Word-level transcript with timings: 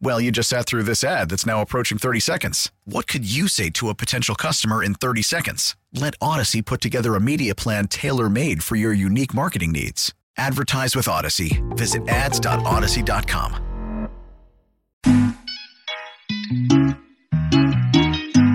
Well, 0.00 0.20
you 0.20 0.30
just 0.30 0.48
sat 0.48 0.66
through 0.66 0.82
this 0.84 1.02
ad 1.02 1.30
that's 1.30 1.46
now 1.46 1.62
approaching 1.62 1.98
30 1.98 2.20
seconds. 2.20 2.70
What 2.84 3.06
could 3.06 3.30
you 3.30 3.48
say 3.48 3.70
to 3.70 3.88
a 3.88 3.94
potential 3.94 4.34
customer 4.34 4.82
in 4.82 4.94
30 4.94 5.22
seconds? 5.22 5.76
Let 5.92 6.14
Odyssey 6.20 6.62
put 6.62 6.80
together 6.80 7.14
a 7.14 7.20
media 7.20 7.54
plan 7.54 7.88
tailor 7.88 8.28
made 8.28 8.62
for 8.62 8.76
your 8.76 8.92
unique 8.92 9.34
marketing 9.34 9.72
needs. 9.72 10.12
Advertise 10.36 10.94
with 10.96 11.08
Odyssey. 11.08 11.62
Visit 11.70 12.08
ads.odyssey.com. 12.08 14.08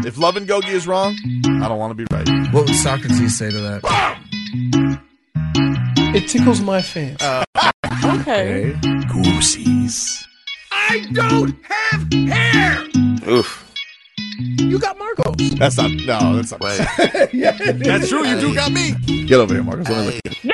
If 0.06 0.18
Love 0.18 0.38
and 0.38 0.48
Gogi 0.48 0.72
is 0.72 0.88
wrong, 0.88 1.16
I 1.62 1.68
don't 1.68 1.78
want 1.78 1.92
to 1.92 1.96
be 1.96 2.06
right. 2.12 2.28
What 2.54 2.66
would 2.66 2.76
Socrates 2.76 3.38
say 3.38 3.52
to 3.52 3.58
that? 3.60 5.00
It 6.16 6.28
tickles 6.28 6.62
my 6.62 6.82
fancy. 6.82 7.24
Uh, 7.24 7.44
okay. 8.04 8.74
Goosies. 9.08 10.26
I 10.88 11.06
don't 11.14 11.56
have 11.64 12.14
hair. 12.14 12.86
Oof. 13.28 13.66
You 14.58 14.80
got 14.80 14.98
Marcos. 14.98 15.36
That's 15.58 15.78
not. 15.78 15.92
No, 15.92 16.36
that's 16.36 16.52
not 16.52 16.64
right. 16.64 16.80
yeah, 17.34 17.52
That's 17.52 18.10
true. 18.10 18.26
You 18.26 18.40
do 18.40 18.56
got 18.56 18.72
me. 18.72 18.94
Get 19.26 19.40
over 19.40 19.54
here, 19.54 19.64
Marcos. 19.64 19.90
Let 19.90 20.00
me 20.00 20.06
look 20.06 20.16
at 20.26 20.44
you. 20.44 20.52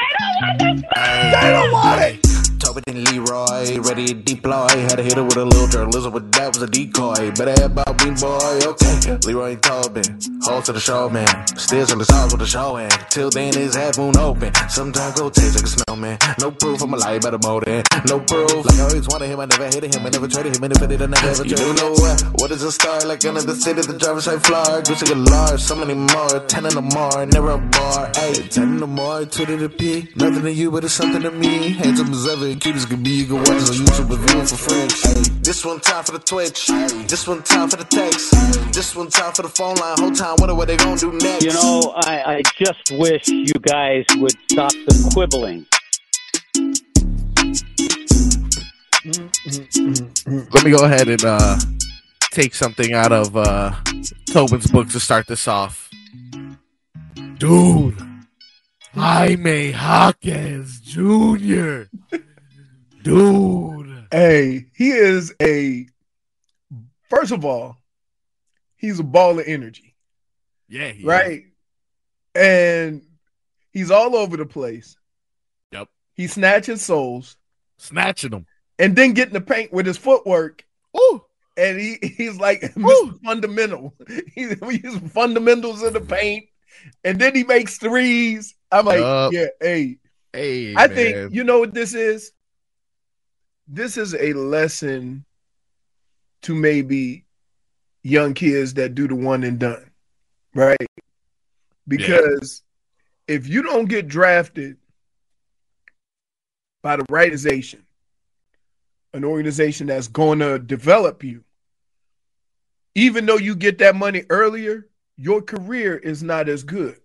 They 0.60 1.52
don't 1.52 1.72
want 1.72 2.02
it. 2.02 2.65
And 2.76 3.08
Leroy, 3.08 3.80
ready 3.80 4.06
to 4.08 4.14
deploy. 4.14 4.68
Had 4.68 4.98
to 4.98 5.04
hit 5.04 5.14
her 5.14 5.24
with 5.24 5.38
a 5.38 5.46
little 5.46 5.68
journalism, 5.68 6.12
but 6.12 6.30
that 6.34 6.50
was 6.54 6.62
a 6.62 6.68
decoy. 6.68 7.32
Better 7.32 7.56
have 7.62 7.72
about 7.72 8.04
me, 8.04 8.12
boy, 8.12 8.60
okay. 8.68 9.18
Leroy 9.26 9.54
and 9.54 9.64
Tobin, 9.64 10.04
hold 10.44 10.66
to 10.66 10.74
the 10.74 10.80
show, 10.80 11.10
man. 11.10 11.48
Still 11.56 11.90
on 11.90 12.00
the 12.00 12.06
stars 12.06 12.34
with 12.34 12.42
the 12.42 12.46
show, 12.46 12.76
and 12.76 12.92
till 13.10 13.30
then 13.30 13.54
his 13.54 13.76
half 13.76 13.98
moon 13.98 14.18
open. 14.18 14.54
Sometimes 14.68 15.16
go 15.16 15.30
taste 15.30 15.56
like 15.56 15.64
a 15.64 15.68
snowman. 15.68 16.18
No 16.40 16.52
proof 16.52 16.82
I'm 16.82 16.94
a 16.94 16.98
lie 16.98 17.14
about 17.14 17.34
a 17.34 17.40
motive. 17.48 17.84
No 18.08 18.20
proof. 18.20 18.66
Like 18.66 18.80
I 18.80 18.82
always 18.84 19.08
wanted 19.08 19.28
him, 19.28 19.40
I 19.40 19.46
never 19.46 19.66
hated 19.66 19.96
him, 19.96 20.06
I 20.06 20.10
never 20.10 20.28
traded 20.28 20.58
him, 20.58 20.64
and 20.64 20.74
if 20.76 20.84
I 20.84 20.88
did, 20.88 21.02
I 21.02 21.06
never 21.06 21.28
ever 21.28 21.44
traded 21.44 21.60
him. 21.60 21.68
You 21.68 21.74
know 21.76 21.92
what? 21.94 22.22
What 22.42 22.52
is 22.52 22.62
a 22.62 22.72
star? 22.72 23.00
Like 23.08 23.24
under 23.24 23.42
the 23.42 23.56
city, 23.56 23.82
the 23.82 23.98
driver's 23.98 24.26
side 24.26 24.44
floor. 24.44 24.84
Gucci 24.84 25.10
a 25.10 25.16
large, 25.16 25.62
so 25.62 25.76
many 25.76 25.94
more. 25.94 26.40
Ten 26.48 26.66
in 26.66 26.76
the 26.76 26.82
more, 26.82 27.26
never 27.26 27.52
a 27.52 27.58
bar. 27.58 28.12
Hey, 28.16 28.34
ten 28.50 28.76
in 28.76 28.78
the 28.78 28.88
more, 28.88 29.24
two 29.26 29.46
to 29.46 29.56
the 29.56 29.70
P. 29.70 30.10
Nothing 30.16 30.44
to 30.44 30.52
you, 30.52 30.72
but 30.72 30.84
it's 30.84 30.94
something 30.94 31.22
to 31.22 31.32
me. 31.32 31.70
Handsome 31.72 32.12
as 32.12 32.28
ever, 32.28 32.54
and 32.66 32.76
cute 32.76 32.90
can 32.90 33.04
be. 33.04 33.10
You 33.12 33.26
can 33.26 33.38
watch 33.38 33.50
us 33.50 33.70
on 33.70 33.86
YouTube 33.86 34.16
and 34.16 34.30
view 34.30 34.42
it 34.42 34.50
for 34.50 34.56
free. 34.56 34.80
Hey, 34.80 35.22
this 35.42 35.66
one 35.66 35.80
time 35.80 36.04
for 36.04 36.12
the 36.14 36.20
Twitch. 36.20 36.68
This 37.08 37.28
one 37.28 37.44
time 37.44 37.70
for 37.70 37.78
the 37.78 37.84
text. 37.84 38.32
This 38.74 38.96
one 38.96 39.10
time 39.10 39.34
for 39.34 39.44
the 39.44 39.50
phone 39.50 39.76
line. 39.76 39.98
Whole 39.98 40.12
time, 40.12 40.36
wonder 40.40 40.56
what 40.56 40.68
they 40.68 40.78
gonna 40.78 40.98
do 40.98 41.12
next. 41.12 41.46
You 41.46 41.54
know, 41.54 41.94
I, 41.96 42.38
I 42.38 42.42
just 42.58 42.92
wish 42.92 43.28
you 43.28 43.54
guys 43.62 44.06
would 44.18 44.36
stop 44.50 44.72
the 44.72 45.12
quibbling. 45.14 45.66
Let 50.54 50.64
me 50.64 50.72
go 50.72 50.86
ahead 50.86 51.08
and 51.08 51.24
uh, 51.24 51.58
take 52.32 52.56
something 52.56 52.94
out 52.94 53.12
of 53.12 53.38
uh, 53.38 53.74
Tobin's 54.32 54.68
book 54.68 54.90
to 54.90 55.00
start 55.00 55.28
this 55.28 55.48
off. 55.48 55.90
Dude, 57.38 57.98
Jaime 58.94 59.72
Jaquez 59.72 60.80
Jr. 60.80 61.84
Dude. 63.06 64.08
Hey, 64.12 64.66
he 64.76 64.90
is 64.90 65.34
a. 65.42 65.88
First 67.10 67.32
of 67.32 67.46
all, 67.46 67.78
he's 68.78 69.00
a 69.00 69.04
ball 69.04 69.40
of 69.40 69.46
energy, 69.48 69.96
Yeah, 70.68 70.90
he 70.90 71.04
right? 71.06 71.44
And 72.34 73.04
he's 73.72 73.92
all 73.92 74.16
over 74.16 74.38
the 74.38 74.46
place. 74.46 74.98
Yep. 75.72 75.88
He 76.16 76.26
snatches 76.28 76.82
souls 76.82 77.38
Snatching 77.78 78.32
them. 78.32 78.48
and 78.80 78.96
then 78.96 79.14
getting 79.14 79.34
the 79.36 79.42
paint 79.42 79.72
with 79.72 79.86
his 79.86 79.98
footwork. 79.98 80.66
Ooh. 80.98 81.24
And 81.56 81.80
he, 81.80 81.98
he's 82.02 82.38
like 82.38 82.62
Mr. 82.76 83.22
Fundamental. 83.24 83.94
He's 84.34 84.56
he's 84.70 84.98
fundamentals 85.12 85.84
in 85.84 85.94
the 85.94 86.02
paint. 86.02 86.46
And 87.06 87.18
then 87.20 87.34
he 87.36 87.44
makes 87.46 87.78
threes. 87.78 88.56
I'm 88.72 88.86
like, 88.88 89.00
Yup. 89.00 89.32
yeah, 89.32 89.46
hey, 89.62 89.98
Hey, 90.34 90.72
I 90.76 90.88
man. 90.88 90.96
think 90.96 91.34
you 91.34 91.44
know 91.46 91.60
what 91.60 91.74
this 91.74 91.94
is. 91.94 92.32
This 93.68 93.98
is 93.98 94.14
a 94.14 94.34
lesson 94.34 95.26
to 96.44 96.54
maybe 96.54 97.26
young 98.04 98.34
kids 98.36 98.76
that 98.76 98.94
do 98.94 99.08
the 99.08 99.16
one 99.16 99.44
and 99.44 99.58
done, 99.58 99.90
right? 100.54 100.78
Because 101.88 102.62
if 103.28 103.48
you 103.48 103.64
don't 103.64 103.86
get 103.86 104.08
drafted 104.08 104.78
by 106.84 106.98
the 106.98 107.06
right 107.10 107.26
organization, 107.26 107.84
an 109.14 109.24
organization 109.24 109.88
that's 109.88 110.08
going 110.08 110.40
to 110.40 110.60
develop 110.60 111.24
you, 111.24 111.44
even 112.94 113.26
though 113.26 113.38
you 113.38 113.56
get 113.56 113.80
that 113.80 113.96
money 113.96 114.24
earlier, 114.30 114.88
your 115.18 115.42
career 115.42 115.98
is 115.98 116.22
not 116.22 116.48
as 116.48 116.64
good. 116.64 116.98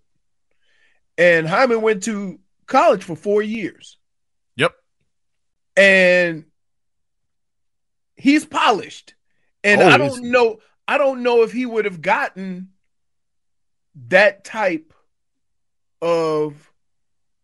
And 1.17 1.47
Jaime 1.47 1.75
went 1.75 2.03
to 2.03 2.39
college 2.67 3.03
for 3.03 3.15
four 3.15 3.41
years. 3.41 3.97
Yep. 4.55 4.73
And 5.75 6.45
he's 8.21 8.45
polished. 8.45 9.15
And 9.63 9.81
Oh, 9.81 9.87
I 9.87 9.97
don't 9.97 10.31
know, 10.31 10.59
I 10.87 10.97
don't 10.97 11.23
know 11.23 11.43
if 11.43 11.51
he 11.51 11.65
would 11.65 11.85
have 11.85 12.01
gotten 12.01 12.69
that 14.07 14.43
type 14.43 14.93
of 16.01 16.71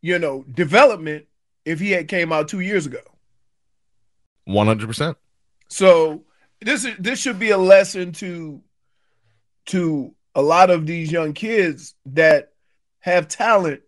you 0.01 0.17
know 0.17 0.43
development 0.43 1.25
if 1.65 1.79
he 1.79 1.91
had 1.91 2.07
came 2.07 2.31
out 2.31 2.47
two 2.47 2.61
years 2.61 2.85
ago. 2.85 3.01
100%. 4.47 5.15
So 5.67 6.23
this 6.61 6.85
is 6.85 6.95
this 6.97 7.19
should 7.19 7.39
be 7.39 7.49
a 7.49 7.57
lesson 7.57 8.13
to 8.13 8.61
to 9.67 10.13
a 10.33 10.41
lot 10.41 10.69
of 10.69 10.85
these 10.85 11.11
young 11.11 11.33
kids 11.33 11.95
that 12.05 12.53
have 12.99 13.27
talent 13.27 13.81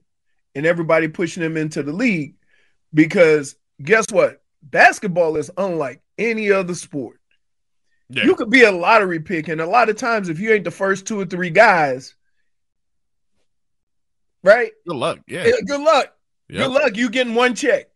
and 0.56 0.66
everybody 0.66 1.08
pushing 1.08 1.42
them 1.42 1.56
into 1.56 1.84
the 1.84 1.94
league 1.94 2.36
because 2.94 3.56
guess 3.82 4.06
what? 4.12 4.42
Basketball 4.62 5.38
is 5.38 5.50
unlike 5.58 6.02
any 6.20 6.52
other 6.52 6.76
sport. 6.76 7.20
Yeah. 8.10 8.24
You 8.26 8.36
could 8.36 8.50
be 8.50 8.64
a 8.64 8.72
lottery 8.72 9.20
pick, 9.20 9.48
and 9.48 9.62
a 9.62 9.66
lot 9.68 9.90
of 9.90 9.96
times 9.96 10.30
if 10.30 10.40
you 10.40 10.52
ain't 10.52 10.64
the 10.64 10.72
first 10.72 11.06
two 11.08 11.20
or 11.20 11.26
three 11.26 11.50
guys, 11.52 12.16
right? 14.44 14.72
Good 14.88 14.96
luck. 14.98 15.20
Yeah. 15.28 15.46
Good 15.66 15.82
luck. 15.82 16.14
Yep. 16.50 16.58
Good 16.68 16.72
luck. 16.72 16.98
You 16.98 17.10
getting 17.10 17.36
one 17.36 17.56
check. 17.56 17.88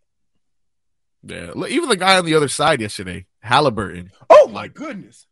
Yeah. 1.24 1.52
Even 1.68 1.90
the 1.90 1.96
guy 1.98 2.18
on 2.18 2.25
the 2.25 2.36
other 2.36 2.48
side 2.48 2.81
yesterday, 2.81 3.25
Halliburton. 3.42 4.12
Oh 4.30 4.48
my 4.50 4.68
goodness. 4.68 5.25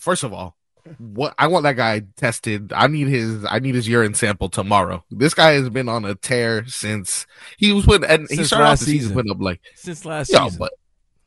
First 0.00 0.24
of 0.24 0.32
all, 0.32 0.56
what 0.98 1.34
I 1.38 1.46
want 1.46 1.64
that 1.64 1.76
guy 1.76 2.02
tested. 2.16 2.72
I 2.72 2.86
need 2.88 3.08
his 3.08 3.44
I 3.48 3.58
need 3.60 3.74
his 3.74 3.86
urine 3.86 4.14
sample 4.14 4.48
tomorrow. 4.48 5.04
This 5.10 5.34
guy 5.34 5.52
has 5.52 5.68
been 5.70 5.88
on 5.88 6.04
a 6.04 6.14
tear 6.14 6.66
since 6.66 7.26
he 7.56 7.72
was 7.72 7.84
putting 7.84 8.08
and 8.08 8.26
he 8.30 8.36
Since 8.36 8.48
started 8.48 8.66
off 8.66 8.78
the 8.80 8.86
season 8.86 9.00
season. 9.00 9.14
putting 9.14 9.30
up 9.32 9.40
like 9.40 9.60
Since 9.76 10.04
last 10.04 10.32
yo, 10.32 10.44
season. 10.44 10.58
but 10.58 10.72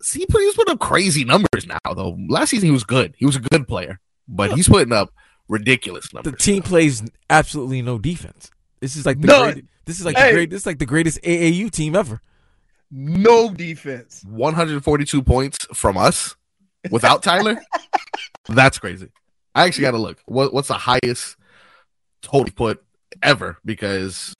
see, 0.06 0.26
he's 0.30 0.54
putting 0.56 0.72
up 0.74 0.80
crazy 0.80 1.24
numbers 1.26 1.66
now 1.68 1.94
though. 1.94 2.18
Last 2.30 2.50
season 2.52 2.68
he 2.68 2.72
was 2.72 2.84
good. 2.84 3.14
He 3.18 3.26
was 3.26 3.36
a 3.36 3.40
good 3.40 3.68
player, 3.68 4.00
but 4.28 4.54
he's 4.54 4.68
putting 4.70 4.94
up 4.94 5.14
ridiculous 5.48 6.14
numbers. 6.14 6.32
the 6.34 6.38
team 6.38 6.64
plays 6.64 7.04
absolutely 7.30 7.82
no 7.82 7.98
defense. 8.00 8.52
This 8.80 8.96
is 8.96 9.06
like 9.06 9.20
the 9.22 9.28
None. 9.28 9.52
great, 9.54 9.66
this 9.86 10.00
is 10.00 10.06
like 10.06 10.18
Hey. 10.18 10.28
the 10.28 10.34
great 10.34 10.50
this 10.50 10.62
is 10.62 10.66
like 10.66 10.80
the 10.80 10.86
greatest 10.86 11.20
AAU 11.24 11.70
team 11.72 11.96
ever. 11.96 12.22
No 12.92 13.52
defense. 13.52 14.24
142 14.28 15.22
points 15.24 15.66
from 15.74 15.98
us 15.98 16.36
without 16.92 17.24
Tyler. 17.24 17.58
That's 18.50 18.78
crazy. 18.78 19.10
I 19.56 19.66
actually 19.66 19.84
got 19.84 19.92
to 19.92 19.98
look. 19.98 20.20
What, 20.26 20.54
what's 20.54 20.68
the 20.68 20.76
highest 20.76 21.36
total 22.22 22.54
put 22.56 22.84
ever? 23.24 23.58
Because 23.66 24.34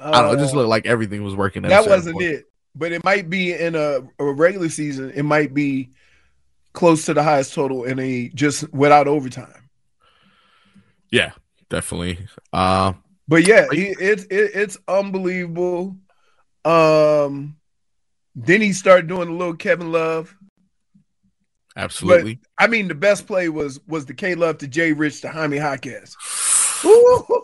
I 0.00 0.10
don't 0.10 0.22
know. 0.26 0.32
It 0.32 0.38
just 0.42 0.54
uh, 0.54 0.58
looked 0.58 0.70
like 0.70 0.86
everything 0.86 1.22
was 1.22 1.34
working. 1.36 1.64
At 1.64 1.68
that 1.68 1.86
wasn't 1.86 2.14
point. 2.16 2.26
it. 2.26 2.44
But 2.74 2.92
it 2.92 3.04
might 3.04 3.30
be 3.30 3.52
in 3.52 3.74
a, 3.76 4.00
a 4.18 4.24
regular 4.32 4.68
season. 4.68 5.12
It 5.14 5.22
might 5.24 5.54
be 5.54 5.90
close 6.72 7.04
to 7.06 7.14
the 7.14 7.22
highest 7.22 7.54
total 7.54 7.84
in 7.84 7.98
a 8.00 8.28
just 8.30 8.72
without 8.72 9.06
overtime. 9.06 9.70
Yeah, 11.10 11.32
definitely. 11.70 12.26
Uh, 12.52 12.94
But 13.28 13.46
yeah, 13.46 13.66
he, 13.70 13.94
it's 13.98 14.24
it, 14.24 14.50
it's 14.54 14.76
unbelievable. 14.88 15.96
Um, 16.64 17.56
then 18.34 18.60
he 18.60 18.72
started 18.72 19.06
doing 19.06 19.28
a 19.28 19.32
little 19.32 19.54
Kevin 19.54 19.92
Love. 19.92 20.34
absolutely. 21.76 22.40
I 22.58 22.66
mean, 22.66 22.88
the 22.88 22.94
best 22.94 23.26
play 23.26 23.48
was 23.48 23.80
was 23.86 24.06
the 24.06 24.14
K 24.14 24.34
Love 24.34 24.58
to 24.58 24.68
Jay 24.68 24.92
Rich 24.92 25.20
to 25.22 25.28
Jaime 25.28 25.56
Jaquez. 25.58 26.16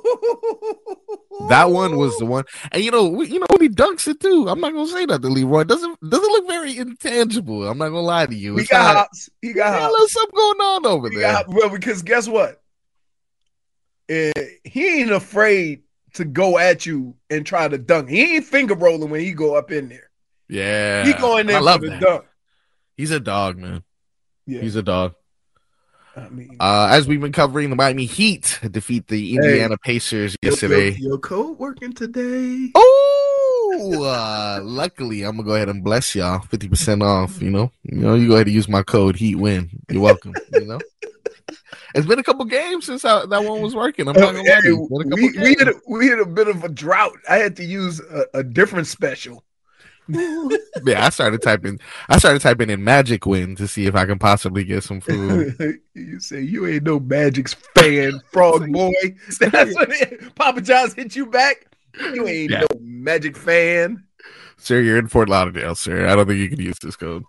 That 1.49 1.71
one 1.71 1.97
was 1.97 2.17
the 2.19 2.27
one, 2.27 2.45
and 2.71 2.85
you 2.85 2.91
know, 2.91 3.09
we- 3.09 3.29
you 3.29 3.39
know, 3.41 3.47
when 3.51 3.63
he 3.63 3.69
dunks 3.69 4.07
it 4.07 4.21
too. 4.21 4.47
I'm 4.49 4.61
not 4.61 4.73
gonna 4.73 4.87
say 4.87 5.07
that 5.07 5.23
to 5.23 5.29
Leroy. 5.29 5.65
Doesn't 5.65 5.99
doesn't 6.09 6.31
look 6.33 6.47
very 6.47 6.77
intangible. 6.77 7.67
I'm 7.67 7.79
not 7.79 7.89
gonna 7.89 8.01
lie 8.03 8.27
to 8.27 8.35
you. 8.35 8.57
He 8.57 8.65
got 8.67 8.83
not- 8.83 8.97
hops. 8.97 9.31
He 9.41 9.53
got 9.53 9.81
hops. 9.81 10.13
something 10.13 10.37
going 10.37 10.61
on 10.61 10.87
over 10.87 11.09
He 11.09 11.17
there. 11.17 11.33
got. 11.33 11.49
Well, 11.49 11.71
because 11.71 12.03
guess 12.03 12.29
what? 12.29 12.61
Eh, 14.09 14.33
he 14.65 15.01
ain't 15.01 15.13
afraid 15.13 15.83
to 16.15 16.25
go 16.25 16.59
at 16.59 16.85
you 16.85 17.15
and 17.31 17.47
try 17.47 17.67
to 17.69 17.79
dunk. 17.79 18.11
He 18.11 18.37
ain't 18.37 18.45
finger 18.45 18.75
rolling 18.75 19.09
when 19.11 19.21
he 19.21 19.33
go 19.33 19.55
up 19.57 19.71
in 19.71 19.89
there. 19.89 20.11
yeah, 20.49 21.05
He 21.07 21.13
going 21.15 21.49
I 21.49 21.53
there 21.53 21.61
love 21.63 21.81
for 21.81 21.87
the 21.87 21.91
that. 21.93 22.01
dunk. 22.01 22.25
He's 22.97 23.13
a 23.13 23.21
dog, 23.21 23.57
man. 23.57 23.83
Yeah, 24.47 24.61
He's 24.61 24.77
a 24.77 24.83
dog. 24.83 25.15
I 26.21 26.29
mean, 26.29 26.57
Uh, 26.61 26.89
as 26.91 27.09
we've 27.09 27.21
been 27.21 27.33
covering, 27.33 27.71
the 27.71 27.77
Miami 27.77 28.05
Heat 28.05 28.59
defeat 28.71 29.09
the 29.09 29.35
Indiana 29.37 29.77
Pacers 29.79 30.37
yesterday. 30.43 30.91
Your, 30.91 31.11
your 31.11 31.19
code 31.19 31.59
working 31.59 31.93
today? 31.93 32.71
Oh, 32.75 34.05
uh, 34.05 34.61
luckily, 34.63 35.23
I'm 35.23 35.37
gonna 35.37 35.47
go 35.47 35.55
ahead 35.55 35.69
and 35.69 35.83
bless 35.83 36.15
y'all. 36.15 36.41
Fifty 36.41 36.69
percent 36.69 37.03
off. 37.03 37.41
You 37.41 37.51
know, 37.51 37.73
you 37.83 37.99
know, 37.99 38.15
you 38.15 38.29
go 38.29 38.35
ahead 38.35 38.47
and 38.47 38.55
use 38.55 38.69
my 38.69 38.83
code 38.83 39.17
Heat 39.17 39.37
Win. 39.37 39.71
You're 39.89 40.03
welcome. 40.03 40.35
you 40.53 40.67
know, 40.67 40.81
it's 41.95 42.07
been 42.07 42.19
a 42.19 42.23
couple 42.23 42.45
games 42.45 42.87
since 42.87 43.05
I, 43.05 43.27
that 43.27 43.45
one 43.45 43.61
was 43.63 43.75
working. 43.75 44.09
I'm 44.09 44.15
not 44.15 44.35
gonna 44.35 44.39
lie. 44.43 44.61
to 44.61 44.67
you. 44.67 44.83
It's 44.83 44.91
been 44.91 45.07
a 45.07 45.11
couple 45.11 45.43
we, 45.43 45.43
we, 45.43 45.57
had 45.59 45.69
a, 45.69 45.75
we 45.89 46.07
had 46.09 46.19
a 46.21 46.27
bit 46.27 46.49
of 46.49 46.65
a 46.65 46.69
drought. 46.69 47.19
I 47.29 47.37
had 47.37 47.57
to 47.57 47.65
use 47.65 48.01
a, 48.01 48.27
a 48.35 48.43
different 48.43 48.87
special. 48.87 49.45
yeah, 50.85 51.05
I 51.07 51.11
started 51.11 51.43
typing. 51.43 51.79
I 52.09 52.19
started 52.19 52.41
typing 52.43 52.71
in 52.71 52.83
Magic 52.85 53.27
Win 53.27 53.57
to 53.57 53.67
see 53.69 53.87
if 53.87 53.95
I 53.95 54.05
can 54.07 54.19
possibly 54.19 54.65
get 54.65 54.83
some 54.85 55.01
food. 55.01 55.57
you 55.95 56.21
say 56.21 56.41
you 56.43 56.67
ain't 56.67 56.85
no 56.85 56.99
Magic's 57.01 57.55
fan, 57.75 58.21
frog 58.33 58.71
boy. 58.73 58.93
That's 59.39 59.75
what 59.75 59.91
it, 59.91 60.35
Papa 60.35 60.61
John's 60.61 60.95
hit 60.95 61.15
you 61.17 61.27
back. 61.27 61.67
You 61.99 62.27
ain't 62.27 62.51
Yeah. 62.51 62.61
no 62.61 62.67
Magic 62.81 63.37
fan. 63.37 64.05
sir, 64.57 64.81
you're 64.81 64.99
in 64.99 65.09
Fort 65.09 65.29
Lauderdale, 65.29 65.75
sir. 65.75 66.07
I 66.07 66.15
don't 66.17 66.27
think 66.27 66.39
you 66.39 66.49
can 66.49 66.61
use 66.61 66.79
this 66.81 66.97
code. 66.97 67.25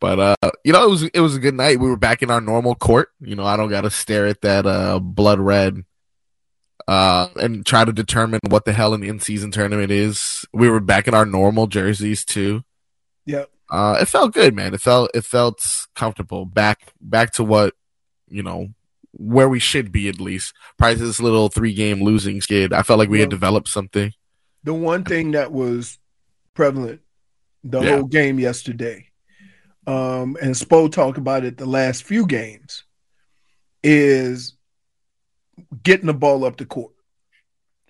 But 0.00 0.18
uh, 0.18 0.50
you 0.64 0.72
know, 0.72 0.82
it 0.86 0.88
was 0.90 1.02
it 1.02 1.20
was 1.20 1.36
a 1.36 1.40
good 1.40 1.54
night. 1.54 1.78
We 1.78 1.88
were 1.90 1.96
back 1.96 2.22
in 2.22 2.30
our 2.30 2.40
normal 2.40 2.74
court. 2.74 3.10
You 3.20 3.36
know, 3.36 3.44
I 3.44 3.56
don't 3.58 3.68
got 3.68 3.82
to 3.82 3.90
stare 3.90 4.26
at 4.26 4.40
that 4.40 4.66
uh 4.66 4.98
blood 4.98 5.40
red 5.40 5.84
uh 6.88 7.28
and 7.36 7.64
try 7.66 7.84
to 7.84 7.92
determine 7.92 8.40
what 8.48 8.64
the 8.64 8.72
hell 8.72 8.94
an 8.94 9.02
in-season 9.02 9.50
tournament 9.50 9.90
is. 9.90 10.44
We 10.52 10.68
were 10.68 10.80
back 10.80 11.08
in 11.08 11.14
our 11.14 11.26
normal 11.26 11.66
jerseys 11.66 12.24
too. 12.24 12.62
Yep. 13.26 13.50
Uh, 13.70 13.98
it 14.00 14.06
felt 14.06 14.34
good, 14.34 14.54
man. 14.54 14.74
It 14.74 14.80
felt 14.80 15.10
it 15.14 15.24
felt 15.24 15.64
comfortable. 15.94 16.44
Back 16.44 16.92
back 17.00 17.32
to 17.34 17.44
what 17.44 17.74
you 18.28 18.42
know 18.42 18.68
where 19.12 19.48
we 19.48 19.58
should 19.58 19.92
be 19.92 20.08
at 20.08 20.20
least. 20.20 20.54
Prior 20.78 20.94
to 20.94 21.04
this 21.04 21.20
little 21.20 21.48
three 21.48 21.74
game 21.74 22.02
losing 22.02 22.40
skid, 22.40 22.72
I 22.72 22.82
felt 22.82 22.98
like 22.98 23.08
we 23.08 23.20
had 23.20 23.30
developed 23.30 23.68
something. 23.68 24.12
The 24.64 24.74
one 24.74 25.04
thing 25.04 25.32
that 25.32 25.52
was 25.52 25.98
prevalent 26.54 27.00
the 27.62 27.80
Yeah. 27.80 27.96
whole 27.96 28.04
game 28.04 28.38
yesterday, 28.38 29.06
um, 29.86 30.36
and 30.40 30.54
Spo 30.54 30.90
talked 30.90 31.18
about 31.18 31.44
it 31.44 31.56
the 31.56 31.66
last 31.66 32.04
few 32.04 32.26
games, 32.26 32.84
is 33.82 34.54
getting 35.82 36.06
the 36.06 36.14
ball 36.14 36.44
up 36.44 36.56
the 36.56 36.64
court. 36.66 36.92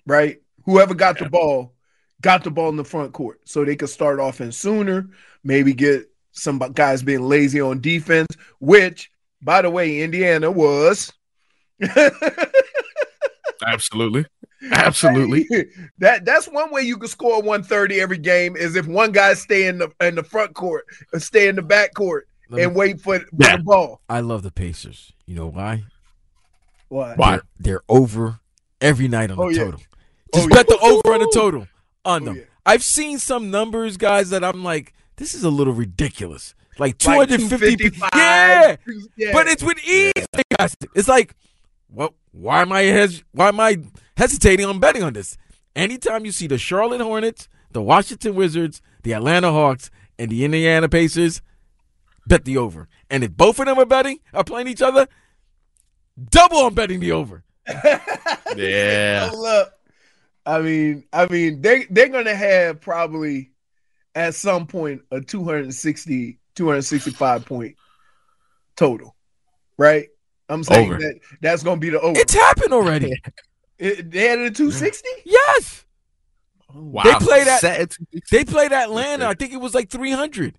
Right? 0.05 0.41
Whoever 0.65 0.93
got 0.93 1.17
the 1.19 1.29
ball 1.29 1.73
got 2.21 2.43
the 2.43 2.51
ball 2.51 2.69
in 2.69 2.75
the 2.75 2.83
front 2.83 3.13
court 3.13 3.39
so 3.45 3.65
they 3.65 3.75
could 3.75 3.89
start 3.89 4.19
off 4.19 4.41
in 4.41 4.51
sooner, 4.51 5.09
maybe 5.43 5.73
get 5.73 6.07
some 6.33 6.59
guys 6.73 7.01
being 7.01 7.21
lazy 7.27 7.59
on 7.59 7.81
defense, 7.81 8.27
which, 8.59 9.09
by 9.41 9.61
the 9.61 9.69
way, 9.69 10.01
Indiana 10.01 10.49
was. 10.51 11.11
Absolutely, 13.65 14.25
absolutely. 14.71 15.45
that 15.99 16.25
that's 16.25 16.47
one 16.47 16.71
way 16.71 16.81
you 16.81 16.97
can 16.97 17.07
score 17.07 17.37
130 17.41 18.01
every 18.01 18.17
game 18.17 18.55
is 18.55 18.75
if 18.75 18.87
one 18.87 19.11
guy 19.11 19.35
stay 19.35 19.67
in 19.67 19.77
the 19.77 19.91
in 20.01 20.15
the 20.15 20.23
front 20.23 20.55
court 20.55 20.85
or 21.13 21.19
stay 21.19 21.47
in 21.47 21.55
the 21.55 21.61
back 21.61 21.93
court 21.93 22.27
Let 22.49 22.57
me- 22.57 22.63
and 22.63 22.75
wait 22.75 22.99
for, 23.01 23.19
for 23.19 23.25
Yeah. 23.39 23.57
the 23.57 23.63
ball. 23.63 24.01
I 24.09 24.21
love 24.21 24.41
the 24.41 24.51
Pacers. 24.51 25.13
You 25.27 25.35
know 25.35 25.47
why? 25.47 25.83
Why? 26.91 27.13
Why? 27.15 27.31
They're, 27.31 27.41
they're 27.59 27.81
over 27.87 28.39
every 28.81 29.07
night 29.07 29.31
on 29.31 29.37
the 29.37 29.43
Oh, 29.43 29.49
yeah. 29.49 29.63
total. 29.63 29.79
Oh, 30.33 30.37
Just 30.37 30.45
Oh, 30.45 30.49
bet 30.49 30.65
yeah. 30.69 30.75
the 30.75 30.81
over 30.83 31.13
on 31.13 31.19
the 31.21 31.31
total 31.33 31.67
on 32.05 32.21
Oh, 32.23 32.25
them. 32.25 32.35
yeah. 32.35 32.43
I've 32.65 32.83
seen 32.83 33.17
some 33.17 33.49
numbers, 33.49 33.95
guys, 33.97 34.29
that 34.31 34.43
I'm 34.43 34.63
like, 34.63 34.93
this 35.15 35.33
is 35.33 35.43
a 35.43 35.49
little 35.49 35.73
ridiculous. 35.73 36.53
Like 36.77 37.03
Like 37.05 37.29
250. 37.29 37.75
255. 37.77 38.09
yeah. 38.15 38.75
Yeah. 39.15 39.31
But 39.33 39.47
it's 39.47 39.63
with 39.63 39.77
ease. 39.85 40.11
guys. 40.57 40.75
It's 40.95 41.07
like, 41.07 41.33
well, 41.89 42.13
why 42.31 42.61
am 42.61 42.71
I 42.71 42.83
hes- 42.83 43.23
why 43.31 43.47
am 43.49 43.59
I 43.59 43.77
hesitating 44.17 44.65
on 44.65 44.79
betting 44.79 45.03
on 45.03 45.13
this? 45.13 45.37
Anytime 45.75 46.25
you 46.25 46.31
see 46.31 46.47
the 46.47 46.57
Charlotte 46.57 47.01
Hornets, 47.01 47.47
the 47.71 47.81
Washington 47.81 48.35
Wizards, 48.35 48.81
the 49.03 49.13
Atlanta 49.13 49.51
Hawks, 49.51 49.89
and 50.19 50.29
the 50.31 50.43
Indiana 50.45 50.87
Pacers, 50.89 51.41
bet 52.27 52.45
the 52.45 52.57
over. 52.57 52.87
And 53.09 53.23
if 53.23 53.31
both 53.35 53.59
of 53.59 53.65
them 53.65 53.79
are 53.79 53.85
betting, 53.85 54.19
are 54.33 54.43
playing 54.43 54.67
each 54.67 54.81
other, 54.81 55.07
double 56.29 56.57
on 56.59 56.73
betting 56.73 56.99
the 56.99 57.11
over. 57.11 57.43
Yeah. 58.55 59.29
Hold 59.29 59.45
up. 59.47 59.79
I 60.45 60.59
mean, 60.59 61.05
I 61.13 61.25
mean, 61.27 61.61
they 61.61 61.85
they're 61.89 62.09
gonna 62.09 62.35
have 62.35 62.81
probably 62.81 63.51
at 64.13 64.35
some 64.35 64.67
point 64.67 65.03
a 65.11 65.21
260, 65.21 66.37
265 66.55 67.45
point 67.45 67.75
total, 68.75 69.15
right? 69.77 70.07
I'm 70.49 70.63
saying 70.65 70.89
Over. 70.89 70.99
that 70.99 71.19
that's 71.41 71.63
gonna 71.63 71.79
be 71.79 71.91
the 71.91 72.01
over. 72.01 72.19
It's 72.19 72.33
happened 72.33 72.73
already. 72.73 73.13
It- 73.77 74.11
they 74.11 74.27
had 74.27 74.37
it 74.39 74.45
at 74.47 74.55
260. 74.55 75.07
yes. 75.25 75.85
Oh, 76.75 76.81
wow. 76.83 77.03
They 77.03 77.13
played 77.15 77.47
at- 77.47 77.61
Set 77.61 77.97
They 78.31 78.43
played 78.43 78.71
Atlanta. 78.73 79.27
I 79.27 79.33
think 79.33 79.53
it 79.53 79.57
was 79.61 79.73
like 79.73 79.89
300. 79.89 80.53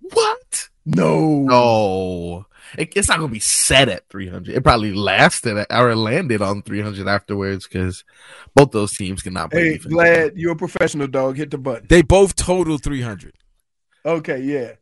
what? 0.00 0.68
No, 0.86 1.42
No, 1.42 2.46
it, 2.76 2.92
it's 2.96 3.08
not 3.08 3.18
gonna 3.18 3.32
be 3.32 3.38
set 3.40 3.88
at 3.88 4.08
300. 4.10 4.54
It 4.54 4.62
probably 4.62 4.92
lasted 4.92 5.56
at, 5.56 5.66
or 5.70 5.94
landed 5.96 6.42
on 6.42 6.62
300 6.62 7.06
afterwards 7.08 7.66
because 7.66 8.04
both 8.54 8.72
those 8.72 8.92
teams 8.96 9.22
cannot 9.22 9.50
play 9.50 9.64
Hey, 9.64 9.72
defense. 9.74 9.92
glad 9.94 10.32
you're 10.36 10.52
a 10.52 10.56
professional 10.56 11.06
dog. 11.06 11.36
Hit 11.36 11.50
the 11.50 11.58
button. 11.58 11.86
They 11.88 12.02
both 12.02 12.36
totaled 12.36 12.82
300. 12.82 13.34
Okay, 14.04 14.40
yeah. 14.42 14.72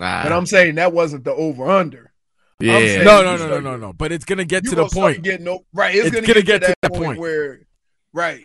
Ah, 0.00 0.20
But 0.24 0.32
I'm 0.32 0.46
saying 0.46 0.74
that 0.76 0.92
wasn't 0.92 1.24
the 1.24 1.32
over 1.34 1.68
under. 1.70 2.12
yeah. 2.60 3.02
No, 3.02 3.22
no, 3.22 3.36
no, 3.36 3.48
no, 3.48 3.60
no, 3.60 3.76
no. 3.76 3.92
But 3.92 4.12
it's 4.12 4.24
going 4.24 4.38
to 4.38 4.44
get 4.44 4.64
to 4.64 4.70
the 4.70 4.76
gonna 4.76 4.88
start 4.90 5.12
point. 5.14 5.22
Getting 5.24 5.44
no, 5.44 5.64
right. 5.72 5.94
It's, 5.94 6.06
It's 6.08 6.14
gonna, 6.14 6.26
gonna 6.26 6.42
get, 6.42 6.62
to 6.62 6.74
that, 6.82 6.90
point, 6.92 7.04
point. 7.04 7.18
where, 7.18 7.60
right, 8.12 8.44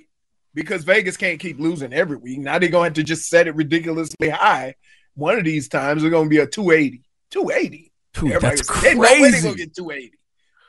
because 0.54 0.84
Vegas 0.84 1.18
can't 1.18 1.40
keep 1.40 1.60
losing 1.60 1.94
every 1.94 2.18
week. 2.18 2.40
Now 2.40 2.58
they're 2.60 2.70
gonna 2.70 2.86
have 2.86 2.94
to 2.94 3.04
just 3.04 3.30
set 3.30 3.48
it 3.48 3.56
ridiculously 3.56 4.30
high. 4.30 4.76
One 5.16 5.38
of 5.38 5.44
these 5.46 5.68
times 5.70 6.04
it's 6.04 6.12
gonna 6.12 6.30
be 6.30 6.38
a 6.40 6.48
280. 6.48 7.04
280. 7.32 7.91
Dude, 8.14 8.32
Everybody 8.34 8.56
that's 8.58 8.70
was- 8.70 8.86
ain't 8.86 8.96
no 8.98 9.02
way 9.02 9.14
they 9.22 9.30
crazy. 9.32 9.44
gonna 9.44 9.56
get 9.58 9.76
280. 9.76 10.18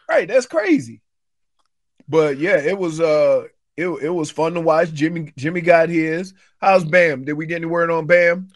Right, 0.08 0.28
that's 0.28 0.46
crazy. 0.46 1.00
But 2.08 2.38
yeah, 2.38 2.58
it 2.58 2.78
was 2.78 3.00
uh 3.00 3.44
it, 3.76 3.86
it 3.88 4.10
was 4.10 4.30
fun 4.30 4.54
to 4.54 4.60
watch. 4.60 4.92
Jimmy 4.92 5.32
Jimmy 5.36 5.60
got 5.60 5.88
his. 5.88 6.34
How's 6.60 6.84
Bam? 6.84 7.24
Did 7.24 7.34
we 7.34 7.46
get 7.46 7.56
any 7.56 7.66
word 7.66 7.90
on 7.90 8.06
Bam? 8.06 8.48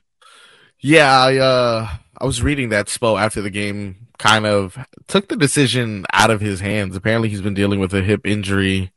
Yeah, 0.80 1.10
I 1.10 1.36
uh 1.38 1.88
I 2.18 2.24
was 2.24 2.42
reading 2.42 2.68
that 2.70 2.86
Spo 2.86 3.20
after 3.20 3.40
the 3.42 3.50
game 3.50 4.08
kind 4.18 4.46
of 4.46 4.78
took 5.08 5.28
the 5.28 5.36
decision 5.36 6.04
out 6.12 6.30
of 6.30 6.40
his 6.40 6.60
hands. 6.60 6.96
Apparently 6.96 7.28
he's 7.28 7.42
been 7.42 7.54
dealing 7.54 7.80
with 7.80 7.92
a 7.94 8.02
hip 8.02 8.26
injury, 8.26 8.92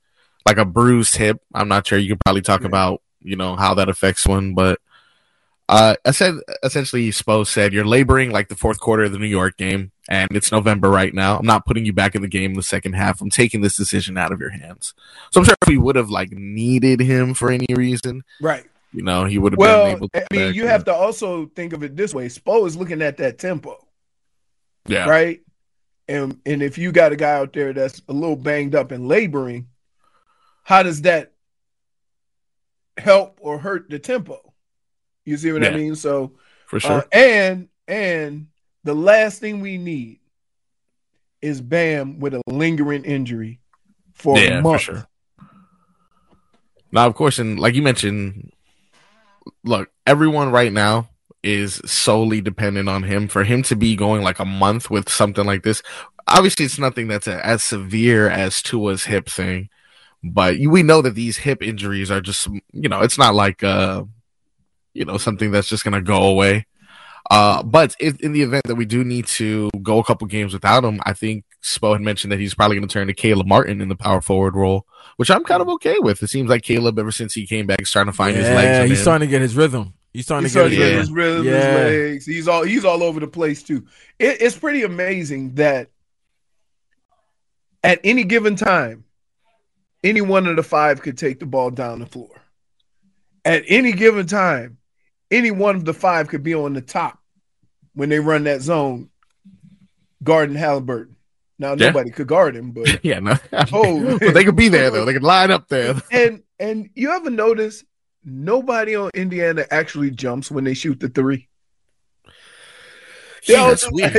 like 0.46 0.58
a 0.58 0.66
bruised 0.66 1.16
hip. 1.18 1.42
I'm 1.54 1.68
not 1.68 1.88
sure. 1.88 1.98
You 1.98 2.10
could 2.10 2.22
probably 2.22 2.42
talk 2.42 2.62
Yeah. 2.62 2.68
about, 2.68 3.02
you 3.22 3.36
know, 3.36 3.56
how 3.56 3.74
that 3.76 3.90
affects 3.90 4.26
one, 4.26 4.54
but 4.54 4.80
uh 5.70 5.96
I 6.04 6.12
said 6.12 6.36
essentially 6.64 7.10
Spo 7.12 7.46
said 7.48 7.72
you're 7.74 7.86
laboring 7.86 8.32
like 8.32 8.50
the 8.50 8.56
fourth 8.56 8.80
quarter 8.80 9.04
of 9.04 9.12
the 9.14 9.20
New 9.20 9.28
York 9.28 9.56
game 9.56 9.92
and 10.10 10.28
it's 10.36 10.52
November 10.52 10.90
right 10.90 11.14
now. 11.14 11.38
I'm 11.38 11.46
not 11.46 11.66
putting 11.66 11.86
you 11.86 11.94
back 11.94 12.16
in 12.16 12.22
the 12.22 12.28
game 12.28 12.52
in 12.52 12.58
the 12.58 12.64
second 12.64 12.94
half. 12.94 13.22
I'm 13.22 13.30
taking 13.30 13.62
this 13.62 13.78
decision 13.78 14.18
out 14.18 14.32
of 14.34 14.40
your 14.42 14.50
hands. 14.50 14.94
So 15.32 15.40
I'm 15.40 15.46
sure 15.46 15.56
if 15.62 15.68
we 15.70 15.78
would 15.78 15.96
have 15.96 16.10
like 16.10 16.32
needed 16.32 17.00
him 17.00 17.34
for 17.34 17.52
any 17.52 17.68
reason, 17.74 18.24
Right. 18.42 18.66
you 18.92 19.04
know, 19.04 19.26
he 19.26 19.38
would 19.38 19.54
have 19.54 19.60
been 19.60 19.96
able 19.98 20.10
to 20.10 20.18
I 20.18 20.26
mean, 20.36 20.48
back 20.48 20.56
you 20.56 20.66
have 20.68 20.84
to 20.86 20.94
also 20.94 21.46
think 21.56 21.74
of 21.74 21.84
it 21.84 21.96
this 21.96 22.14
way. 22.14 22.28
Spo 22.28 22.66
is 22.68 22.76
looking 22.76 23.02
at 23.02 23.18
that 23.18 23.38
tempo. 23.38 23.78
yeah. 24.88 25.08
right? 25.08 25.40
And 26.08 26.40
and 26.48 26.64
if 26.64 26.80
you 26.80 26.92
got 26.92 27.12
a 27.12 27.16
guy 27.16 27.34
out 27.34 27.54
there 27.54 27.72
that's 27.74 28.02
a 28.10 28.14
little 28.14 28.36
banged 28.36 28.74
up 28.74 28.90
and 28.92 29.08
laboring, 29.08 29.68
how 30.64 30.82
does 30.82 31.04
that 31.04 31.34
help 32.98 33.38
or 33.42 33.60
hurt 33.60 33.90
the 33.90 34.00
tempo. 34.00 34.49
You 35.30 35.38
see 35.38 35.52
what 35.52 35.64
I 35.64 35.70
mean? 35.70 35.94
So 35.96 36.32
for 36.66 36.80
sure. 36.80 36.92
uh, 36.92 37.02
and 37.12 37.70
and 37.88 38.48
the 38.84 38.96
last 38.96 39.40
thing 39.40 39.62
we 39.62 39.78
need 39.78 40.20
is 41.40 41.62
Bam 41.62 42.20
with 42.20 42.34
a 42.34 42.42
lingering 42.48 43.06
injury 43.06 43.60
for 44.14 44.40
yeah, 44.40 44.58
a 44.58 44.58
for 44.58 44.62
month. 44.64 44.82
sure. 44.82 45.08
Now, 46.92 47.06
of 47.06 47.14
course, 47.14 47.38
and 47.38 47.60
like 47.60 47.76
you 47.76 47.84
mentioned, 47.84 48.52
look, 49.64 49.92
everyone 50.08 50.50
right 50.50 50.74
now 50.74 51.10
is 51.44 51.80
solely 51.86 52.42
dependent 52.42 52.90
on 52.90 53.04
him. 53.04 53.28
For 53.28 53.44
him 53.44 53.62
to 53.64 53.76
be 53.76 53.96
going 53.96 54.24
like 54.24 54.40
a 54.40 54.46
month 54.46 54.90
with 54.90 55.10
something 55.10 55.46
like 55.46 55.62
this, 55.62 55.84
obviously, 56.28 56.66
it's 56.66 56.80
nothing 56.80 57.08
that's 57.08 57.28
a, 57.28 57.46
as 57.46 57.62
severe 57.62 58.28
as 58.28 58.64
Tua's 58.64 59.04
hip 59.04 59.30
thing, 59.30 59.70
but 60.24 60.58
we 60.58 60.82
know 60.82 61.04
that 61.04 61.14
these 61.14 61.38
hip 61.38 61.62
injuries 61.62 62.10
are 62.10 62.22
just, 62.22 62.48
you 62.74 62.90
know, 62.90 63.02
it's 63.02 63.20
not 63.20 63.36
like, 63.36 63.64
uh, 63.64 64.06
you 64.94 65.06
know, 65.06 65.18
something 65.18 65.52
that's 65.52 65.68
just 65.68 65.84
gonna 65.84 66.02
go 66.02 66.24
away. 66.24 66.66
Uh, 67.32 67.62
but 67.62 67.96
if, 68.00 68.20
in 68.22 68.32
the 68.32 68.42
event 68.42 68.64
that 68.66 68.74
we 68.76 68.86
do 68.86 69.04
need 69.04 69.28
to 69.28 69.70
go 69.84 70.00
a 70.00 70.04
couple 70.04 70.26
games 70.26 70.52
without 70.52 70.84
him, 70.84 71.00
I 71.06 71.14
think 71.14 71.44
Spo 71.62 71.92
had 71.94 72.02
mentioned 72.02 72.32
that 72.32 72.40
he's 72.40 72.56
probably 72.56 72.78
going 72.78 72.88
to 72.88 72.92
turn 72.92 73.06
to 73.06 73.14
Caleb 73.14 73.46
Martin 73.46 73.82
in 73.82 73.90
the 73.90 73.96
power 73.96 74.20
forward 74.20 74.56
role, 74.56 74.88
which 75.18 75.30
I'm 75.30 75.44
kind 75.44 75.62
of 75.62 75.70
okay 75.70 75.98
with. 76.00 76.24
It 76.24 76.30
seems 76.30 76.50
like 76.50 76.64
Caleb, 76.64 76.98
ever 76.98 77.12
since 77.12 77.34
he 77.36 77.46
came 77.46 77.68
back, 77.68 77.82
is 77.84 77.90
starting 77.90 78.12
to 78.12 78.18
find 78.18 78.36
his 78.36 78.48
legs. 78.48 78.64
Yeah, 78.66 78.84
he's 78.86 78.98
him. 78.98 79.04
starting 79.04 79.28
to 79.28 79.30
get 79.32 79.42
his 79.42 79.56
rhythm. 79.56 79.94
He's 80.12 80.26
starting 80.26 80.46
He's 80.46 80.54
to 80.54 80.70
get 80.70 80.72
starting 80.72 80.80
his 80.98 81.12
rhythm. 81.12 81.44
his 81.46 81.46
rhythm, 81.46 81.46
Yeah. 81.46 81.84
his 81.84 82.12
legs. 82.14 82.26
He's 82.26 82.48
all 82.48 82.64
he's 82.64 82.86
all 82.86 83.04
over 83.04 83.20
the 83.20 83.28
place 83.28 83.62
too. 83.62 83.86
It, 84.18 84.42
it's 84.42 84.58
pretty 84.58 84.82
amazing 84.82 85.54
that 85.56 85.90
at 87.84 88.00
any 88.04 88.24
given 88.24 88.56
time, 88.56 89.04
any 90.04 90.22
one 90.22 90.48
of 90.48 90.56
the 90.56 90.64
five 90.64 91.04
could 91.04 91.18
take 91.18 91.40
the 91.40 91.46
ball 91.46 91.70
down 91.70 92.00
the 92.00 92.08
floor. 92.08 92.42
At 93.46 93.66
any 93.68 93.92
given 93.92 94.26
time, 94.26 94.78
any 95.32 95.52
one 95.52 95.76
of 95.76 95.86
the 95.86 95.94
five 95.94 96.28
could 96.28 96.44
be 96.44 96.56
on 96.56 96.74
the 96.74 96.82
top 96.82 97.20
when 97.94 98.10
they 98.10 98.20
run 98.20 98.44
that 98.46 98.62
zone, 98.62 99.10
guarding 100.24 100.56
Halliburton. 100.56 101.16
Now 101.58 101.72
Yeah. 101.74 101.88
nobody 101.88 102.10
could 102.12 102.28
guard 102.28 102.56
him, 102.56 102.72
but 102.72 103.04
yeah, 103.04 103.20
no, 103.20 103.36
Oh. 103.74 104.18
but 104.22 104.34
they 104.34 104.44
could 104.44 104.56
be 104.56 104.70
there 104.70 104.90
though. 104.92 105.06
They 105.06 105.14
could 105.14 105.24
line 105.24 105.52
up 105.52 105.68
there. 105.68 105.96
and 106.12 106.42
and 106.60 106.90
you 106.96 107.12
ever 107.12 107.30
notice 107.30 107.84
nobody 108.24 108.96
on 108.96 109.12
Indiana 109.14 109.66
actually 109.72 110.12
jumps 110.12 110.50
when 110.52 110.64
they 110.64 110.74
shoot 110.74 111.00
the 111.00 111.10
three? 111.10 111.48
Yeah, 113.48 113.68
that's 113.70 113.90
weird. 113.92 114.18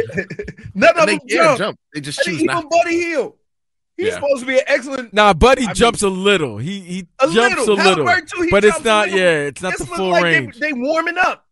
None 0.74 0.96
of 0.96 1.00
And 1.00 1.08
they 1.08 1.18
them 1.18 1.28
jump. 1.28 1.58
jump. 1.58 1.78
They 1.94 2.00
just 2.00 2.20
choose 2.20 2.42
even. 2.42 2.68
Buddy 2.68 2.94
Hield. 3.02 3.34
He's 3.96 4.06
Yeah. 4.08 4.14
supposed 4.14 4.40
to 4.40 4.46
be 4.46 4.56
an 4.58 4.64
excellent. 4.66 5.12
Nah, 5.12 5.32
Buddy 5.34 5.64
I 5.64 5.66
mean- 5.66 5.74
jumps 5.74 6.02
a 6.02 6.08
little. 6.08 6.56
He 6.58 6.80
he 6.80 7.06
A 7.18 7.24
jumps 7.30 7.58
little. 7.58 7.64
a 7.64 7.76
little, 7.76 8.06
Halliburton, 8.06 8.26
too, 8.26 8.42
he 8.42 8.50
but 8.50 8.64
it's 8.64 8.74
jumps 8.76 8.86
a 8.86 8.88
not. 8.88 9.10
Yeah, 9.10 9.30
it's 9.40 9.60
not 9.62 9.72
It's 9.72 9.80
the 9.80 9.86
full 9.86 10.10
like 10.10 10.22
range. 10.24 10.58
They, 10.58 10.68
they 10.68 10.72
warming 10.72 11.18
up. 11.18 11.46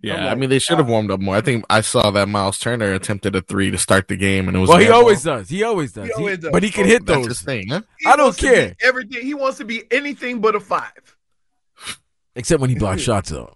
Yeah, 0.00 0.26
I'm 0.26 0.28
I 0.28 0.34
mean 0.36 0.48
they 0.48 0.60
should 0.60 0.78
have 0.78 0.86
uh, 0.88 0.92
warmed 0.92 1.10
up 1.10 1.18
more. 1.20 1.34
I 1.34 1.40
think 1.40 1.64
I 1.68 1.80
saw 1.80 2.10
that 2.12 2.28
Miles 2.28 2.58
Turner 2.58 2.92
attempted 2.92 3.34
a 3.34 3.40
three 3.42 3.70
to 3.72 3.78
start 3.78 4.06
the 4.08 4.16
game, 4.16 4.46
and 4.46 4.56
it 4.56 4.60
was 4.60 4.68
well, 4.68 4.78
he 4.78 4.88
always 4.88 5.24
ball. 5.24 5.38
does. 5.38 5.48
He 5.48 5.62
always 5.64 5.92
does. 5.92 6.04
He 6.06 6.08
He- 6.08 6.14
always 6.14 6.38
does. 6.38 6.50
But 6.52 6.62
he 6.62 6.70
can 6.70 6.84
So 6.84 6.88
hit 6.90 7.06
That's 7.06 7.18
those. 7.18 7.26
his 7.26 7.40
thing, 7.42 7.68
huh? 7.68 7.80
I 8.06 8.14
don't 8.16 8.26
wants 8.26 8.38
to 8.38 8.42
be 8.48 8.54
care. 8.54 8.76
everything. 8.80 9.26
He 9.26 9.34
wants 9.34 9.58
to 9.58 9.64
be 9.64 9.82
anything 9.90 10.40
but 10.40 10.54
a 10.54 10.60
five. 10.60 11.16
Except 12.36 12.60
when 12.60 12.70
he 12.70 12.76
blocks 12.76 13.02
shots, 13.08 13.30
though. 13.30 13.52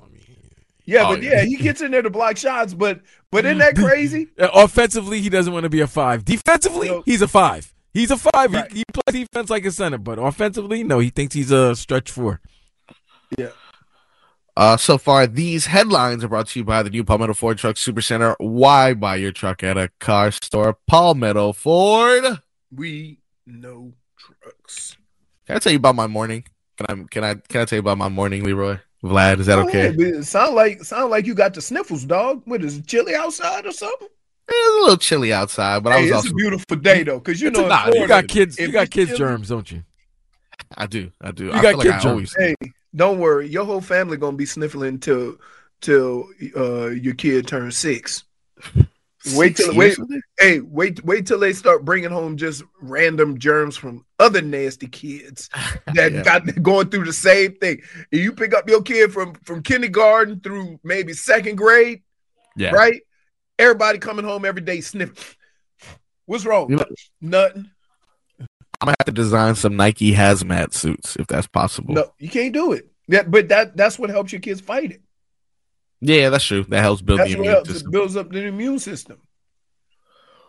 I 0.95 1.01
mean, 1.01 1.03
Yeah, 1.03 1.07
Oh, 1.09 1.15
but 1.15 1.23
yeah. 1.23 1.31
yeah, 1.37 1.45
he 1.45 1.57
gets 1.57 1.81
in 1.81 1.91
there 1.91 2.03
to 2.03 2.11
block 2.11 2.37
shots. 2.37 2.75
But 2.75 3.01
but 3.31 3.45
isn't 3.45 3.59
that 3.59 3.77
crazy? 3.77 4.29
offensively, 4.39 5.21
he 5.21 5.29
doesn't 5.29 5.53
want 5.53 5.65
to 5.65 5.71
be 5.71 5.81
a 5.81 5.87
five. 5.87 6.25
Defensively, 6.25 6.89
No. 6.89 7.03
he's 7.07 7.23
a 7.23 7.29
five. 7.29 7.73
He's 7.95 8.11
a 8.11 8.17
five. 8.17 8.53
Right. 8.53 8.71
He, 8.73 8.79
he 8.79 8.85
plays 8.93 9.27
defense 9.29 9.51
like 9.51 9.65
a 9.67 9.71
center, 9.71 9.99
but 9.99 10.19
offensively, 10.19 10.83
no, 10.83 10.99
he 10.99 11.11
thinks 11.11 11.35
he's 11.35 11.51
a 11.51 11.75
stretch 11.77 12.11
four. 12.11 12.41
Uh, 14.55 14.77
so 14.77 14.99
far, 14.99 15.27
these 15.27 15.65
headlines 15.67 16.23
are 16.23 16.29
brought 16.29 16.47
to 16.49 16.59
you 16.59 16.65
by 16.65 16.83
the 16.83 16.91
new 16.91 17.03
Palmetto 17.03 17.33
Ford 17.33 17.57
Truck 17.57 17.77
Supercenter. 17.77 18.35
Why 18.39 18.93
buy 18.93 19.17
your 19.17 19.33
truck 19.33 19.63
at 19.63 19.79
a 19.79 19.89
car 19.99 20.31
store? 20.31 20.77
Palmetto 20.87 21.55
Ford. 21.55 22.41
We 22.71 23.21
know 23.47 23.95
trucks. 24.19 24.99
Can 25.47 25.57
I 25.57 25.59
tell 25.59 25.73
you 25.73 25.79
about 25.79 25.95
my 25.95 26.07
morning? 26.07 26.45
Can 26.77 26.87
I 26.87 27.05
can 27.11 27.25
I 27.25 27.35
can 27.37 27.61
I 27.63 27.65
tell 27.65 27.77
you 27.79 27.81
about 27.81 27.97
my 27.97 28.11
morning, 28.11 28.45
Leroy? 28.45 28.77
Vlad, 29.02 29.40
is 29.40 29.47
that 29.47 29.56
Go 29.56 29.62
okay? 29.68 29.88
ahead, 29.88 30.00
it 30.00 30.25
sound 30.25 30.54
like 30.54 30.85
sound 30.85 31.11
like 31.11 31.26
you 31.26 31.35
got 31.35 31.54
the 31.54 31.61
sniffles, 31.61 32.04
dog. 32.04 32.42
What 32.44 32.62
is 32.62 32.78
it, 32.78 32.87
chilly 32.87 33.14
outside 33.14 33.66
or 33.66 33.73
something? 33.73 34.09
It 34.49 34.52
was 34.52 34.76
a 34.76 34.80
little 34.82 34.97
chilly 34.99 35.32
outside, 35.32 35.82
but 35.82 35.92
I 35.92 35.97
was 36.00 36.06
it's 36.11 36.16
also 36.16 36.30
a 36.30 36.35
beautiful 36.35 36.76
day 36.76 37.02
though, 37.02 37.18
because 37.18 37.40
you 37.40 37.49
It's 37.49 37.59
know 37.59 37.68
a- 37.68 37.88
in 37.88 38.02
You 38.02 38.06
got 38.09 38.28
kids. 38.28 38.59
You 38.59 38.71
got 38.71 38.90
kids 38.90 39.16
germs, 39.16 39.49
don't 39.49 39.71
you? 39.71 39.82
I 40.76 40.87
do, 40.87 41.11
I 41.21 41.32
do. 41.32 41.47
You 41.47 41.52
I 41.52 41.62
got 41.62 41.71
feel 41.71 41.78
like 41.78 41.87
I 41.88 41.90
germs. 41.92 42.04
always 42.04 42.35
Hey, 42.38 42.54
don't 42.94 43.18
worry, 43.18 43.49
your 43.49 43.64
whole 43.64 43.80
family 43.80 44.16
gonna 44.16 44.37
be 44.37 44.47
sniffling 44.47 44.99
till 44.99 45.37
till 45.80 46.28
uh 46.56 46.87
your 46.88 47.14
kid 47.14 47.49
turns 47.49 47.76
six. 47.76 48.25
Wait 49.35 49.57
till 49.57 49.75
wait, 49.75 49.87
years 49.87 49.99
with 49.99 50.12
it? 50.12 50.23
hey, 50.38 50.61
wait, 50.61 51.05
wait 51.05 51.26
till 51.26 51.38
they 51.38 51.52
start 51.52 51.85
bringing 51.85 52.11
home 52.11 52.37
just 52.37 52.62
random 52.81 53.38
germs 53.38 53.76
from 53.76 54.05
other 54.19 54.43
nasty 54.43 54.87
kids 54.88 55.49
that 55.95 56.12
Yeah. 56.12 56.23
got 56.23 56.62
going 56.62 56.88
through 56.91 57.05
the 57.05 57.12
same 57.12 57.55
thing. 57.57 57.81
And 58.11 58.21
you 58.21 58.33
pick 58.33 58.52
up 58.55 58.69
your 58.69 58.83
kid 58.83 59.12
from 59.12 59.35
from 59.45 59.62
kindergarten 59.62 60.41
through 60.41 60.81
maybe 60.83 61.12
second 61.12 61.57
grade, 61.57 62.02
Yeah. 62.57 62.71
right? 62.71 63.00
Everybody 63.59 63.99
coming 63.99 64.25
home 64.25 64.45
every 64.45 64.62
day 64.62 64.81
sniffing. 64.81 65.17
What's 66.26 66.45
wrong? 66.45 66.71
You 66.71 66.76
know- 66.76 66.85
Nothing. 67.21 67.71
I'm 68.81 68.87
gonna 68.87 68.97
have 68.99 69.07
to 69.07 69.12
design 69.12 69.55
some 69.55 69.76
Nike 69.76 70.12
hazmat 70.12 70.75
suits 70.75 71.14
if 71.14 71.29
that's 71.29 71.47
possible. 71.47 71.95
No, 71.95 72.12
you 72.19 72.29
can't 72.29 72.52
do 72.52 72.73
it. 72.73 72.88
Yeah, 73.07 73.23
but 73.23 73.49
that 73.50 73.76
that's 73.76 73.97
what 73.99 74.11
helps 74.11 74.33
your 74.33 74.41
kids 74.41 74.61
fight 74.61 74.91
it. 74.91 75.02
Yeah, 76.04 76.30
that's 76.30 76.44
true. 76.44 76.64
That 76.64 76.80
helps 76.80 77.00
build 77.00 77.21
That's 77.21 77.30
the 77.30 77.38
immune 77.38 77.52
helps. 77.54 77.71
It 77.71 77.73
system. 77.75 77.90
builds 77.92 78.16
up 78.16 78.30
the 78.30 78.44
immune 78.44 78.80
system. 78.80 79.18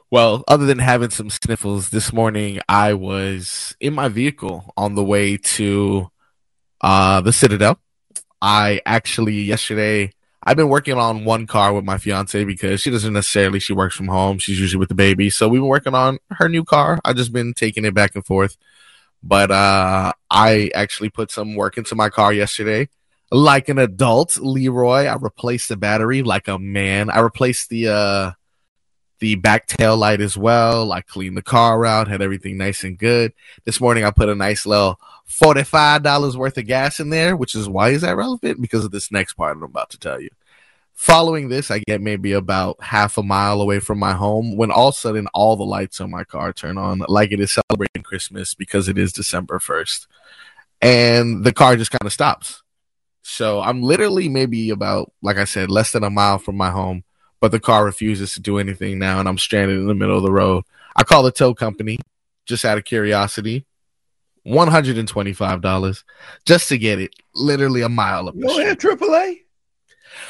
Well, 0.10 0.44
other 0.48 0.66
than 0.66 0.80
having 0.80 1.12
some 1.12 1.30
sniffles 1.30 1.90
this 1.90 2.12
morning, 2.12 2.60
I 2.68 2.96
was 2.96 3.76
in 3.80 3.94
my 3.94 4.10
vehicle 4.10 4.74
on 4.76 4.96
the 4.96 5.04
way 5.04 5.38
to 5.38 6.10
uh 6.82 7.22
the 7.22 7.32
Citadel. 7.32 7.80
I 8.42 8.82
actually 8.86 9.42
yesterday 9.42 10.12
I've 10.42 10.58
been 10.58 10.70
working 10.70 10.96
on 10.96 11.24
one 11.24 11.46
car 11.46 11.72
with 11.72 11.86
my 11.86 12.00
fiance 12.00 12.44
because 12.44 12.82
she 12.82 12.90
doesn't 12.90 13.14
necessarily 13.14 13.60
she 13.60 13.74
works 13.74 13.96
from 13.96 14.08
home. 14.08 14.40
She's 14.40 14.60
usually 14.60 14.80
with 14.80 14.90
the 14.90 14.96
baby. 14.96 15.30
So 15.30 15.48
we've 15.48 15.62
been 15.62 15.70
working 15.70 15.96
on 15.96 16.18
her 16.32 16.50
new 16.50 16.64
car. 16.64 17.00
I've 17.06 17.16
just 17.16 17.32
been 17.32 17.54
taking 17.54 17.86
it 17.86 17.94
back 17.94 18.16
and 18.16 18.26
forth. 18.26 18.58
But 19.22 19.52
uh 19.52 20.14
I 20.32 20.72
actually 20.74 21.10
put 21.10 21.30
some 21.30 21.56
work 21.56 21.78
into 21.78 21.94
my 21.94 22.10
car 22.10 22.34
yesterday. 22.34 22.90
Like 23.34 23.68
an 23.68 23.80
adult, 23.80 24.38
Leroy, 24.38 25.06
I 25.06 25.16
replaced 25.16 25.70
the 25.70 25.76
battery 25.76 26.22
like 26.22 26.48
a 26.48 26.60
man. 26.60 27.10
I 27.10 27.20
replaced 27.20 27.70
the 27.70 27.88
uh 27.88 28.32
the 29.18 29.34
back 29.36 29.66
tail 29.66 29.98
light 29.98 30.22
as 30.22 30.38
well. 30.38 30.92
I 30.92 31.02
cleaned 31.02 31.36
the 31.36 31.42
car 31.42 31.84
out, 31.84 32.08
had 32.08 32.22
everything 32.22 32.58
nice 32.58 32.84
and 32.84 32.96
good. 32.96 33.34
This 33.66 33.82
morning 33.82 34.04
I 34.04 34.12
put 34.12 34.30
a 34.30 34.36
nice 34.36 34.68
little 34.68 35.00
$45 35.28 36.36
worth 36.36 36.60
of 36.60 36.68
gas 36.68 37.00
in 37.00 37.10
there, 37.10 37.36
which 37.36 37.56
is 37.56 37.68
why 37.68 37.90
is 37.90 38.02
that 38.02 38.16
relevant? 38.16 38.62
Because 38.62 38.86
of 38.86 38.92
this 38.92 39.12
next 39.12 39.34
part 39.34 39.58
I'm 39.58 39.64
about 39.64 39.90
to 39.92 39.98
tell 40.00 40.22
you. 40.22 40.30
Following 40.94 41.50
this, 41.50 41.72
I 41.72 41.80
get 41.80 42.02
maybe 42.02 42.34
about 42.34 42.84
half 42.84 43.18
a 43.18 43.24
mile 43.24 43.62
away 43.62 43.80
from 43.80 43.98
my 43.98 44.14
home 44.14 44.58
when 44.58 44.70
all 44.70 44.90
of 44.90 44.96
a 44.96 44.98
sudden 44.98 45.26
all 45.34 45.56
the 45.56 45.64
lights 45.64 46.00
on 46.00 46.12
my 46.12 46.24
car 46.24 46.54
turn 46.54 46.78
on 46.78 47.00
like 47.08 47.32
it 47.32 47.40
is 47.40 47.52
celebrating 47.52 48.04
Christmas 48.04 48.54
because 48.54 48.88
it 48.88 49.00
is 49.00 49.12
December 49.12 49.58
1st. 49.58 50.06
And 50.84 51.44
the 51.44 51.54
car 51.54 51.78
just 51.78 51.90
kind 51.90 52.06
of 52.06 52.14
stops. 52.14 52.63
So 53.24 53.62
I'm 53.62 53.82
literally 53.82 54.30
maybe 54.30 54.70
about, 54.70 55.12
like 55.22 55.38
I 55.38 55.46
said, 55.46 55.72
less 55.72 55.92
than 55.92 56.04
a 56.04 56.10
mile 56.10 56.38
from 56.40 56.56
my 56.58 56.70
home 56.70 57.04
but 57.44 57.52
the 57.52 57.60
car 57.60 57.84
refuses 57.84 58.32
to 58.32 58.40
do 58.40 58.58
anything 58.58 58.98
now 58.98 59.20
and 59.20 59.28
I'm 59.28 59.38
stranded 59.38 59.78
in 59.78 59.86
the 59.88 59.94
middle 59.94 60.16
of 60.16 60.24
the 60.24 60.32
road. 60.32 60.64
I 60.96 61.04
call 61.04 61.24
the 61.24 61.32
tow 61.32 61.54
company 61.54 62.00
just 62.46 62.64
out 62.64 62.78
of 62.78 62.86
curiosity. 62.86 63.66
$125 64.48 66.04
just 66.46 66.70
to 66.70 66.78
get 66.78 67.00
it 67.00 67.12
literally 67.36 67.82
a 67.82 67.90
mile 67.90 68.30
up 68.30 68.36
You 68.36 68.42
the 68.44 68.48
don't 68.48 68.80
street. 68.80 68.92
have 68.92 69.00
AAA? 69.00 69.40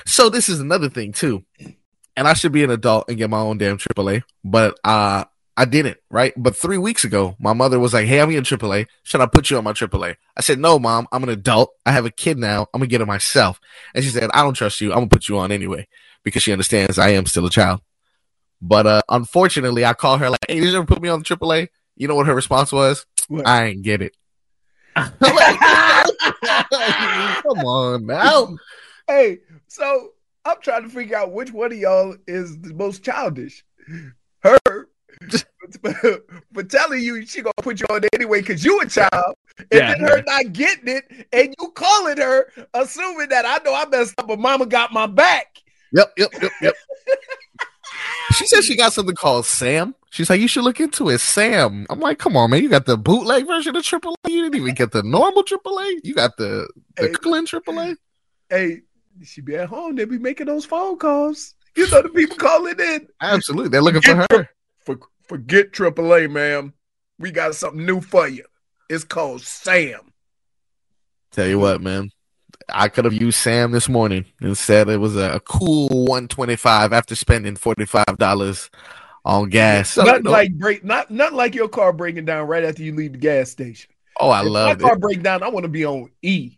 So 0.08 0.30
this 0.30 0.50
is 0.50 0.60
another 0.60 0.90
thing 0.90 1.12
too. 1.12 1.44
And 2.16 2.28
I 2.28 2.34
should 2.34 2.52
be 2.52 2.64
an 2.64 2.72
adult 2.72 3.08
and 3.10 3.18
get 3.20 3.30
my 3.30 3.38
own 3.40 3.60
damn 3.60 3.78
AAA, 3.78 4.24
but 4.44 4.80
uh 4.84 5.26
I 5.56 5.66
didn't, 5.66 5.98
right? 6.10 6.34
But 6.36 6.56
three 6.56 6.80
weeks 6.80 7.04
ago, 7.04 7.36
my 7.40 7.54
mother 7.54 7.80
was 7.80 7.94
like, 7.94 8.08
Hey, 8.08 8.20
I'm 8.20 8.30
getting 8.30 8.44
AAA. 8.44 8.88
Should 9.04 9.22
I 9.22 9.28
put 9.28 9.50
you 9.50 9.58
on 9.58 9.64
my 9.64 9.74
AAA? 9.74 10.16
I 10.36 10.42
said, 10.42 10.60
No, 10.60 10.80
mom, 10.80 11.08
I'm 11.12 11.24
an 11.24 11.30
adult. 11.30 11.72
I 11.86 11.92
have 11.92 12.06
a 12.06 12.12
kid 12.12 12.38
now. 12.38 12.68
I'm 12.74 12.80
gonna 12.80 12.88
get 12.88 13.02
it 13.02 13.06
myself. 13.06 13.60
And 13.94 14.04
she 14.04 14.10
said, 14.10 14.30
I 14.34 14.42
don't 14.42 14.56
trust 14.56 14.82
you. 14.82 14.92
I'm 14.92 15.00
gonna 15.00 15.10
put 15.10 15.30
you 15.30 15.38
on 15.38 15.52
anyway 15.52 15.88
because 16.24 16.42
she 16.42 16.52
understands 16.52 16.98
I 16.98 17.10
am 17.10 17.26
still 17.26 17.46
a 17.46 17.52
child. 17.52 17.82
But 18.62 18.88
uh 18.88 19.02
unfortunately, 19.10 19.86
I 19.86 19.94
call 19.94 20.18
her 20.18 20.30
like, 20.30 20.40
Hey, 20.48 20.60
did 20.60 20.70
you 20.70 20.78
ever 20.78 20.86
put 20.86 21.02
me 21.02 21.10
on 21.10 21.20
the 21.20 21.26
AAA? 21.26 21.68
You 21.96 22.08
know 22.08 22.16
what 22.16 22.28
her 22.28 22.36
response 22.36 22.72
was? 22.72 23.06
What? 23.28 23.48
I 23.48 23.66
ain't 23.66 23.84
get 23.84 24.02
it. 24.02 24.16
Come 24.96 25.10
on 27.60 28.06
now. 28.08 28.56
Hey, 29.08 29.40
so 29.68 30.14
I'm 30.46 30.58
trying 30.62 30.84
to 30.84 30.90
figure 30.90 31.18
out 31.18 31.32
which 31.32 31.52
one 31.52 31.72
of 31.72 31.78
y'all 31.78 32.16
is 32.28 32.60
the 32.60 32.74
most 32.74 33.04
childish. 33.04 33.64
Her 34.40 34.58
for 36.54 36.64
telling 36.70 37.02
you 37.02 37.26
she 37.26 37.42
gonna 37.42 37.54
put 37.58 37.80
you 37.80 37.86
on 37.90 38.02
anyway 38.14 38.42
because 38.42 38.64
you 38.64 38.80
a 38.82 38.86
child, 38.88 39.36
and 39.58 39.68
Yeah. 39.72 39.94
then 39.94 40.00
her 40.02 40.24
not 40.26 40.54
getting 40.54 40.88
it, 40.88 41.28
and 41.32 41.54
you 41.60 41.70
calling 41.72 42.18
her, 42.18 42.52
assuming 42.74 43.30
that 43.30 43.46
I 43.46 43.60
know 43.64 43.74
I 43.74 43.86
messed 43.88 44.16
up, 44.20 44.28
but 44.28 44.40
Mama 44.40 44.66
got 44.66 44.92
my 44.94 45.08
back. 45.08 45.58
Yep, 45.92 46.14
yep, 46.18 46.30
yep, 46.42 46.52
yep. 46.62 46.74
she 48.34 48.48
said 48.48 48.64
she 48.64 48.76
got 48.76 48.94
something 48.94 49.16
called 49.16 49.46
Sam. 49.46 49.96
She's 50.10 50.30
like, 50.30 50.40
you 50.42 50.48
should 50.48 50.64
look 50.64 50.80
into 50.80 51.10
it, 51.10 51.20
Sam. 51.20 51.88
I'm 51.90 52.00
like, 52.00 52.20
come 52.20 52.38
on, 52.38 52.52
man. 52.52 52.62
You 52.62 52.70
got 52.70 52.86
the 52.86 52.98
bootleg 52.98 53.48
version 53.48 53.76
of 53.76 53.84
AAA. 53.84 54.14
You 54.28 54.44
didn't 54.44 54.56
even 54.62 54.76
get 54.76 54.92
the 54.92 55.02
normal 55.04 55.44
AAA. 55.44 56.02
You 56.04 56.14
got 56.14 56.38
the 56.38 56.68
the 56.98 57.08
Hey. 57.08 57.14
Clean 57.14 57.46
AAA. 57.46 57.96
Hey, 58.50 58.82
she 59.24 59.42
be 59.42 59.56
at 59.56 59.70
home. 59.70 59.96
They 59.96 60.06
be 60.06 60.20
making 60.20 60.48
those 60.48 60.66
phone 60.66 60.98
calls. 60.98 61.56
You 61.76 61.90
know 61.90 62.04
the 62.04 62.10
people 62.10 62.38
calling 62.38 62.80
in. 62.80 63.08
Absolutely, 63.22 63.70
they're 63.70 63.82
looking 63.82 64.02
for 64.02 64.16
her. 64.32 64.50
For, 64.86 65.00
forget 65.34 65.72
AAA, 65.72 66.30
ma'am. 66.30 66.74
We 67.18 67.32
got 67.32 67.56
something 67.56 67.84
new 67.84 68.02
for 68.02 68.28
you. 68.28 68.46
It's 68.88 69.04
called 69.04 69.42
Sam. 69.42 70.00
Tell 71.32 71.48
you 71.48 71.58
what, 71.58 71.82
man. 71.82 72.12
I 72.70 72.88
could 72.88 73.06
have 73.06 73.16
used 73.16 73.40
Sam 73.40 73.72
this 73.72 73.90
morning. 73.90 74.26
Instead, 74.42 74.90
it 74.90 74.98
was 74.98 75.18
a, 75.18 75.42
cool 75.44 75.88
125 75.90 76.94
after 76.94 77.16
spending 77.16 77.56
$45 77.56 78.70
on 79.26 79.50
gas. 79.50 79.90
So, 79.90 80.04
not 80.04 80.18
you 80.18 80.24
know- 80.24 80.32
like 80.32 80.54
break, 80.54 80.84
not 80.84 81.10
not 81.10 81.34
like 81.34 81.56
your 81.56 81.68
car 81.68 81.92
breaking 81.94 82.26
down 82.26 82.48
right 82.48 82.64
after 82.64 82.84
you 82.84 82.94
leave 82.94 83.14
the 83.14 83.18
gas 83.18 83.50
station. 83.50 83.90
oh, 84.20 84.30
I 84.30 84.44
If 84.44 84.50
love 84.50 84.80
my 84.82 84.88
car 84.88 84.94
it. 84.98 85.02
break 85.02 85.24
down. 85.24 85.42
I 85.42 85.48
want 85.50 85.64
to 85.64 85.70
be 85.70 85.84
on 85.84 86.12
E. 86.22 86.58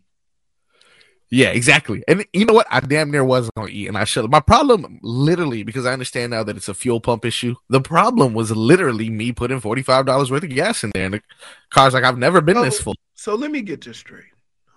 Yeah, 1.30 1.48
exactly. 1.48 2.04
And 2.06 2.24
you 2.32 2.44
know 2.44 2.52
what? 2.54 2.68
I 2.70 2.78
damn 2.80 3.10
near 3.10 3.24
was 3.24 3.50
gonna 3.56 3.68
eat, 3.68 3.88
and 3.88 3.98
I 3.98 4.04
should. 4.04 4.30
My 4.30 4.38
problem, 4.40 5.00
literally, 5.02 5.64
because 5.64 5.84
I 5.84 5.92
understand 5.92 6.30
now 6.30 6.44
that 6.44 6.56
it's 6.56 6.68
a 6.68 6.74
fuel 6.74 7.00
pump 7.00 7.24
issue. 7.24 7.56
The 7.68 7.80
problem 7.80 8.32
was 8.32 8.52
literally 8.52 9.10
me 9.10 9.32
putting 9.32 9.58
forty 9.58 9.82
five 9.82 10.06
dollars 10.06 10.30
worth 10.30 10.44
of 10.44 10.50
gas 10.50 10.84
in 10.84 10.92
there, 10.94 11.04
and 11.06 11.14
the 11.14 11.22
car's 11.70 11.94
like, 11.94 12.04
I've 12.04 12.18
never 12.18 12.40
been 12.40 12.60
this 12.62 12.80
full. 12.80 12.94
So 13.14 13.34
let 13.34 13.50
me 13.50 13.60
get 13.62 13.84
this 13.84 13.98
straight. 13.98 14.24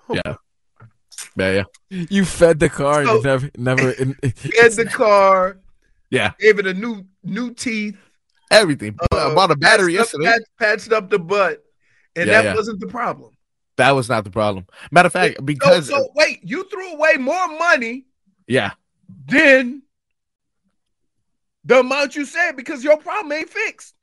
Hold 0.08 0.22
Yeah. 0.26 0.36
Yeah, 1.36 1.64
yeah, 1.92 2.06
You 2.10 2.26
fed 2.26 2.60
the 2.60 2.70
car 2.70 3.04
So- 3.04 3.16
and 3.16 3.24
never, 3.26 3.50
never. 3.58 3.92
in- 4.02 4.16
Get 4.24 4.72
the 4.76 4.86
car, 4.92 5.58
yeah. 6.10 6.32
gave 6.40 6.60
it 6.60 6.66
a 6.66 6.74
new 6.74 7.06
new 7.24 7.54
teeth. 7.54 7.98
Everything. 8.50 8.98
I 9.12 9.16
uh, 9.16 9.36
bought 9.36 9.52
a 9.52 9.56
battery 9.56 9.96
patched 9.98 10.16
up- 10.16 10.22
yesterday. 10.22 10.26
patched, 10.58 10.58
patched 10.88 10.92
up 10.94 11.10
the 11.12 11.20
butt, 11.20 11.64
and 12.16 12.28
Yeah, 12.28 12.42
that 12.42 12.46
yeah. 12.50 12.56
wasn't 12.56 12.80
the 12.80 12.88
problem. 12.88 13.32
That 13.80 13.92
was 13.92 14.10
not 14.10 14.26
the 14.26 14.30
problem. 14.30 14.68
Matter 14.92 15.08
of 15.08 15.14
fact, 15.14 15.46
because 15.46 15.88
so 15.88 16.10
wait, 16.14 16.42
you 16.44 16.68
threw 16.70 16.92
away 16.94 17.14
more 17.16 17.48
money 17.58 18.08
yeah, 18.46 18.72
than 19.28 19.84
the 21.64 21.80
amount 21.80 22.16
you 22.18 22.26
said 22.26 22.58
because 22.58 22.84
your 22.84 22.98
problem 22.98 23.32
ain't 23.32 23.50
fixed. 23.50 23.96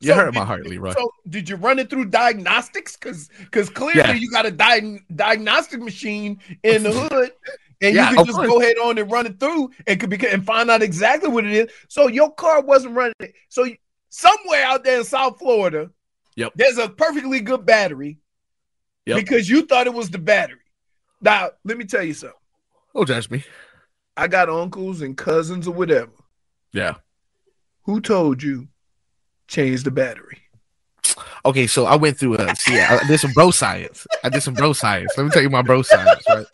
you 0.00 0.08
So 0.08 0.16
hurt 0.16 0.34
my 0.34 0.44
heart, 0.44 0.66
Leroy. 0.66 0.92
So 0.92 1.08
did 1.28 1.48
you 1.48 1.54
run 1.54 1.78
it 1.78 1.90
through 1.90 2.06
diagnostics? 2.06 2.96
Because 2.96 3.28
because 3.38 3.70
clearly 3.70 3.98
Yeah. 3.98 4.12
you 4.14 4.28
got 4.32 4.46
a 4.46 4.50
diag- 4.50 5.04
diagnostic 5.14 5.80
machine 5.80 6.40
in 6.64 6.82
the 6.82 6.90
hood, 7.08 7.30
and 7.82 7.94
Yeah, 7.94 8.10
you 8.10 8.16
can 8.16 8.26
just 8.26 8.38
course. 8.38 8.48
go 8.48 8.60
ahead 8.60 8.78
on 8.78 8.98
and 8.98 9.08
run 9.12 9.26
it 9.26 9.38
through 9.38 9.70
and 9.86 10.00
could 10.00 10.10
be 10.10 10.18
and 10.26 10.44
find 10.44 10.72
out 10.72 10.82
exactly 10.82 11.28
what 11.28 11.44
it 11.44 11.52
is. 11.52 11.70
So 11.86 12.08
your 12.08 12.32
car 12.34 12.62
wasn't 12.62 12.96
running. 12.96 13.14
So 13.48 13.64
somewhere 14.10 14.64
out 14.64 14.82
there 14.82 14.98
in 14.98 15.04
South 15.04 15.38
Florida, 15.38 15.90
Yep. 16.36 16.54
there's 16.56 16.78
a 16.78 16.88
perfectly 16.88 17.40
good 17.40 17.64
battery 17.64 18.18
Yep. 19.06 19.16
because 19.16 19.48
you 19.48 19.66
thought 19.66 19.86
it 19.86 19.94
was 19.94 20.10
the 20.10 20.18
battery. 20.18 20.58
Now 21.20 21.50
let 21.64 21.78
me 21.78 21.84
tell 21.84 22.02
you 22.02 22.14
something. 22.14 22.38
Don't 22.94 23.06
judge 23.06 23.30
me. 23.30 23.44
I 24.16 24.28
got 24.28 24.48
uncles 24.48 25.02
and 25.02 25.16
cousins 25.16 25.66
or 25.66 25.74
whatever. 25.74 26.12
Yeah. 26.72 26.94
Who 27.82 28.00
told 28.00 28.42
you 28.42 28.68
change 29.48 29.82
the 29.82 29.90
battery? 29.90 30.40
Okay, 31.44 31.66
so 31.66 31.84
I 31.84 31.96
went 31.96 32.18
through 32.18 32.36
a 32.36 32.56
see. 32.56 32.78
I 32.80 33.06
did 33.06 33.20
some 33.20 33.32
bro 33.32 33.50
science. 33.50 34.06
I 34.22 34.30
did 34.30 34.42
some 34.42 34.54
bro 34.54 34.72
science. 34.72 35.12
Let 35.16 35.24
me 35.24 35.30
tell 35.30 35.42
you 35.42 35.50
my 35.50 35.62
bro 35.62 35.82
science. 35.82 36.24
Right. 36.28 36.46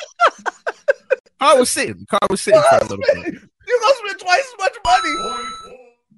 Car 1.38 1.59
was 1.59 1.70
sitting. 1.70 2.05
Car 2.07 2.20
was 2.29 2.40
sitting 2.40 2.61
for 2.68 2.77
a 2.77 2.83
little 2.83 2.98
bit. 2.98 3.35
You 3.35 3.81
gonna 3.81 3.94
spend 4.05 4.20
twice 4.20 4.40
as 4.40 4.59
much 4.59 4.77
money. 4.85 5.48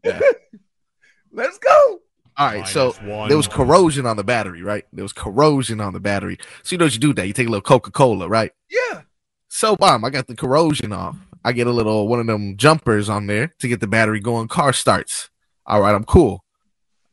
Yeah. 0.05 0.21
Let's 1.33 1.59
go. 1.59 2.01
All 2.39 2.47
right, 2.47 2.67
so 2.67 2.93
there 3.29 3.37
was 3.37 3.47
corrosion 3.47 4.07
on 4.07 4.17
the 4.17 4.25
battery, 4.25 4.63
right? 4.63 4.87
There 4.93 5.05
was 5.05 5.13
corrosion 5.13 5.81
on 5.81 5.93
the 5.93 6.01
battery. 6.01 6.39
So 6.63 6.75
you 6.75 6.79
know 6.79 6.87
what 6.87 6.95
you 6.95 7.01
do 7.01 7.13
that? 7.15 7.27
You 7.27 7.33
take 7.33 7.47
a 7.47 7.51
little 7.51 7.63
Coca 7.63 7.91
Cola, 7.91 8.29
right? 8.29 8.53
Yeah. 8.71 9.03
So 9.49 9.77
bomb, 9.77 10.05
I 10.05 10.11
got 10.11 10.29
the 10.29 10.35
corrosion 10.35 10.93
off. 10.93 11.17
I 11.45 11.53
get 11.53 11.67
a 11.67 11.73
little 11.73 12.09
one 12.09 12.21
of 12.21 12.27
them 12.27 12.57
jumpers 12.57 13.09
on 13.09 13.27
there 13.27 13.53
to 13.59 13.69
get 13.69 13.81
the 13.81 13.87
battery 13.87 14.21
going. 14.21 14.49
Car 14.49 14.73
starts. 14.73 15.29
All 15.67 15.81
right, 15.81 15.95
I'm 15.95 16.05
cool. 16.05 16.45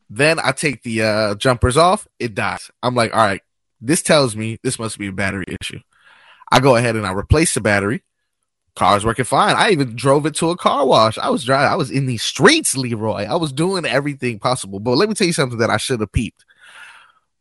Then 0.08 0.38
I 0.40 0.52
take 0.52 0.82
the 0.82 1.02
uh, 1.02 1.34
jumpers 1.34 1.76
off. 1.76 2.08
It 2.18 2.34
dies. 2.34 2.70
I'm 2.82 2.94
like, 2.94 3.12
all 3.12 3.20
right, 3.20 3.42
this 3.80 4.02
tells 4.02 4.34
me 4.34 4.58
this 4.62 4.78
must 4.78 4.98
be 4.98 5.08
a 5.08 5.12
battery 5.12 5.44
issue. 5.60 5.80
I 6.50 6.60
go 6.60 6.76
ahead 6.76 6.96
and 6.96 7.06
I 7.06 7.12
replace 7.12 7.54
the 7.54 7.60
battery. 7.60 8.02
Car's 8.76 9.04
working 9.04 9.24
fine. 9.24 9.56
I 9.56 9.70
even 9.70 9.96
drove 9.96 10.26
it 10.26 10.34
to 10.36 10.50
a 10.50 10.56
car 10.56 10.86
wash. 10.86 11.18
I 11.18 11.28
was 11.28 11.44
driving. 11.44 11.70
I 11.70 11.76
was 11.76 11.90
in 11.90 12.06
these 12.06 12.22
streets, 12.22 12.76
Leroy. 12.76 13.24
I 13.24 13.34
was 13.36 13.52
doing 13.52 13.84
everything 13.84 14.38
possible. 14.38 14.80
But 14.80 14.96
let 14.96 15.08
me 15.08 15.14
tell 15.14 15.26
you 15.26 15.32
something 15.32 15.58
that 15.58 15.70
I 15.70 15.76
should 15.76 16.00
have 16.00 16.12
peeped. 16.12 16.44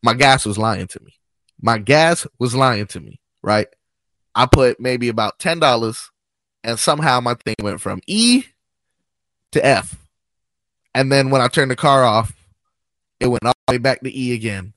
My 0.01 0.13
gas 0.13 0.45
was 0.45 0.57
lying 0.57 0.87
to 0.87 1.03
me. 1.03 1.13
My 1.61 1.77
gas 1.77 2.25
was 2.39 2.55
lying 2.55 2.87
to 2.87 2.99
me, 2.99 3.19
right? 3.41 3.67
I 4.33 4.45
put 4.45 4.79
maybe 4.79 5.09
about 5.09 5.39
ten 5.39 5.59
dollars, 5.59 6.09
and 6.63 6.79
somehow 6.79 7.19
my 7.19 7.35
thing 7.35 7.55
went 7.61 7.81
from 7.81 8.01
E 8.07 8.43
to 9.51 9.65
F. 9.65 9.95
And 10.95 11.11
then 11.11 11.29
when 11.29 11.41
I 11.41 11.47
turned 11.47 11.71
the 11.71 11.75
car 11.75 12.03
off, 12.03 12.33
it 13.19 13.27
went 13.27 13.45
all 13.45 13.53
the 13.67 13.73
way 13.73 13.77
back 13.77 14.01
to 14.01 14.17
E 14.17 14.33
again. 14.33 14.73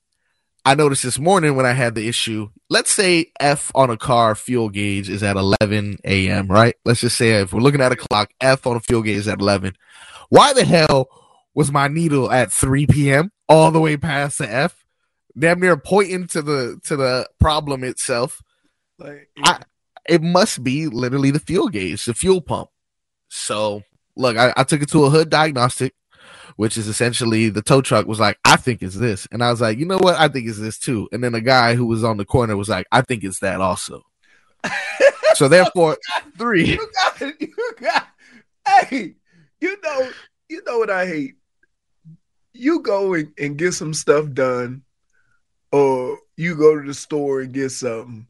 I 0.65 0.75
noticed 0.77 1.03
this 1.03 1.19
morning 1.19 1.57
when 1.57 1.67
I 1.67 1.73
had 1.73 1.95
the 1.95 2.07
issue. 2.07 2.51
Let's 2.71 2.93
say 2.93 3.33
F 3.41 3.73
on 3.75 3.91
a 3.91 3.97
car 3.97 4.35
fuel 4.35 4.69
gauge 4.69 5.09
is 5.09 5.23
at 5.23 5.37
11 5.37 5.99
a.m. 6.05 6.47
Right? 6.47 6.77
Let's 6.85 7.01
just 7.01 7.17
say 7.17 7.41
if 7.41 7.53
we're 7.53 7.61
looking 7.61 7.81
at 7.81 7.93
a 7.93 7.97
clock, 7.97 8.31
F 8.41 8.67
on 8.67 8.77
a 8.77 8.81
fuel 8.81 9.03
gauge 9.03 9.17
is 9.17 9.29
at 9.29 9.41
11. 9.41 9.75
Why 10.29 10.53
the 10.53 10.65
hell 10.65 11.09
was 11.55 11.73
my 11.73 11.89
needle 11.89 12.31
at 12.31 12.53
3 12.53 12.87
p.m. 12.87 13.33
all 13.49 13.71
the 13.73 13.81
way 13.81 13.97
past 13.97 14.39
the 14.39 14.51
F? 14.51 14.85
Damn 15.37 15.61
near 15.61 15.77
pointing 15.77 16.27
to 16.29 16.43
the 16.43 16.79
to 16.85 16.97
the 16.97 17.29
problem 17.41 17.83
itself. 17.85 18.43
Like 18.99 19.31
I, 19.43 19.63
it 20.09 20.23
must 20.23 20.63
be 20.63 20.87
literally 20.87 21.31
the 21.31 21.41
fuel 21.41 21.69
gauge, 21.69 22.05
the 22.05 22.15
fuel 22.15 22.41
pump. 22.41 22.69
So 23.29 23.83
look, 24.15 24.37
I, 24.37 24.53
I 24.57 24.65
took 24.65 24.83
it 24.83 24.91
to 24.91 25.05
a 25.05 25.11
hood 25.11 25.31
diagnostic, 25.31 25.95
which 26.57 26.77
is 26.77 26.89
essentially 26.89 27.49
the 27.49 27.63
tow 27.63 27.81
truck 27.81 28.07
was 28.07 28.21
like, 28.21 28.39
I 28.45 28.57
think 28.57 28.83
it's 28.83 28.97
this. 28.97 29.27
And 29.33 29.43
I 29.43 29.51
was 29.51 29.61
like, 29.61 29.79
you 29.79 29.87
know 29.87 29.99
what? 29.99 30.17
I 30.19 30.29
think 30.29 30.49
it's 30.49 30.59
this 30.59 30.79
too. 30.79 31.09
And 31.13 31.23
then 31.23 31.33
the 31.33 31.41
guy 31.41 31.75
who 31.75 31.87
was 31.87 32.05
on 32.05 32.17
the 32.17 32.25
corner 32.25 32.57
was 32.57 32.69
like, 32.69 32.87
I 32.93 33.03
think 33.03 33.25
it's 33.25 33.41
that 33.41 33.61
also. 33.61 34.03
so 35.35 35.49
therefore, 35.49 35.99
three. 36.39 36.73
you 36.73 36.89
got. 36.95 37.21
You 37.41 37.73
got 37.81 38.07
hey, 38.67 39.15
you 39.61 39.77
know, 39.83 40.11
you 40.49 40.63
know 40.67 40.79
what 40.79 40.91
I 40.91 41.07
hate? 41.07 41.35
You 42.53 42.81
go 42.81 43.15
and, 43.15 43.33
and 43.39 43.57
get 43.57 43.73
some 43.73 43.95
stuff 43.95 44.31
done, 44.33 44.83
or 45.71 46.19
you 46.37 46.55
go 46.57 46.79
to 46.79 46.87
the 46.87 46.95
store 46.95 47.41
and 47.41 47.53
get 47.53 47.71
something, 47.71 48.27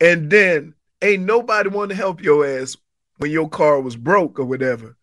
and 0.00 0.30
then 0.30 0.74
ain't 1.02 1.24
nobody 1.24 1.68
want 1.68 1.90
to 1.90 1.96
help 1.96 2.22
your 2.22 2.46
ass 2.46 2.76
when 3.18 3.30
your 3.30 3.48
car 3.48 3.80
was 3.80 3.96
broke 3.96 4.38
or 4.38 4.44
whatever. 4.44 4.96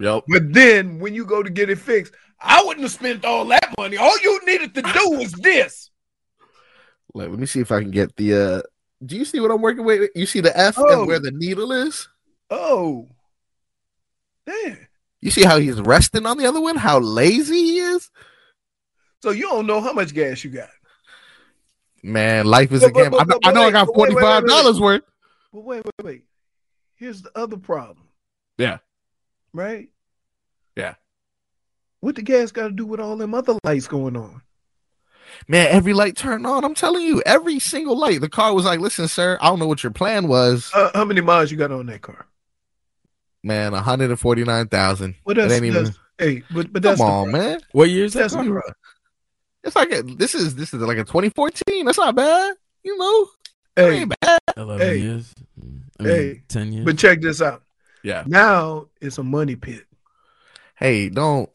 Yep. 0.00 0.24
But 0.28 0.52
then 0.52 0.98
when 1.00 1.14
you 1.14 1.24
go 1.24 1.42
to 1.42 1.50
get 1.50 1.70
it 1.70 1.78
fixed, 1.78 2.12
I 2.40 2.62
wouldn't 2.64 2.82
have 2.84 2.92
spent 2.92 3.24
all 3.24 3.44
that 3.46 3.74
money. 3.78 3.96
All 3.96 4.16
you 4.20 4.40
needed 4.46 4.74
to 4.74 4.82
do 4.82 5.10
was 5.10 5.32
this. 5.32 5.90
Let, 7.14 7.30
let 7.30 7.38
me 7.38 7.46
see 7.46 7.60
if 7.60 7.72
I 7.72 7.80
can 7.80 7.90
get 7.90 8.14
the 8.16 8.34
uh 8.34 8.62
do 9.04 9.16
you 9.16 9.24
see 9.24 9.38
what 9.40 9.50
I'm 9.50 9.62
working 9.62 9.84
with? 9.84 10.10
You 10.14 10.26
see 10.26 10.40
the 10.40 10.56
F 10.58 10.74
Oh. 10.78 11.00
and 11.00 11.06
where 11.08 11.20
the 11.20 11.30
needle 11.30 11.70
is? 11.72 12.08
Oh, 12.50 13.08
man. 14.46 14.86
You 15.20 15.30
see 15.30 15.44
how 15.44 15.58
he's 15.58 15.80
resting 15.80 16.26
on 16.26 16.36
the 16.38 16.46
other 16.46 16.60
one? 16.60 16.76
How 16.76 16.98
lazy 16.98 17.56
he 17.62 17.78
is? 17.78 18.10
So 19.22 19.30
you 19.30 19.42
don't 19.42 19.66
know 19.66 19.80
how 19.80 19.92
much 19.92 20.14
gas 20.14 20.42
you 20.44 20.50
got. 20.50 20.68
Man, 22.02 22.46
life 22.46 22.70
is 22.72 22.80
But- 22.82 22.90
a 22.90 22.92
game. 22.92 23.10
but- 23.10 23.20
I 23.20 23.24
know, 23.24 23.38
but- 23.42 23.48
I, 23.48 23.52
know 23.52 23.62
I 23.62 23.64
wait, 23.66 23.72
got 23.72 23.86
but 23.86 23.96
wait, 23.96 24.12
forty 24.12 24.20
five 24.20 24.46
dollars 24.46 24.80
worth. 24.80 25.02
But 25.52 25.64
wait, 25.64 25.84
wait, 25.84 26.04
wait. 26.04 26.24
Here's 26.94 27.22
the 27.22 27.30
other 27.36 27.56
problem, 27.56 28.08
Yeah. 28.58 28.78
Right? 29.58 29.88
Yeah. 30.76 30.94
What 32.00 32.14
the 32.14 32.22
gas 32.22 32.52
got 32.52 32.68
to 32.68 32.72
do 32.72 32.86
with 32.86 33.00
all 33.00 33.16
them 33.16 33.34
other 33.34 33.58
lights 33.64 33.88
going 33.88 34.16
on? 34.16 34.40
Man, 35.48 35.66
every 35.68 35.92
light 35.92 36.16
turned 36.16 36.46
on. 36.46 36.64
I'm 36.64 36.74
telling 36.74 37.02
you, 37.04 37.20
every 37.26 37.58
single 37.58 37.98
light. 37.98 38.20
The 38.20 38.28
car 38.28 38.54
was 38.54 38.64
like, 38.64 38.80
"Listen, 38.80 39.08
sir, 39.08 39.36
I 39.40 39.48
don't 39.48 39.58
know 39.58 39.66
what 39.66 39.82
your 39.82 39.92
plan 39.92 40.28
was." 40.28 40.70
Uh, 40.74 40.90
how 40.94 41.04
many 41.04 41.20
miles 41.20 41.50
you 41.50 41.56
got 41.56 41.70
on 41.72 41.86
that 41.86 42.00
car? 42.02 42.26
Man, 43.42 43.72
one 43.72 43.82
hundred 43.82 44.10
and 44.10 44.18
forty 44.20 44.44
nine 44.44 44.68
thousand. 44.68 45.16
What 45.24 45.36
It 45.38 45.42
else? 45.42 45.52
ain't 45.52 45.64
even. 45.66 45.94
hey, 46.18 46.42
but 46.50 46.72
but 46.72 46.82
Come 46.82 46.90
that's 46.90 47.00
the 47.00 47.04
on, 47.06 47.30
problem. 47.30 47.32
man. 47.32 47.60
What 47.72 47.90
year 47.90 48.04
is 48.06 48.14
that? 48.14 48.20
That's 48.30 48.34
car? 48.34 48.44
the- 48.44 48.74
It's 49.64 49.76
like 49.76 49.92
a, 49.92 50.02
this 50.02 50.34
is 50.34 50.54
this 50.54 50.72
is 50.72 50.80
like 50.80 50.98
a 50.98 51.04
2014. 51.04 51.84
That's 51.84 51.98
not 51.98 52.14
bad. 52.14 52.54
You 52.84 52.96
know, 52.96 53.28
it 53.76 53.82
Hey, 53.82 53.98
ain't 54.00 54.14
bad. 54.20 54.38
Eleven 54.56 54.86
Hey. 54.88 54.98
years. 54.98 55.34
I 56.00 56.02
mean, 56.02 56.10
Hey. 56.14 56.42
ten 56.48 56.72
years. 56.72 56.84
but 56.84 56.96
check 56.96 57.20
this 57.20 57.42
out. 57.42 57.62
Yeah. 58.02 58.24
Now 58.26 58.86
it's 59.00 59.18
a 59.18 59.22
money 59.22 59.56
pit. 59.56 59.84
Hey, 60.76 61.08
don't 61.08 61.50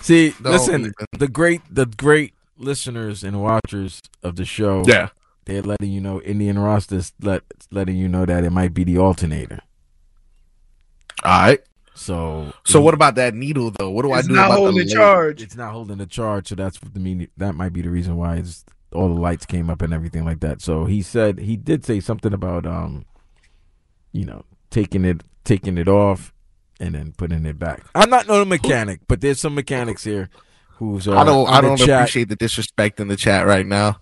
See, 0.00 0.30
Don't 0.42 0.52
listen, 0.52 0.80
even. 0.80 0.92
the 1.18 1.28
great, 1.28 1.60
the 1.70 1.84
great 1.84 2.32
listeners 2.56 3.22
and 3.22 3.42
watchers 3.42 4.00
of 4.22 4.36
the 4.36 4.44
show, 4.46 4.82
Yeah. 4.86 5.08
they're 5.44 5.60
letting 5.62 5.90
you 5.92 6.00
know 6.00 6.22
Indian 6.22 6.58
Roster's 6.58 7.12
let 7.20 7.42
letting 7.70 7.96
you 7.96 8.08
know 8.08 8.24
that 8.24 8.44
it 8.44 8.50
might 8.50 8.72
be 8.72 8.84
the 8.84 8.96
alternator. 8.98 9.60
All 11.22 11.40
right. 11.42 11.60
So, 11.94 12.52
So 12.64 12.80
what 12.80 12.94
about 12.94 13.16
that 13.16 13.34
needle 13.34 13.70
though? 13.72 13.90
What 13.90 14.02
do 14.02 14.12
I 14.12 14.16
do? 14.16 14.18
It's 14.20 14.28
do 14.28 14.34
not 14.34 14.46
about 14.46 14.58
holding 14.58 14.76
the 14.78 14.84
the 14.84 14.90
charge. 14.90 15.42
It's 15.42 15.56
not 15.56 15.72
holding 15.72 15.98
the 15.98 16.06
charge, 16.06 16.48
so 16.48 16.54
that's 16.54 16.80
what 16.82 16.94
the 16.94 17.00
mean. 17.00 17.28
That 17.36 17.54
might 17.54 17.74
be 17.74 17.82
the 17.82 17.90
reason 17.90 18.16
why 18.16 18.36
it's 18.36 18.64
all 18.92 19.08
the 19.12 19.20
lights 19.20 19.44
came 19.44 19.68
up 19.68 19.82
and 19.82 19.92
everything 19.92 20.24
like 20.24 20.40
that. 20.40 20.62
So 20.62 20.86
he 20.86 21.02
said 21.02 21.40
he 21.40 21.56
did 21.56 21.84
say 21.84 22.00
something 22.00 22.32
about 22.32 22.64
um, 22.64 23.04
you 24.12 24.24
know, 24.24 24.44
taking 24.70 25.04
it 25.04 25.20
taking 25.50 25.76
it 25.78 25.88
off 25.88 26.32
and 26.78 26.94
then 26.94 27.12
putting 27.16 27.44
it 27.44 27.58
back. 27.58 27.82
I'm 27.94 28.08
not 28.08 28.28
no 28.28 28.44
mechanic, 28.44 29.00
but 29.08 29.20
there's 29.20 29.40
some 29.40 29.54
mechanics 29.56 30.04
here 30.04 30.30
who's 30.76 31.08
uh, 31.08 31.18
I 31.18 31.24
don't. 31.24 31.48
on 31.48 31.52
I 31.54 31.60
don't 31.60 31.76
chat. 31.76 31.88
appreciate 32.02 32.28
the 32.28 32.36
disrespect 32.36 33.00
in 33.00 33.08
the 33.08 33.16
chat 33.16 33.46
right 33.46 33.66
now. 33.66 34.00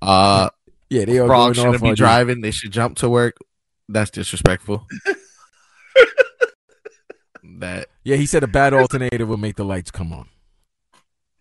Uh, 0.00 0.48
Yeah, 0.88 1.04
they 1.04 1.18
are 1.18 1.26
Frog 1.26 1.40
going 1.40 1.54
shouldn't 1.54 1.74
off 1.76 1.80
be 1.82 1.88
on 1.88 1.92
you. 1.92 1.96
driving. 1.96 2.40
They 2.40 2.50
should 2.52 2.70
jump 2.72 2.96
to 2.98 3.08
work. 3.10 3.36
That's 3.88 4.10
disrespectful. 4.10 4.86
that 7.58 7.88
Yeah, 8.04 8.16
he 8.16 8.26
said 8.26 8.42
a 8.42 8.48
bad 8.48 8.72
alternator 8.74 9.26
will 9.26 9.36
make 9.36 9.56
the 9.56 9.64
lights 9.64 9.90
come 9.90 10.12
on. 10.12 10.28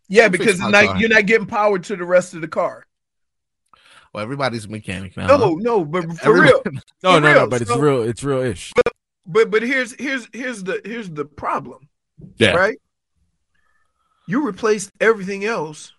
Yeah, 0.10 0.28
because 0.28 0.60
my 0.60 0.70
now 0.70 0.96
you're 0.98 1.10
not 1.10 1.26
getting 1.26 1.48
power 1.48 1.80
to 1.80 1.96
the 1.96 2.04
rest 2.04 2.34
of 2.34 2.42
the 2.42 2.48
car. 2.50 2.86
well, 4.14 4.22
everybody's 4.24 4.66
a 4.66 4.70
mechanic 4.70 5.16
now. 5.16 5.28
No, 5.28 5.56
no, 5.56 5.86
but 5.86 6.04
for 6.20 6.28
Everybody- 6.30 6.52
real. 6.52 6.62
No, 7.04 7.14
For 7.16 7.20
no, 7.22 7.28
no, 7.28 7.34
real, 7.34 7.48
but 7.48 7.62
it's 7.62 7.72
so- 7.72 7.80
real. 7.80 8.02
It's 8.04 8.24
real 8.24 8.42
ish. 8.42 8.74
But 8.76 8.91
but 9.26 9.50
but 9.52 9.64
here's 9.64 9.94
here's 10.00 10.28
here's 10.34 10.64
the 10.64 10.82
here's 10.86 11.10
the 11.10 11.26
problem, 11.26 11.88
Yeah. 12.38 12.52
right? 12.56 12.78
You 14.28 14.46
replaced 14.46 14.92
everything 15.00 15.46
else 15.46 15.94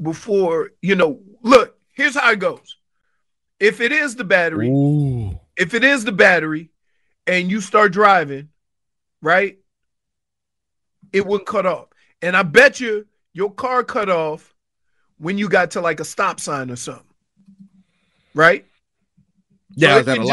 before 0.00 0.70
you 0.82 0.94
know. 0.94 1.20
Look, 1.42 1.76
here's 1.94 2.16
how 2.16 2.30
it 2.32 2.38
goes. 2.38 2.76
If 3.60 3.80
it 3.80 3.92
is 3.92 4.16
the 4.16 4.24
battery, 4.24 4.68
Ooh. 4.68 5.38
if 5.56 5.74
it 5.74 5.84
is 5.84 6.04
the 6.04 6.12
battery, 6.12 6.70
and 7.26 7.50
you 7.50 7.60
start 7.60 7.92
driving, 7.92 8.48
right? 9.22 9.58
It 11.12 11.24
wouldn't 11.26 11.46
cut 11.46 11.66
off, 11.66 11.88
and 12.22 12.36
I 12.36 12.42
bet 12.42 12.80
you 12.80 13.06
your 13.32 13.52
car 13.52 13.84
cut 13.84 14.08
off 14.10 14.52
when 15.18 15.38
you 15.38 15.48
got 15.48 15.72
to 15.72 15.80
like 15.80 16.00
a 16.00 16.04
stop 16.04 16.40
sign 16.40 16.70
or 16.70 16.76
something, 16.76 17.04
right? 18.34 18.64
Yeah, 19.76 19.94
So 19.94 19.98
it 19.98 20.08
a 20.08 20.16
just- 20.16 20.28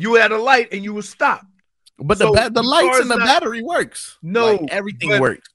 You 0.00 0.14
had 0.14 0.30
a 0.30 0.38
light 0.38 0.68
and 0.72 0.84
you 0.84 0.94
were 0.94 1.02
stopped. 1.02 1.46
But 1.98 2.18
so 2.18 2.26
the 2.26 2.32
ba- 2.32 2.50
the 2.50 2.62
the 2.62 2.68
lights 2.68 3.00
and 3.00 3.10
the 3.10 3.16
not- 3.16 3.26
battery 3.26 3.62
works. 3.62 4.16
No, 4.22 4.54
Like, 4.54 4.70
everything 4.70 5.08
but- 5.10 5.20
works. 5.20 5.48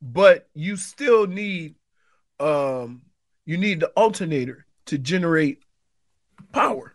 but 0.00 0.48
you 0.54 0.76
still 0.76 1.26
need 1.26 1.74
um 2.38 3.02
you 3.44 3.56
need 3.58 3.80
the 3.80 3.88
alternator 3.88 4.64
to 4.86 4.96
generate 4.98 5.58
power. 6.52 6.94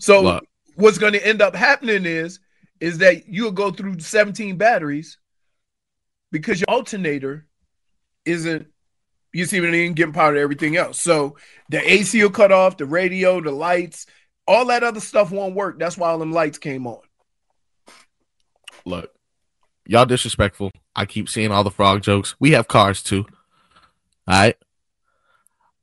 So 0.00 0.22
Look. 0.22 0.44
what's 0.76 0.98
going 0.98 1.12
to 1.12 1.26
end 1.26 1.42
up 1.42 1.54
happening 1.54 2.06
is 2.06 2.40
is 2.80 2.98
that 2.98 3.28
you'll 3.28 3.50
go 3.52 3.70
through 3.70 4.00
17 4.00 4.56
batteries 4.56 5.18
because 6.32 6.60
your 6.60 6.68
alternator 6.70 7.46
isn't 8.24 8.66
you 9.32 9.44
see 9.44 9.60
what 9.60 9.68
I 9.68 9.72
mean 9.72 9.92
getting 9.92 10.12
power 10.14 10.32
to 10.34 10.40
everything 10.40 10.76
else. 10.76 11.00
So 11.00 11.36
the 11.68 11.78
AC 11.88 12.20
will 12.22 12.30
cut 12.30 12.50
off, 12.50 12.78
the 12.78 12.86
radio, 12.86 13.40
the 13.40 13.52
lights, 13.52 14.06
all 14.46 14.66
that 14.66 14.82
other 14.82 15.00
stuff 15.00 15.30
won't 15.30 15.54
work. 15.54 15.78
That's 15.78 15.96
why 15.96 16.10
all 16.10 16.18
them 16.18 16.32
lights 16.32 16.58
came 16.58 16.86
on. 16.86 16.98
Look, 18.84 19.12
y'all 19.86 20.06
disrespectful. 20.06 20.70
I 20.96 21.06
keep 21.06 21.28
seeing 21.28 21.52
all 21.52 21.64
the 21.64 21.70
frog 21.70 22.02
jokes. 22.02 22.34
We 22.40 22.52
have 22.52 22.68
cars 22.68 23.02
too. 23.02 23.26
All 24.26 24.38
right. 24.40 24.56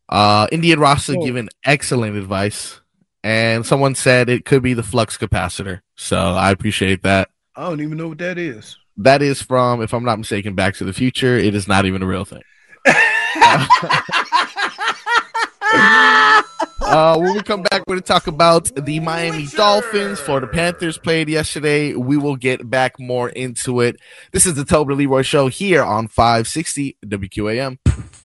Uh, 0.10 0.48
Indian 0.52 0.80
Rasta 0.80 1.16
Oh. 1.18 1.26
giving 1.26 1.50
excellent 1.66 2.16
advice, 2.16 2.82
and 3.24 3.66
someone 3.66 3.96
said 3.96 4.30
it 4.30 4.46
could 4.46 4.64
be 4.64 4.74
the 4.74 4.84
flux 4.84 5.18
capacitor. 5.18 5.82
So 5.96 6.18
I 6.18 6.52
appreciate 6.52 7.04
that. 7.04 7.30
I 7.56 7.70
don't 7.70 7.82
even 7.82 7.98
know 7.98 8.10
what 8.10 8.18
that 8.20 8.38
is. 8.38 8.78
That 8.98 9.22
is 9.22 9.42
from, 9.42 9.82
if 9.82 9.94
I'm 9.94 10.06
not 10.06 10.18
mistaken, 10.18 10.56
Back 10.56 10.76
to 10.76 10.84
the 10.84 10.94
Future. 10.94 11.38
It 11.38 11.56
is 11.56 11.68
not 11.68 11.86
even 11.86 12.02
a 12.02 12.08
real 12.08 12.26
thing. 12.26 12.42
Uh, 16.82 17.18
when 17.18 17.34
we 17.34 17.42
come 17.42 17.64
back, 17.64 17.84
we're 17.88 17.96
going 17.96 18.02
to 18.02 18.08
talk 18.08 18.28
about 18.28 18.70
the 18.76 19.00
Miami 19.00 19.48
Dolphins. 19.48 20.20
Florida 20.20 20.48
Panthers 20.48 20.98
played 20.98 21.28
yesterday. 21.28 21.94
We 21.94 22.18
will 22.18 22.36
get 22.36 22.70
back 22.70 23.00
more 23.00 23.30
into 23.30 23.82
it. 23.82 23.98
This 24.32 24.46
is 24.46 24.54
the 24.56 24.66
Tobin 24.66 24.98
Leroy 24.98 25.24
Show 25.24 25.48
here 25.48 25.84
on 25.84 26.08
560 26.08 26.98
WQAM. 27.06 27.80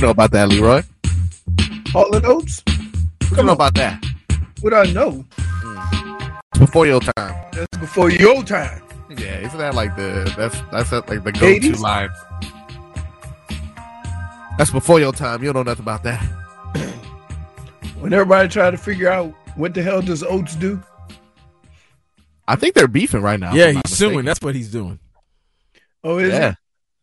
you 0.00 0.06
know 0.06 0.10
about 0.12 0.30
that, 0.30 0.48
Leroy? 0.48 0.82
Hall 1.88 2.16
and 2.16 2.24
Oates? 2.24 2.62
What 3.28 3.36
you 3.36 3.42
know 3.44 3.52
about 3.52 3.74
that? 3.74 4.02
What 4.62 4.72
I 4.72 4.84
know? 4.84 5.26
It's 6.52 6.58
before 6.58 6.86
your 6.86 7.00
time. 7.00 7.50
That's 7.52 7.76
before 7.76 8.08
your 8.08 8.42
time. 8.42 8.82
Yeah, 9.10 9.40
isn't 9.40 9.58
that 9.58 9.74
like 9.74 9.96
the 9.96 10.32
that's 10.38 10.58
that's 10.72 10.90
like 10.92 11.22
the 11.22 11.32
go-to 11.32 11.72
80s? 11.72 11.80
line? 11.80 12.08
That's 14.56 14.70
before 14.70 15.00
your 15.00 15.12
time. 15.12 15.42
You 15.42 15.52
don't 15.52 15.66
know 15.66 15.70
nothing 15.70 15.84
about 15.84 16.02
that. 16.04 16.22
When 18.00 18.14
everybody 18.14 18.48
tried 18.48 18.70
to 18.70 18.78
figure 18.78 19.10
out 19.10 19.34
what 19.56 19.74
the 19.74 19.82
hell 19.82 20.00
does 20.00 20.22
Oates 20.22 20.56
do? 20.56 20.82
I 22.48 22.56
think 22.56 22.74
they're 22.74 22.88
beefing 22.88 23.20
right 23.20 23.38
now. 23.38 23.52
yeah, 23.52 23.72
he's 23.72 23.82
suing. 23.84 24.24
That's 24.24 24.40
what 24.40 24.54
he's 24.54 24.70
doing. 24.70 24.98
Oh, 26.02 26.16
is 26.16 26.32
yeah. 26.32 26.48
it? 26.48 26.56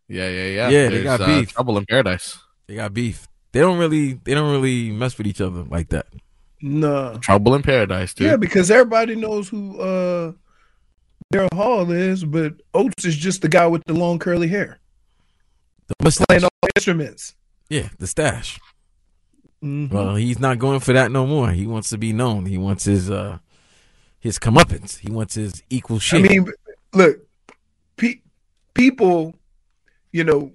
yeah, 0.08 0.30
yeah, 0.30 0.46
yeah. 0.48 0.70
Yeah, 0.70 0.90
they 0.90 1.04
got 1.04 1.22
uh, 1.22 1.28
beef. 1.28 1.54
Trouble 1.54 1.78
in 1.78 1.86
paradise. 1.86 2.40
They 2.68 2.76
got 2.76 2.94
beef. 2.94 3.28
They 3.54 3.60
don't 3.62 3.78
really. 3.80 4.14
They 4.14 4.34
don't 4.34 4.52
really 4.52 4.92
mess 4.92 5.18
with 5.18 5.28
each 5.28 5.42
other 5.42 5.64
like 5.64 5.90
that. 5.90 6.08
No. 6.62 7.18
Trouble 7.22 7.56
in 7.56 7.62
paradise, 7.62 8.14
dude. 8.14 8.28
Yeah, 8.28 8.36
because 8.36 8.70
everybody 8.72 9.16
knows 9.16 9.48
who 9.48 9.80
uh 9.80 10.32
Daryl 11.34 11.54
Hall 11.54 11.92
is, 11.92 12.24
but 12.26 12.54
Oates 12.74 13.06
is 13.06 13.16
just 13.16 13.42
the 13.42 13.50
guy 13.50 13.68
with 13.68 13.84
the 13.86 13.94
long 13.94 14.18
curly 14.18 14.48
hair 14.48 14.80
The 15.88 15.94
mustache. 16.04 16.26
playing 16.28 16.44
all 16.46 16.50
the 16.62 16.70
instruments. 16.76 17.36
Yeah, 17.70 17.90
the 18.00 18.08
stash. 18.08 18.60
Mhm. 19.64 19.92
Well, 19.92 20.16
he's 20.16 20.40
not 20.40 20.58
going 20.60 20.80
for 20.80 20.94
that 20.94 21.12
no 21.12 21.26
more. 21.28 21.52
He 21.52 21.68
wants 21.68 21.90
to 21.90 21.98
be 21.98 22.12
known. 22.14 22.46
He 22.46 22.58
wants 22.58 22.86
his 22.86 23.10
uh 23.10 23.38
his 24.20 24.40
comeuppance. 24.40 24.98
He 25.00 25.12
wants 25.12 25.36
his 25.36 25.62
equal 25.70 26.00
shit. 26.00 26.26
I 26.26 26.28
mean, 26.28 26.48
look, 26.94 27.20
pe- 27.98 28.22
people, 28.74 29.36
you 30.12 30.24
know, 30.24 30.52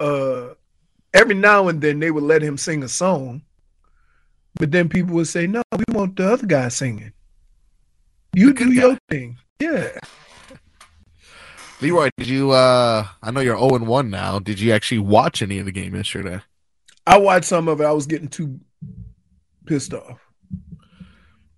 uh 0.00 0.54
every 1.16 1.34
now 1.34 1.68
and 1.68 1.80
then 1.80 1.98
they 2.00 2.10
would 2.10 2.22
let 2.24 2.42
him 2.42 2.56
sing 2.56 2.82
a 2.82 2.88
song, 2.88 3.42
But 4.58 4.70
then 4.70 4.88
people 4.88 5.14
would 5.16 5.28
say, 5.28 5.46
no, 5.46 5.62
we 5.76 5.84
want 5.94 6.16
the 6.16 6.32
other 6.32 6.46
guy 6.46 6.68
singing. 6.68 7.12
You 8.34 8.52
do 8.54 8.72
your 8.72 8.98
thing. 9.10 9.38
Yeah. 9.60 9.88
Leroy, 11.80 12.08
did 12.16 12.26
you 12.28 12.50
uh 12.52 13.06
I 13.22 13.30
know 13.30 13.40
you're 13.40 13.58
0 13.58 13.74
and 13.76 13.86
1 13.86 14.10
now. 14.10 14.38
Did 14.38 14.60
you 14.60 14.72
actually 14.72 15.00
watch 15.00 15.42
any 15.42 15.58
of 15.58 15.66
the 15.66 15.72
game 15.72 15.94
yesterday? 15.94 16.40
I 17.06 17.18
watched 17.18 17.44
some 17.46 17.68
of 17.68 17.80
it. 17.80 17.84
I 17.84 17.92
was 17.92 18.06
getting 18.06 18.28
too 18.28 18.58
pissed 19.66 19.92
off. 19.94 20.18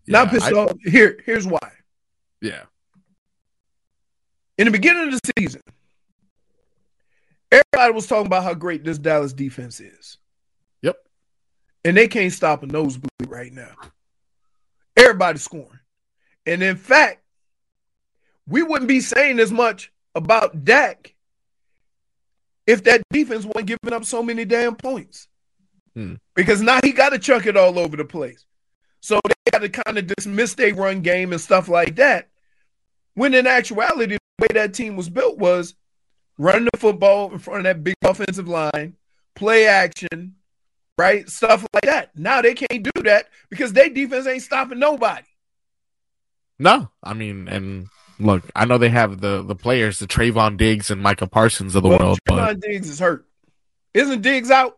Yeah, 0.07 0.19
Not 0.25 0.31
pissed 0.31 0.47
I- 0.47 0.53
off. 0.53 0.73
Here, 0.85 1.19
here's 1.25 1.47
why. 1.47 1.59
Yeah. 2.41 2.63
In 4.59 4.65
the 4.67 4.71
beginning 4.73 5.13
of 5.13 5.21
the 5.21 5.33
season, 5.39 5.63
everybody 7.51 7.93
was 7.93 8.07
talking 8.07 8.27
about 8.27 8.45
how 8.45 8.55
great 8.55 8.85
this 8.85 8.99
Dallas 8.99 9.33
defense 9.33 9.81
is. 9.81 10.19
Yep. 10.83 10.97
And 11.85 11.97
they 11.97 12.09
can't 12.09 12.33
stop 12.33 12.63
a 12.63 12.67
nosebleed 12.67 13.11
right 13.27 13.53
now. 13.53 13.75
Everybody's 14.97 15.43
scoring. 15.43 15.81
And 16.47 16.63
in 16.63 16.77
fact, 16.77 17.23
we 18.47 18.63
wouldn't 18.63 18.89
be 18.89 19.01
saying 19.01 19.39
as 19.39 19.53
much 19.53 19.93
about 20.15 20.65
Dak 20.65 21.15
if 22.67 22.85
that 22.85 23.03
defense 23.11 23.45
wasn't 23.45 23.67
giving 23.67 23.95
up 23.95 24.05
so 24.05 24.23
many 24.23 24.45
damn 24.45 24.77
points. 24.77 25.29
Hmm. 25.95 26.15
Because 26.35 26.61
now 26.61 26.81
he 26.83 26.93
got 26.93 27.11
to 27.11 27.19
chuck 27.19 27.47
it 27.47 27.57
all 27.57 27.79
over 27.79 27.97
the 27.97 28.05
place. 28.05 28.45
So 29.01 29.21
they 29.25 29.51
got 29.51 29.61
to 29.61 29.69
kind 29.69 29.99
of 29.99 30.07
dismiss 30.07 30.55
their 30.55 30.75
run 30.75 31.01
game 31.01 31.33
and 31.33 31.41
stuff 31.41 31.69
like 31.69 31.97
that. 31.97 32.29
When 33.15 33.35
in 33.35 33.47
actuality, 33.47 34.17
the 34.17 34.43
way 34.43 34.49
that 34.55 34.75
team 34.75 34.97
was 34.97 35.09
built 35.09 35.39
was 35.39 35.75
running 36.39 36.69
the 36.73 36.79
football 36.79 37.31
in 37.33 37.39
front 37.39 37.59
of 37.59 37.65
that 37.65 37.85
big 37.85 37.97
offensive 38.03 38.49
line, 38.49 38.97
play 39.35 39.67
action, 39.67 40.37
right? 40.97 41.29
Stuff 41.29 41.67
like 41.75 41.85
that. 41.85 42.17
Now 42.17 42.41
they 42.41 42.55
can't 42.55 42.83
do 42.83 43.03
that 43.03 43.29
because 43.51 43.73
their 43.73 43.91
defense 43.91 44.27
ain't 44.27 44.43
stopping 44.43 44.79
nobody. 44.79 45.27
No, 46.59 46.91
I 47.03 47.15
mean, 47.15 47.49
and 47.49 47.89
look, 48.19 48.45
I 48.57 48.65
know 48.65 48.79
they 48.79 48.89
have 48.89 49.21
the 49.21 49.43
the 49.43 49.55
players, 49.55 49.99
the 49.99 50.07
Trevon 50.07 50.57
Diggs 50.57 50.91
and 50.91 51.03
Micah 51.03 51.27
Parsons 51.27 51.75
of 51.75 51.83
the 51.83 51.89
Well, 51.91 51.99
world, 51.99 52.19
but 52.25 52.57
Trevon 52.57 52.61
Diggs 52.61 52.89
is 52.89 52.99
hurt. 52.99 53.27
Isn't 53.95 54.23
Diggs 54.23 54.51
out? 54.51 54.78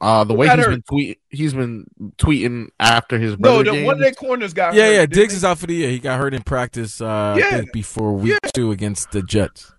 Uh, 0.00 0.24
the 0.24 0.34
Who 0.34 0.40
way 0.40 0.46
got 0.46 0.58
he's 0.58 0.66
hurt? 0.66 0.70
been 0.72 0.82
tweet, 0.82 1.18
he's 1.30 1.54
been 1.54 1.86
tweeting 2.18 2.68
after 2.80 3.18
his 3.18 3.38
No, 3.38 3.62
the, 3.62 3.70
game. 3.72 3.84
one 3.86 3.94
of 3.94 4.00
their 4.00 4.12
corners 4.12 4.52
got 4.52 4.74
Yeah, 4.74 4.84
hurt. 4.86 4.92
yeah. 4.92 5.00
didn't 5.00 5.14
Diggs 5.14 5.32
they? 5.34 5.36
is 5.38 5.44
out 5.44 5.58
for 5.58 5.66
the 5.66 5.74
year. 5.74 5.90
He 5.90 5.98
got 5.98 6.18
hurt 6.18 6.34
in 6.34 6.42
practice. 6.42 7.00
Uh, 7.00 7.36
Yeah. 7.38 7.46
I 7.46 7.50
think 7.58 7.72
before 7.72 8.12
week 8.12 8.38
two 8.54 8.70
against 8.72 9.10
the 9.12 9.22
Jets. 9.22 9.72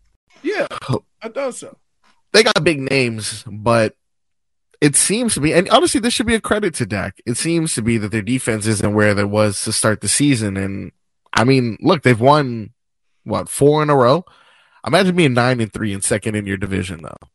Yeah, 0.44 0.68
I 1.22 1.30
thought 1.30 1.56
so. 1.56 1.78
they 2.34 2.44
got 2.44 2.64
big 2.64 2.80
names, 2.80 3.44
but 3.52 3.96
it 4.82 4.96
seems 4.96 5.34
to 5.34 5.40
be, 5.42 5.54
and 5.54 5.68
honestly, 5.70 6.00
this 6.00 6.14
should 6.14 6.28
be 6.28 6.36
a 6.36 6.42
credit 6.42 6.76
to 6.76 6.86
Dak. 6.86 7.20
It 7.26 7.38
seems 7.38 7.74
to 7.76 7.82
be 7.82 7.98
that 7.98 8.12
their 8.12 8.22
defense 8.22 8.68
isn't 8.68 8.94
where 8.94 9.18
it 9.18 9.30
was 9.30 9.62
to 9.64 9.72
start 9.74 10.02
the 10.02 10.08
season, 10.08 10.56
and 10.58 10.92
I 11.34 11.44
mean, 11.46 11.78
look, 11.82 12.04
they've 12.04 12.20
won 12.20 12.72
what 13.24 13.50
four 13.50 13.82
in 13.82 13.90
a 13.90 13.96
row. 13.96 14.24
Imagine 14.86 15.16
being 15.16 15.34
nine 15.34 15.60
and 15.62 15.74
three 15.74 15.92
and 15.94 16.04
second 16.04 16.36
in 16.36 16.46
your 16.46 16.58
division, 16.58 17.02
though. 17.02 17.28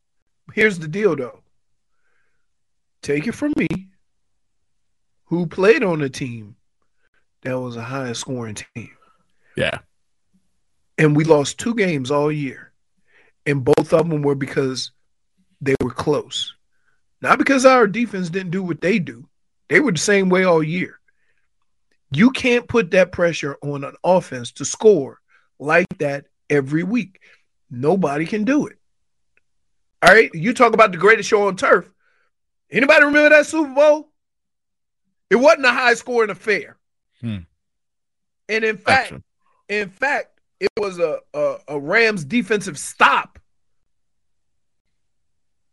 Here's 0.53 0.79
the 0.79 0.87
deal, 0.87 1.15
though. 1.17 1.40
Take 3.01 3.27
it 3.27 3.33
from 3.33 3.53
me, 3.57 3.67
who 5.25 5.47
played 5.47 5.83
on 5.83 6.01
a 6.01 6.09
team 6.09 6.55
that 7.41 7.59
was 7.59 7.75
a 7.75 7.81
high 7.81 8.13
scoring 8.13 8.55
team. 8.55 8.91
Yeah, 9.55 9.79
and 10.97 11.15
we 11.15 11.23
lost 11.23 11.57
two 11.57 11.73
games 11.75 12.11
all 12.11 12.31
year, 12.31 12.71
and 13.45 13.63
both 13.63 13.93
of 13.93 14.09
them 14.09 14.21
were 14.21 14.35
because 14.35 14.91
they 15.61 15.75
were 15.81 15.91
close, 15.91 16.53
not 17.21 17.37
because 17.37 17.65
our 17.65 17.87
defense 17.87 18.29
didn't 18.29 18.51
do 18.51 18.63
what 18.63 18.81
they 18.81 18.99
do. 18.99 19.27
They 19.69 19.79
were 19.79 19.91
the 19.91 19.97
same 19.97 20.29
way 20.29 20.43
all 20.43 20.61
year. 20.61 20.99
You 22.11 22.31
can't 22.31 22.67
put 22.67 22.91
that 22.91 23.11
pressure 23.11 23.57
on 23.63 23.83
an 23.83 23.95
offense 24.03 24.51
to 24.53 24.65
score 24.65 25.19
like 25.59 25.87
that 25.99 26.25
every 26.49 26.83
week. 26.83 27.21
Nobody 27.69 28.25
can 28.25 28.43
do 28.43 28.67
it. 28.67 28.77
All 30.03 30.13
right, 30.13 30.29
you 30.33 30.53
talk 30.53 30.73
about 30.73 30.91
the 30.91 30.97
greatest 30.97 31.29
show 31.29 31.47
on 31.47 31.55
turf. 31.55 31.89
Anybody 32.71 33.05
remember 33.05 33.29
that 33.29 33.45
Super 33.45 33.73
Bowl? 33.73 34.09
It 35.29 35.35
wasn't 35.35 35.65
a 35.65 35.71
high 35.71 35.93
scoring 35.93 36.29
affair. 36.29 36.77
Hmm. 37.21 37.37
And 38.49 38.63
in 38.63 38.77
fact, 38.77 39.03
Action. 39.11 39.23
in 39.69 39.89
fact, 39.89 40.39
it 40.59 40.69
was 40.77 40.99
a, 40.99 41.19
a, 41.33 41.57
a 41.69 41.79
Rams 41.79 42.23
defensive 42.25 42.77
stop 42.77 43.39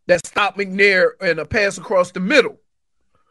that 0.07 0.25
stopped 0.25 0.57
McNair 0.57 1.11
and 1.21 1.39
a 1.39 1.45
pass 1.45 1.77
across 1.77 2.11
the 2.11 2.19
middle 2.19 2.57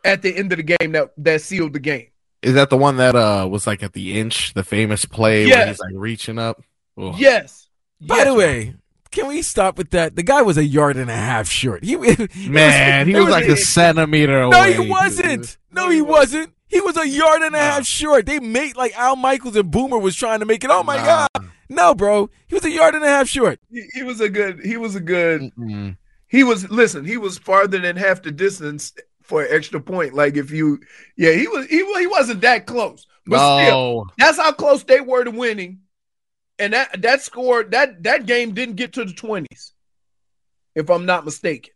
at 0.04 0.22
the 0.22 0.35
end 0.37 0.52
of 0.52 0.59
the 0.59 0.62
game 0.62 0.92
that, 0.92 1.12
that 1.18 1.40
sealed 1.42 1.72
the 1.72 1.81
game. 1.81 2.07
is 2.42 2.54
that 2.54 2.70
the 2.70 2.76
one 2.76 2.96
that 2.98 3.16
uh 3.16 3.46
was 3.50 3.66
like 3.66 3.83
at 3.83 3.92
the 3.94 4.18
inch, 4.20 4.54
the 4.54 4.62
famous 4.62 5.04
play 5.04 5.44
where 5.46 5.48
Yes. 5.57 5.68
he's 5.70 5.81
like 5.81 5.92
reaching 5.94 6.38
up? 6.38 6.62
Ugh. 6.96 7.14
Yes. 7.18 7.68
By 8.00 8.16
Yes. 8.18 8.26
the 8.26 8.35
way, 8.35 8.74
can 9.11 9.27
we 9.29 9.42
stop 9.42 9.79
with 9.79 9.90
that? 9.90 10.16
The 10.16 10.23
guy 10.23 10.42
was 10.42 10.57
a 10.59 10.64
yard 10.64 10.97
and 10.97 11.11
a 11.11 11.14
half 11.16 11.49
short. 11.49 11.85
He 11.85 11.97
Man, 12.49 13.07
he 13.07 13.14
it 13.14 13.21
was 13.21 13.29
like 13.31 13.47
a 13.49 13.57
centimeter 13.75 14.40
away. 14.42 14.75
No, 14.75 14.83
he 14.83 14.88
wasn't. 14.90 15.57
No, 15.73 15.90
he 15.90 16.03
wasn't. 16.03 16.53
He 16.66 16.81
was 16.81 16.97
a 16.99 17.09
yard 17.09 17.42
and 17.42 17.55
a 17.55 17.59
half 17.59 17.87
short. 17.87 18.27
They 18.27 18.40
made 18.40 18.77
like 18.77 18.97
Al 18.99 19.16
Michaels 19.16 19.57
and 19.57 19.71
Boomer 19.71 19.99
was 19.99 20.14
trying 20.14 20.40
to 20.40 20.47
make 20.47 20.64
it. 20.64 20.71
Oh 20.71 20.83
my 20.83 20.97
Nah. 20.97 21.27
god. 21.35 21.49
No, 21.71 21.94
bro. 21.94 22.31
He 22.47 22.55
was 22.55 22.64
a 22.64 22.71
yard 22.71 22.94
and 22.94 23.05
a 23.05 23.09
half 23.09 23.29
short. 23.29 23.61
he, 23.71 23.85
he 23.94 24.03
was 24.03 24.21
a 24.21 24.29
good. 24.29 24.61
He 24.64 24.77
was 24.77 24.94
a 24.94 25.01
good. 25.01 25.42
Mm-mm. 25.59 25.97
He 26.27 26.44
was. 26.44 26.68
Listen, 26.71 27.05
he 27.05 27.16
was 27.16 27.38
farther 27.38 27.79
than 27.79 27.97
half 27.97 28.23
the 28.23 28.31
distance 28.31 28.92
for 29.23 29.42
an 29.42 29.49
extra 29.51 29.81
point. 29.81 30.12
Like 30.14 30.37
if 30.37 30.51
you, 30.51 30.81
yeah, 31.16 31.33
he 31.33 31.49
was. 31.49 31.66
He 31.66 31.79
he 31.99 32.07
wasn't 32.07 32.42
that 32.42 32.66
close. 32.66 33.07
But 33.27 33.37
still, 33.62 33.94
No, 34.05 34.07
that's 34.18 34.38
how 34.38 34.53
close 34.53 34.85
they 34.85 35.01
were 35.03 35.25
to 35.25 35.31
winning. 35.31 35.81
And 36.59 36.73
that 36.73 37.03
that 37.03 37.23
score 37.23 37.62
that 37.64 38.03
that 38.03 38.27
game 38.27 38.53
didn't 38.53 38.77
get 38.77 38.92
to 38.94 39.05
the 39.05 39.12
twenties, 39.12 39.73
if 40.75 40.90
I'm 40.90 41.07
not 41.07 41.25
mistaken. 41.25 41.73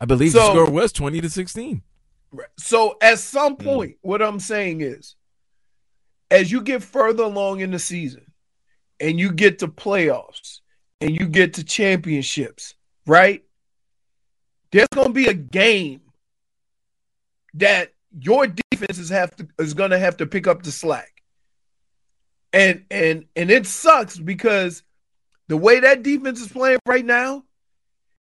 I 0.00 0.04
believe 0.04 0.32
So- 0.32 0.38
the 0.38 0.46
score 0.64 0.70
was 0.70 0.92
twenty 0.92 1.20
to 1.20 1.28
sixteen. 1.30 1.82
So 2.58 2.96
at 3.02 3.18
some 3.18 3.56
Hmm. 3.56 3.64
point, 3.64 3.96
what 4.00 4.22
I'm 4.22 4.40
saying 4.40 4.80
is, 4.80 5.16
as 6.30 6.50
you 6.50 6.62
get 6.62 6.82
further 6.82 7.24
along 7.24 7.60
in 7.60 7.70
the 7.72 7.78
season, 7.78 8.32
and 9.00 9.18
you 9.20 9.32
get 9.32 9.58
to 9.58 9.68
playoffs, 9.68 10.60
and 11.00 11.10
you 11.18 11.26
get 11.26 11.54
to 11.54 11.64
championships, 11.64 12.74
right? 13.06 13.44
There's 14.70 14.88
going 14.94 15.08
to 15.08 15.12
be 15.12 15.26
a 15.26 15.34
game 15.34 16.00
that 17.54 17.92
your 18.18 18.46
defenses 18.46 19.10
have 19.10 19.34
to 19.36 19.46
is 19.58 19.74
going 19.74 19.90
to 19.90 19.98
have 19.98 20.16
to 20.18 20.26
pick 20.26 20.46
up 20.46 20.62
the 20.62 20.72
slack, 20.72 21.11
and 22.52 22.84
and 22.90 23.26
and 23.36 23.50
it 23.50 23.66
sucks 23.66 24.18
because 24.18 24.82
the 25.48 25.56
way 25.56 25.80
that 25.80 26.02
defense 26.02 26.40
is 26.40 26.48
playing 26.48 26.78
right 26.86 27.04
now, 27.04 27.44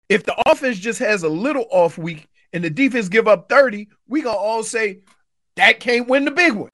if 0.09 0.25
the 0.25 0.35
offense 0.47 0.79
just 0.79 0.99
has 0.99 1.23
a 1.23 1.29
little 1.29 1.66
off 1.71 1.99
week 1.99 2.29
and 2.53 2.64
the 2.64 2.71
defense 2.71 3.09
give 3.09 3.29
up 3.29 3.49
30, 3.49 3.88
we 4.09 4.23
gonna 4.23 4.37
all 4.37 4.62
say 4.62 5.01
that 5.57 5.81
can't 5.81 6.09
win 6.09 6.25
the 6.25 6.31
big 6.31 6.55
one. 6.55 6.71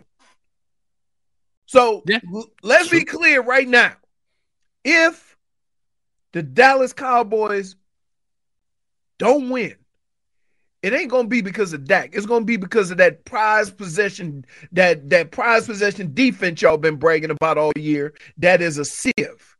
So 1.66 2.02
Yeah. 2.06 2.20
let's 2.62 2.88
be 2.88 3.04
clear 3.04 3.42
right 3.42 3.68
now. 3.68 3.96
If 4.84 5.36
the 6.32 6.42
Dallas 6.42 6.92
Cowboys 6.92 7.74
don't 9.18 9.50
win, 9.50 9.74
it 10.86 10.92
ain't 10.92 11.10
gonna 11.10 11.26
be 11.26 11.42
because 11.42 11.72
of 11.72 11.84
Dak. 11.84 12.10
It's 12.14 12.26
gonna 12.26 12.44
be 12.44 12.56
because 12.56 12.92
of 12.92 12.98
that 12.98 13.24
prize 13.24 13.70
possession, 13.70 14.44
that 14.70 15.10
that 15.10 15.32
prize 15.32 15.66
possession 15.66 16.14
defense 16.14 16.62
y'all 16.62 16.76
been 16.76 16.94
bragging 16.94 17.30
about 17.30 17.58
all 17.58 17.72
year. 17.76 18.14
That 18.38 18.62
is 18.62 18.78
a 18.78 18.84
sieve. 18.84 19.56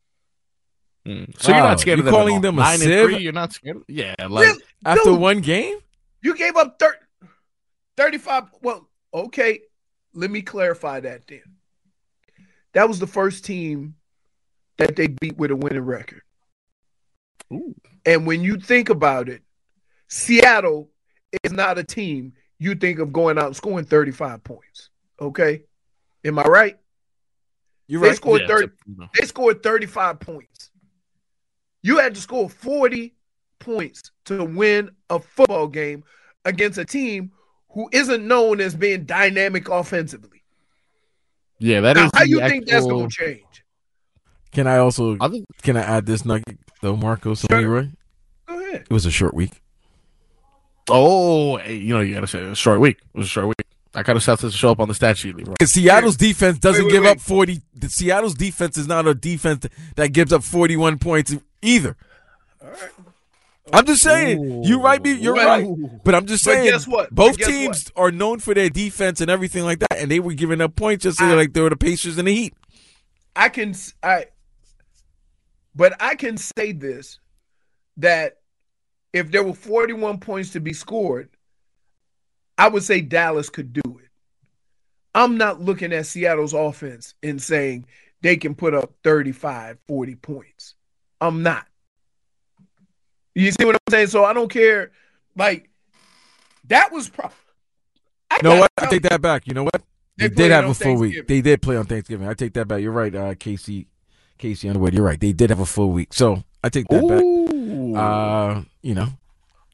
Mm. 1.04 1.40
so 1.40 1.52
you're 1.52 1.60
not 1.60 1.80
scared 1.80 1.98
you 1.98 2.02
of 2.02 2.04
them 2.06 2.14
calling 2.14 2.34
at 2.34 2.36
all. 2.36 2.42
them 2.42 2.58
a 2.58 2.62
Nine 2.62 2.72
and 2.74 2.82
sieve? 2.82 3.04
three, 3.04 3.18
You're 3.18 3.32
not 3.32 3.52
scared. 3.52 3.82
Yeah, 3.88 4.14
like 4.28 4.46
Really? 4.46 4.62
After 4.84 5.04
Dude, 5.10 5.20
one 5.20 5.40
game? 5.40 5.78
You 6.22 6.36
gave 6.36 6.56
up 6.56 6.78
thir- 6.78 6.98
35. 7.96 8.44
Well, 8.62 8.88
okay. 9.12 9.60
Let 10.14 10.30
me 10.30 10.42
clarify 10.42 11.00
that 11.00 11.22
then. 11.28 11.42
That 12.72 12.88
was 12.88 12.98
the 13.00 13.06
first 13.06 13.44
team 13.44 13.94
that 14.78 14.94
they 14.96 15.06
beat 15.08 15.36
with 15.36 15.50
a 15.50 15.56
winning 15.56 15.80
record. 15.80 16.22
Ooh. 17.52 17.74
And 18.04 18.26
when 18.26 18.42
you 18.42 18.58
think 18.58 18.88
about 18.90 19.28
it, 19.28 19.42
Seattle 20.08 20.90
is 21.42 21.52
not 21.52 21.78
a 21.78 21.84
team 21.84 22.32
you 22.58 22.74
think 22.74 22.98
of 22.98 23.12
going 23.12 23.38
out 23.38 23.46
and 23.46 23.56
scoring 23.56 23.84
35 23.84 24.42
points. 24.44 24.90
Okay? 25.20 25.62
Am 26.24 26.38
I 26.38 26.44
right? 26.44 26.78
You're 27.88 28.00
They 28.02 28.08
right. 28.08 28.16
scored 28.16 28.40
Yeah, 28.42 28.46
30 28.48 28.64
it's 28.64 28.72
a- 28.74 28.90
you 29.02 29.08
they 29.20 29.26
scored 29.26 29.62
35 29.62 30.20
points. 30.20 30.70
You 31.82 31.98
had 31.98 32.14
to 32.14 32.20
score 32.20 32.48
40 32.48 33.14
points 33.58 34.10
to 34.26 34.44
win 34.44 34.90
a 35.10 35.20
football 35.20 35.68
game 35.68 36.04
against 36.44 36.78
a 36.78 36.84
team 36.84 37.30
who 37.70 37.88
isn't 37.92 38.26
known 38.26 38.60
as 38.60 38.74
being 38.74 39.04
dynamic 39.04 39.68
offensively. 39.68 40.42
yeah, 41.58 41.80
that 41.82 41.96
is 41.96 42.04
Now, 42.04 42.10
how 42.14 42.20
the 42.24 42.28
you 42.30 42.40
think 42.40 42.66
that's 42.66 42.86
going 42.86 43.08
to 43.08 43.14
change? 43.14 43.42
Can 44.52 44.66
I 44.66 44.78
also 44.78 45.16
I 45.20 45.28
think 45.28 45.44
can 45.62 45.76
I 45.76 45.82
add 45.82 46.06
this 46.06 46.24
nugget 46.24 46.58
though, 46.80 46.96
Marcos 46.96 47.42
and 47.44 47.50
Sure. 47.50 47.60
Leroy? 47.60 47.88
Go 48.46 48.58
ahead. 48.60 48.82
It 48.82 48.90
was 48.90 49.04
a 49.06 49.10
short 49.10 49.34
week. 49.34 49.60
Oh, 50.88 51.58
you 51.62 51.94
know, 51.94 52.00
you 52.00 52.14
gotta 52.14 52.26
say 52.26 52.38
it 52.40 52.42
was 52.44 52.52
a 52.52 52.56
short 52.56 52.80
week. 52.80 52.98
It 53.14 53.18
was 53.18 53.26
a 53.26 53.30
short 53.30 53.48
week. 53.48 53.66
I 53.94 54.02
kind 54.02 54.16
of 54.16 54.24
have 54.26 54.40
to 54.40 54.50
show 54.50 54.70
up 54.70 54.78
on 54.80 54.88
the 54.88 54.94
stat 54.94 55.16
sheet, 55.16 55.34
Leroy. 55.34 55.52
Because 55.58 55.72
Seattle's 55.72 56.16
defense 56.16 56.58
doesn't 56.58 56.84
Wait, 56.84 56.88
wait, 56.88 56.92
give 56.92 57.04
wait. 57.04 57.10
up 57.12 57.20
40. 57.20 57.60
The 57.74 57.88
Seattle's 57.88 58.34
defense 58.34 58.76
is 58.76 58.86
not 58.86 59.06
a 59.06 59.14
defense 59.14 59.66
that 59.96 60.08
gives 60.12 60.32
up 60.34 60.42
41 60.44 60.98
points 60.98 61.34
either. 61.62 61.96
I'm 63.72 63.84
just 63.86 64.02
saying. 64.02 64.62
You 64.64 64.80
right, 64.80 65.02
be 65.02 65.12
you're 65.12 65.34
Well, 65.34 65.48
right. 65.48 66.00
But 66.04 66.14
I'm 66.14 66.26
just 66.26 66.44
but 66.44 66.52
saying. 66.52 66.70
guess 66.70 66.86
what? 66.86 67.10
Both 67.10 67.38
guess 67.38 67.48
teams 67.48 67.92
are 67.96 68.12
known 68.12 68.38
for 68.38 68.54
their 68.54 68.68
defense 68.68 69.20
and 69.20 69.30
everything 69.30 69.64
like 69.64 69.80
that, 69.80 69.96
and 69.98 70.10
they 70.10 70.20
were 70.20 70.34
giving 70.34 70.60
up 70.60 70.76
points 70.76 71.02
just 71.02 71.20
I- 71.20 71.34
like 71.34 71.52
they 71.52 71.60
were 71.62 71.70
the 71.70 71.76
Pacers 71.76 72.18
and 72.18 72.28
the 72.28 72.34
Heat. 72.34 72.54
I 73.34 73.48
can 73.48 73.70
s- 73.70 73.92
I 74.02 74.26
but 75.74 75.94
I 76.00 76.14
can 76.14 76.36
say 76.36 76.72
this 76.72 77.18
that 77.96 78.38
if 79.16 79.30
there 79.30 79.42
were 79.42 79.54
41 79.54 80.18
points 80.18 80.50
to 80.50 80.60
be 80.60 80.72
scored, 80.72 81.30
I 82.58 82.68
would 82.68 82.82
say 82.82 83.00
Dallas 83.00 83.50
could 83.50 83.72
do 83.72 83.82
it. 83.84 84.08
I'm 85.14 85.38
not 85.38 85.60
looking 85.60 85.92
at 85.92 86.06
Seattle's 86.06 86.52
offense 86.52 87.14
and 87.22 87.40
saying 87.40 87.86
they 88.20 88.36
can 88.36 88.54
put 88.54 88.74
up 88.74 88.92
35, 89.02 89.78
40 89.88 90.14
points. 90.16 90.74
I'm 91.20 91.42
not. 91.42 91.66
You 93.34 93.50
see 93.52 93.64
what 93.64 93.76
I'm 93.76 93.90
saying? 93.90 94.08
So 94.08 94.24
I 94.24 94.32
don't 94.32 94.50
care. 94.50 94.92
Like 95.36 95.68
that 96.68 96.92
was 96.92 97.08
pro- 97.08 97.30
I 98.30 98.38
You 98.42 98.48
know 98.48 98.60
what? 98.60 98.72
I 98.78 98.86
take 98.86 99.02
that 99.02 99.20
back. 99.20 99.46
You 99.46 99.54
know 99.54 99.64
what? 99.64 99.82
They, 100.16 100.28
They 100.28 100.34
did 100.34 100.50
have 100.50 100.68
a 100.68 100.74
full 100.74 100.96
week. 100.96 101.26
They 101.26 101.42
did 101.42 101.60
play 101.60 101.76
on 101.76 101.84
Thanksgiving. 101.84 102.26
I 102.26 102.34
take 102.34 102.54
that 102.54 102.66
back. 102.66 102.80
You're 102.80 102.92
right, 102.92 103.14
uh, 103.14 103.34
Casey. 103.34 103.88
Casey 104.38 104.68
Underwood. 104.68 104.92
You're 104.94 105.04
right. 105.04 105.20
They 105.20 105.32
did 105.32 105.50
have 105.50 105.60
a 105.60 105.66
full 105.66 105.90
week. 105.90 106.12
So 106.12 106.44
I 106.62 106.68
take 106.68 106.88
that 106.88 107.08
back. 107.08 107.22
Ooh. 107.96 108.00
Uh, 108.00 108.62
you 108.82 108.94
know, 108.94 109.08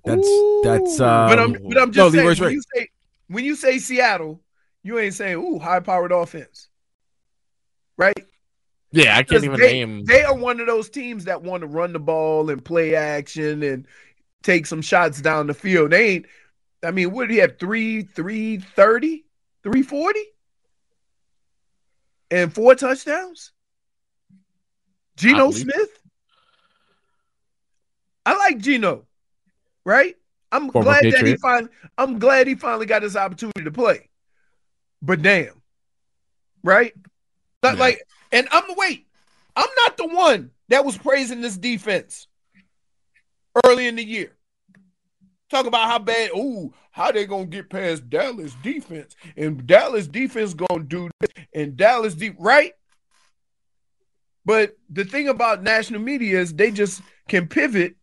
that's 0.05 0.29
that's. 0.65 1.01
Uh, 1.01 1.27
But 1.29 1.39
I'm, 1.39 1.53
but 1.53 1.79
I'm 1.79 1.91
no, 1.91 2.11
just 2.11 2.15
saying 2.15 2.39
when 2.39 2.53
you 2.53 2.63
say 2.75 2.89
when 3.29 3.45
you 3.45 3.57
say 3.57 3.79
Seattle, 3.79 4.41
you 4.83 4.99
ain't 4.99 5.15
saying 5.15 5.37
ooh 5.37 5.59
high 5.59 5.81
powered 5.81 6.13
offense, 6.13 6.69
right? 7.97 8.19
yeah, 8.93 9.17
I 9.17 9.23
can't 9.23 9.43
even 9.45 9.59
they, 9.59 9.73
name. 9.73 10.05
They 10.05 10.23
are 10.23 10.35
one 10.35 10.61
of 10.61 10.67
those 10.67 10.91
teams 10.91 11.25
that 11.25 11.43
want 11.43 11.63
to 11.63 11.67
run 11.67 11.93
the 11.93 11.99
ball 11.99 12.51
and 12.51 12.63
play 12.63 12.95
action 12.95 13.63
and 13.63 13.87
take 14.43 14.67
some 14.67 14.83
shots 14.83 15.21
down 15.21 15.47
the 15.47 15.55
field. 15.55 15.93
They 15.93 16.09
ain't. 16.11 16.27
I 16.85 16.91
mean, 16.91 17.13
what 17.13 17.29
do 17.29 17.35
you 17.35 17.41
have? 17.41 17.59
Three, 17.59 18.03
three 18.03 18.59
thirty, 18.59 19.25
three 19.63 19.83
forty, 19.83 20.25
and 22.31 22.53
four 22.53 22.75
touchdowns. 22.75 23.53
Geno 25.17 25.51
Smith. 25.53 26.02
I 28.25 28.37
like 28.37 28.59
Geno, 28.59 29.07
right? 29.85 30.17
I'm 30.51 30.71
Former 30.71 30.91
glad 30.91 31.13
that 31.13 31.27
he 31.27 31.37
finally. 31.37 31.71
I'm 31.99 32.19
glad 32.19 32.47
he 32.47 32.55
finally 32.55 32.87
got 32.87 33.03
his 33.03 33.17
opportunity 33.17 33.65
to 33.65 33.71
play. 33.71 34.09
But 35.01 35.23
damn, 35.23 35.63
right? 36.63 36.95
Like, 37.63 37.75
Yeah. 37.75 37.81
like, 37.81 38.03
and 38.31 38.49
I'm 38.51 38.65
wait. 38.77 39.07
I'm 39.57 39.69
not 39.77 39.97
the 39.97 40.07
one 40.07 40.51
that 40.69 40.85
was 40.85 40.97
praising 40.97 41.41
this 41.41 41.57
defense 41.57 42.27
early 43.65 43.87
in 43.87 43.97
the 43.97 44.05
year. 44.05 44.37
Talk 45.51 45.67
about 45.67 45.89
how 45.89 45.99
bad. 45.99 46.31
Ooh, 46.31 46.73
how 46.91 47.13
they 47.13 47.27
gonna 47.27 47.47
get 47.47 47.69
past 47.69 48.09
Dallas 48.09 48.55
defense, 48.63 49.17
and 49.37 49.67
Dallas 49.67 50.07
defense 50.07 50.55
gonna 50.55 50.85
do 50.85 51.11
this, 51.21 51.31
and 51.53 51.77
Dallas 51.77 52.15
deep 52.15 52.37
right. 52.39 52.73
But 54.45 54.77
the 54.91 55.05
thing 55.05 55.29
about 55.29 55.63
national 55.63 56.01
media 56.01 56.41
is 56.41 56.55
they 56.55 56.71
just 56.71 57.03
can 57.29 57.47
pivot, 57.47 57.97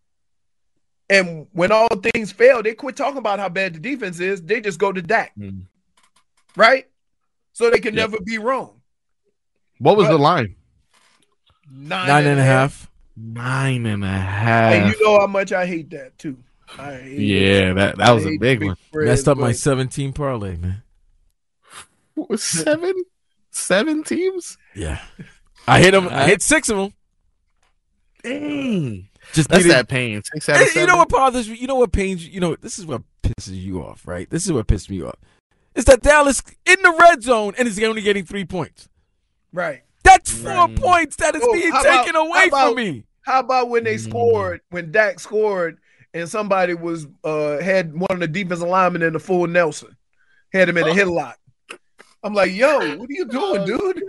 and 1.10 1.48
when 1.54 1.72
all 1.72 1.88
things 2.14 2.32
fail, 2.32 2.62
they 2.64 2.74
quit 2.74 2.96
talking 2.96 3.18
about 3.18 3.40
how 3.40 3.50
bad 3.50 3.74
the 3.76 3.80
defense 3.80 4.20
is. 4.20 4.42
They 4.42 4.62
just 4.62 4.80
go 4.80 4.92
to 4.92 5.02
Dak, 5.02 5.32
Mm. 5.38 5.64
right? 6.56 6.88
So 7.54 7.70
they 7.70 7.80
can 7.80 7.96
Yep. 7.96 8.12
never 8.12 8.24
be 8.24 8.38
wrong. 8.38 8.80
What 9.80 9.98
was 9.98 10.08
but- 10.08 10.14
the 10.14 10.20
line? 10.20 10.56
Nine 11.72 12.26
and 12.26 12.40
a 12.40 12.44
half. 12.44 12.90
Nine 13.16 13.86
and 13.86 14.04
a 14.04 14.08
And 14.08 14.24
half. 14.86 14.94
you 15.00 15.06
know 15.06 15.20
how 15.20 15.28
much 15.28 15.52
I 15.52 15.66
hate 15.66 15.90
that 15.92 16.18
too. 16.18 16.38
I 16.78 16.96
hate 16.96 17.20
yeah, 17.20 17.74
that 17.74 17.98
that 17.98 18.08
I 18.08 18.12
was 18.12 18.26
a 18.26 18.30
hate 18.30 18.40
big 18.40 18.64
one. 18.64 18.76
spreads, 18.88 19.08
Messed 19.10 19.28
up 19.28 19.38
my 19.38 19.52
17 19.52 20.14
parlay, 20.14 20.56
man. 20.56 20.84
Seven? 22.38 22.94
Seven 23.52 24.04
teams? 24.04 24.58
Yeah, 24.76 25.02
I 25.68 25.80
hit 25.82 25.92
them. 25.92 26.08
I 26.10 26.28
hit 26.28 26.42
six 26.42 26.70
of 26.70 26.78
them. 26.78 26.94
Dang. 28.24 29.10
Just 29.34 29.50
That's 29.50 29.68
that 29.68 29.88
pain. 29.88 30.22
Six 30.24 30.50
out 30.50 30.62
of 30.62 30.70
Hey, 30.70 30.82
you 30.82 30.88
know 30.88 30.98
what 30.98 31.10
bothers 31.10 31.48
you? 31.48 31.56
You 31.56 31.68
know 31.68 31.76
what 31.76 31.92
pains 31.92 32.26
you? 32.26 32.32
You 32.34 32.40
know 32.40 32.56
this 32.56 32.80
is 32.80 32.86
what 32.86 33.04
pisses 33.24 33.56
you 33.62 33.82
off, 33.84 34.08
right? 34.08 34.30
This 34.30 34.46
is 34.46 34.52
what 34.52 34.68
pisses 34.68 34.90
me 34.90 35.04
off. 35.04 35.16
It's 35.76 35.86
that 35.86 36.02
Dallas 36.02 36.42
in 36.66 36.82
the 36.82 36.98
red 37.00 37.22
zone 37.24 37.54
and 37.58 37.68
is 37.68 37.82
only 37.84 38.02
getting 38.02 38.26
three 38.26 38.46
points. 38.46 38.90
right. 39.54 39.82
That's 40.04 40.32
four 40.32 40.52
Right. 40.52 40.76
points 40.76 41.16
that 41.18 41.36
is 41.36 41.42
Oh, 41.46 41.54
being 41.54 41.72
how 41.72 41.82
about- 41.82 42.04
taken 42.06 42.16
away 42.16 42.48
about- 42.48 42.68
from 42.70 42.76
me. 42.78 43.04
How 43.22 43.40
about 43.42 43.70
when 43.70 43.84
they 43.84 43.96
Mm. 43.96 44.00
scored, 44.10 44.62
when 44.70 44.92
Dak 44.92 45.20
scored, 45.20 45.78
and 46.16 46.28
somebody 46.28 46.74
was 46.74 47.06
uh 47.24 47.60
had 47.60 47.94
one 47.94 48.08
of 48.10 48.20
the 48.20 48.28
defensive 48.28 48.68
linemen 48.68 49.04
in 49.04 49.14
the 49.14 49.20
full 49.20 49.46
Nelson, 49.46 49.96
had 50.52 50.68
him 50.70 50.78
in 50.78 50.86
the 50.86 50.94
hit 50.96 51.08
a 51.08 51.12
headlock. 51.12 51.36
I'm 52.24 52.34
like, 52.34 52.52
yo, 52.54 52.80
what 52.98 53.08
are 53.10 53.14
you 53.14 53.26
doing, 53.26 53.66
dude? 53.66 54.04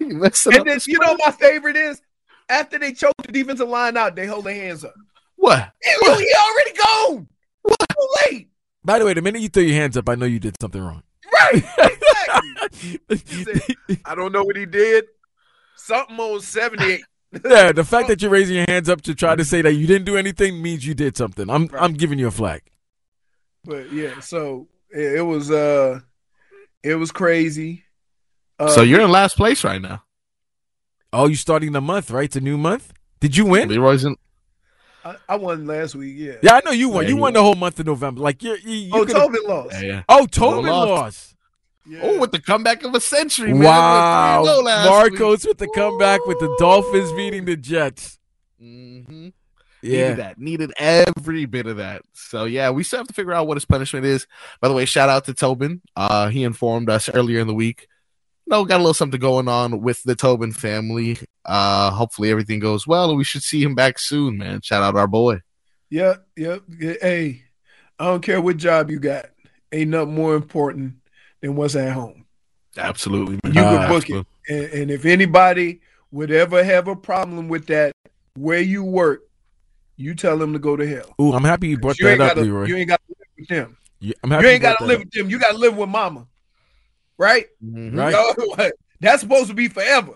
You 0.00 0.08
messing 0.16 0.54
And 0.56 0.66
then 0.66 0.78
the 0.78 0.84
you 0.86 0.98
know 0.98 1.14
spread. 1.14 1.20
my 1.26 1.30
favorite 1.32 1.76
is 1.76 2.00
after 2.48 2.78
they 2.78 2.92
choke 2.92 3.14
the 3.24 3.32
defensive 3.32 3.68
line 3.68 3.96
out, 3.96 4.16
they 4.16 4.26
hold 4.26 4.44
their 4.44 4.54
hands 4.54 4.84
up. 4.84 4.94
what? 5.36 5.72
He, 5.82 5.90
he 5.90 6.34
already 6.34 6.72
gone. 6.72 7.28
What? 7.62 7.88
Too 7.90 8.08
late. 8.30 8.48
By 8.84 8.98
the 8.98 9.06
way, 9.06 9.14
the 9.14 9.22
minute 9.22 9.40
you 9.42 9.48
throw 9.48 9.62
your 9.62 9.74
hands 9.76 9.96
up, 9.96 10.08
I 10.08 10.14
know 10.14 10.26
you 10.26 10.38
did 10.38 10.56
something 10.60 10.80
wrong. 10.80 11.02
Right. 11.32 11.64
Exactly. 11.78 13.44
Said, 13.44 13.98
I 14.04 14.14
don't 14.14 14.32
know 14.32 14.44
what 14.44 14.56
he 14.56 14.66
did. 14.66 15.04
Something 15.76 16.18
on 16.18 16.40
78. 16.40 17.00
yeah, 17.44 17.72
the 17.72 17.84
fact 17.84 18.08
that 18.08 18.22
you're 18.22 18.30
raising 18.30 18.56
your 18.56 18.66
hands 18.68 18.88
up 18.88 19.00
to 19.02 19.14
try 19.14 19.34
to 19.34 19.44
say 19.44 19.62
that 19.62 19.72
you 19.72 19.86
didn't 19.86 20.04
do 20.04 20.16
anything 20.16 20.62
means 20.62 20.86
you 20.86 20.94
did 20.94 21.16
something. 21.16 21.50
I'm 21.50 21.66
Right. 21.66 21.82
I'm 21.82 21.94
giving 21.94 22.18
you 22.18 22.28
a 22.28 22.30
flag. 22.30 22.62
But 23.64 23.92
yeah, 23.92 24.20
so 24.20 24.68
it, 24.90 25.16
it 25.18 25.22
was 25.22 25.50
uh 25.50 26.00
it 26.82 26.94
was 26.94 27.10
crazy. 27.10 27.82
Uh, 28.58 28.68
so 28.68 28.82
you're 28.82 29.00
in 29.00 29.10
last 29.10 29.36
place 29.36 29.64
right 29.64 29.80
now. 29.82 30.03
Oh, 31.14 31.26
you 31.26 31.36
starting 31.36 31.72
the 31.72 31.80
month, 31.80 32.10
right? 32.10 32.24
It's 32.24 32.36
a 32.36 32.40
new 32.40 32.58
month. 32.58 32.92
Did 33.20 33.36
you 33.36 33.46
win? 33.46 33.68
Leroy's 33.68 34.04
in. 34.04 34.16
I, 35.04 35.16
I 35.28 35.36
won 35.36 35.66
last 35.66 35.94
week, 35.94 36.14
yeah. 36.16 36.34
Yeah, 36.42 36.54
I 36.54 36.60
know 36.64 36.70
you 36.70 36.88
won. 36.88 37.04
Yeah, 37.04 37.10
you 37.10 37.14
he 37.16 37.20
won 37.20 37.32
the 37.34 37.42
whole 37.42 37.54
month 37.54 37.78
of 37.78 37.86
November. 37.86 38.20
Like 38.20 38.42
you're, 38.42 38.56
you, 38.58 38.70
you 38.72 38.90
Oh, 38.94 39.00
could've- 39.04 39.12
Tobin 39.14 39.40
lost. 39.46 39.72
Yeah, 39.74 39.80
yeah. 39.82 40.02
Oh, 40.08 40.26
Tobin 40.26 40.70
lost. 40.70 40.88
lost. 40.90 41.36
Yeah. 41.86 42.00
Oh, 42.02 42.18
with 42.20 42.32
the 42.32 42.40
comeback 42.40 42.82
of 42.82 42.94
a 42.94 43.00
century, 43.00 43.52
man. 43.52 43.64
Wow, 43.64 44.42
Went 44.42 44.56
3-0 44.56 44.64
last 44.64 44.88
Marcos 44.88 45.46
with 45.46 45.58
the 45.58 45.68
comeback 45.68 46.24
with 46.26 46.38
the 46.38 46.54
Dolphins 46.58 47.12
beating 47.12 47.44
the 47.44 47.56
Jets. 47.56 48.18
week. 48.58 49.06
Mhm. 49.06 49.32
Yeah, 49.82 49.98
Needed 50.08 50.16
that. 50.16 50.38
Needed 50.38 50.72
every 50.78 51.44
bit 51.44 51.66
of 51.66 51.76
that. 51.76 52.00
So 52.14 52.46
yeah, 52.46 52.70
we 52.70 52.82
still 52.84 53.00
have 53.00 53.06
to 53.08 53.12
figure 53.12 53.34
out 53.34 53.46
what 53.46 53.58
his 53.58 53.66
punishment 53.66 54.06
is. 54.06 54.26
By 54.62 54.68
the 54.68 54.74
way, 54.74 54.86
shout 54.86 55.10
out 55.10 55.26
to 55.26 55.34
Tobin. 55.34 55.82
Uh, 55.94 56.28
he 56.30 56.42
informed 56.42 56.88
us 56.88 57.10
earlier 57.10 57.40
in 57.40 57.46
the 57.46 57.52
week. 57.54 57.86
No, 58.46 58.64
got 58.64 58.76
a 58.76 58.78
little 58.78 58.94
something 58.94 59.20
going 59.20 59.48
on 59.48 59.80
with 59.80 60.02
the 60.02 60.14
Tobin 60.14 60.52
family. 60.52 61.18
Uh, 61.44 61.90
hopefully 61.90 62.30
everything 62.30 62.58
goes 62.60 62.86
well, 62.86 63.08
and 63.08 63.16
we 63.18 63.24
should 63.24 63.42
see 63.42 63.62
him 63.62 63.74
back 63.74 63.98
soon, 63.98 64.36
man. 64.38 64.60
Shout 64.60 64.82
out 64.82 64.96
our 64.96 65.06
boy. 65.06 65.40
Yep, 65.90 66.26
yep. 66.36 66.62
Hey, 66.80 67.42
I 67.98 68.06
don't 68.06 68.22
care 68.22 68.40
what 68.40 68.56
job 68.58 68.90
you 68.90 68.98
got. 68.98 69.26
Ain't 69.72 69.90
nothing 69.90 70.14
more 70.14 70.34
important 70.34 70.94
than 71.40 71.56
what's 71.56 71.74
at 71.76 71.92
home. 71.92 72.26
Absolutely, 72.76 73.38
man. 73.44 73.54
You 73.54 73.62
can 73.62 73.64
Uh, 73.64 73.88
book 73.88 74.10
it. 74.10 74.26
And, 74.48 74.64
and 74.72 74.90
if 74.90 75.04
anybody 75.06 75.80
would 76.10 76.30
ever 76.30 76.62
have 76.62 76.88
a 76.88 76.96
problem 76.96 77.48
with 77.48 77.66
that 77.66 77.92
where 78.36 78.60
you 78.60 78.82
work, 78.84 79.22
you 79.96 80.14
tell 80.14 80.36
them 80.36 80.52
to 80.52 80.58
go 80.58 80.76
to 80.76 80.86
hell. 80.86 81.14
Ooh, 81.20 81.32
I'm 81.32 81.44
happy 81.44 81.68
you 81.68 81.78
brought 81.78 81.98
You 81.98 82.06
that 82.06 82.12
ain't 82.12 82.20
up, 82.20 82.28
gotta, 82.34 82.40
Leroy. 82.42 82.66
you 82.66 82.76
ain't 82.76 82.88
got 82.88 83.00
to 83.06 83.14
live 83.18 83.28
with 83.38 83.48
them. 83.48 83.76
You- 84.00 84.14
I'm 84.22 84.30
happy 84.30 84.46
You 84.46 84.52
ain't 84.52 84.62
got 84.62 84.78
to 84.78 84.84
live 84.84 85.00
up. 85.00 85.04
with 85.06 85.12
them. 85.12 85.30
You 85.30 85.38
got 85.38 85.52
to 85.52 85.58
live 85.58 85.76
with 85.76 85.88
mama. 85.88 86.26
Right? 87.18 87.46
Mhm. 87.64 87.96
Right. 87.96 88.12
Yo, 88.12 88.70
that's 89.00 89.20
supposed 89.22 89.48
to 89.48 89.54
be 89.54 89.68
forever. 89.68 90.14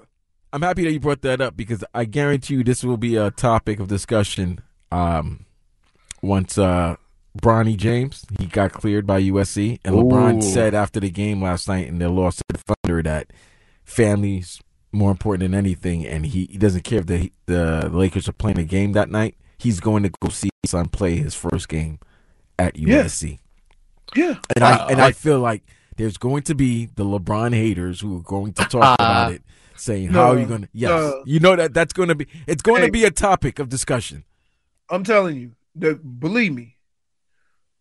I'm 0.52 0.62
happy 0.62 0.84
that 0.84 0.92
you 0.92 1.00
brought 1.00 1.22
that 1.22 1.40
up 1.40 1.56
because 1.56 1.84
I 1.94 2.04
guarantee 2.06 2.54
you 2.54 2.64
this 2.64 2.82
will 2.82 2.96
be 2.96 3.16
a 3.16 3.30
topic 3.30 3.80
of 3.80 3.88
discussion 3.88 4.60
um, 4.90 5.44
once 6.22 6.56
uh, 6.56 6.96
Bronny 7.40 7.76
James 7.76 8.24
he 8.40 8.46
got 8.46 8.72
cleared 8.72 9.06
by 9.06 9.22
USC 9.22 9.78
and 9.84 9.94
LeBron 9.94 10.42
said 10.42 10.74
after 10.74 10.98
the 11.00 11.10
game 11.10 11.42
last 11.42 11.68
night 11.68 11.86
in 11.86 11.98
their 11.98 12.08
loss 12.08 12.36
to 12.36 12.44
the 12.48 12.58
Thunder 12.82 13.02
that 13.02 13.30
family's 13.84 14.60
more 14.90 15.10
important 15.10 15.42
than 15.50 15.58
anything 15.58 16.06
and 16.06 16.24
he, 16.26 16.46
he 16.50 16.56
doesn't 16.58 16.82
care 16.82 17.00
if 17.00 17.06
the 17.06 17.30
the 17.46 17.88
Lakers 17.92 18.26
are 18.28 18.32
playing 18.32 18.58
a 18.58 18.64
game 18.64 18.92
that 18.92 19.10
night. 19.10 19.36
He's 19.58 19.80
going 19.80 20.02
to 20.04 20.10
go 20.22 20.28
see 20.30 20.48
his 20.62 20.70
son 20.70 20.88
play 20.88 21.16
his 21.16 21.34
first 21.34 21.68
game 21.68 21.98
at 22.58 22.74
USC. 22.76 23.38
Yeah. 24.16 24.36
And 24.56 24.64
I 24.64 24.72
Uh, 24.76 24.86
and 24.88 25.00
I 25.00 25.04
like- 25.06 25.16
feel 25.16 25.40
like 25.40 25.62
there's 25.98 26.16
going 26.16 26.42
to 26.44 26.54
be 26.54 26.86
the 26.86 27.04
LeBron 27.04 27.52
haters 27.54 28.00
who 28.00 28.16
are 28.16 28.22
going 28.22 28.52
to 28.54 28.64
talk 28.64 28.82
uh, 28.82 28.96
about 28.98 29.32
it, 29.34 29.42
saying 29.76 30.08
how 30.08 30.30
are 30.30 30.34
you 30.36 30.42
No, 30.42 30.48
going 30.48 30.62
to? 30.62 30.68
Yes, 30.72 30.88
no. 30.90 31.22
you 31.26 31.40
know 31.40 31.54
that 31.56 31.74
that's 31.74 31.92
going 31.92 32.08
to 32.08 32.14
be 32.14 32.26
it's 32.46 32.62
going 32.62 32.80
Hey. 32.80 32.86
to 32.86 32.92
be 32.92 33.04
a 33.04 33.10
topic 33.10 33.58
of 33.58 33.68
discussion. 33.68 34.24
I'm 34.88 35.04
telling 35.04 35.36
you, 35.36 35.52
the, 35.74 35.94
believe 35.96 36.54
me, 36.54 36.76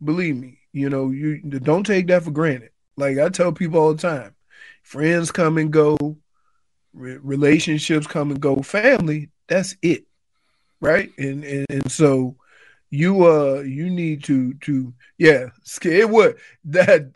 Believe 0.03 0.35
me, 0.35 0.59
you 0.73 0.89
know, 0.89 1.09
you 1.09 1.39
don't 1.41 1.83
take 1.83 2.05
that 2.07 2.23
for 2.23 2.29
granted. 2.29 2.69
Like 2.97 3.17
I 3.17 3.29
tell 3.29 3.51
people 3.51 3.79
all 3.79 3.93
the 3.95 4.01
time, 4.01 4.35
friends 4.83 5.31
come 5.31 5.57
and 5.57 5.71
go, 5.73 5.97
re- 6.93 7.17
relationships 7.17 8.05
come 8.05 8.29
and 8.29 8.39
go, 8.39 8.61
family, 8.61 9.29
that's 9.47 9.75
it. 9.81 10.05
Right? 10.79 11.09
And, 11.17 11.43
and 11.43 11.65
and 11.71 11.91
so 11.91 12.35
you 12.89 13.25
uh 13.25 13.61
you 13.61 13.89
need 13.89 14.23
to 14.25 14.53
to 14.55 14.93
yeah, 15.17 15.47
it 15.83 16.09
would 16.09 16.37
that 16.65 17.09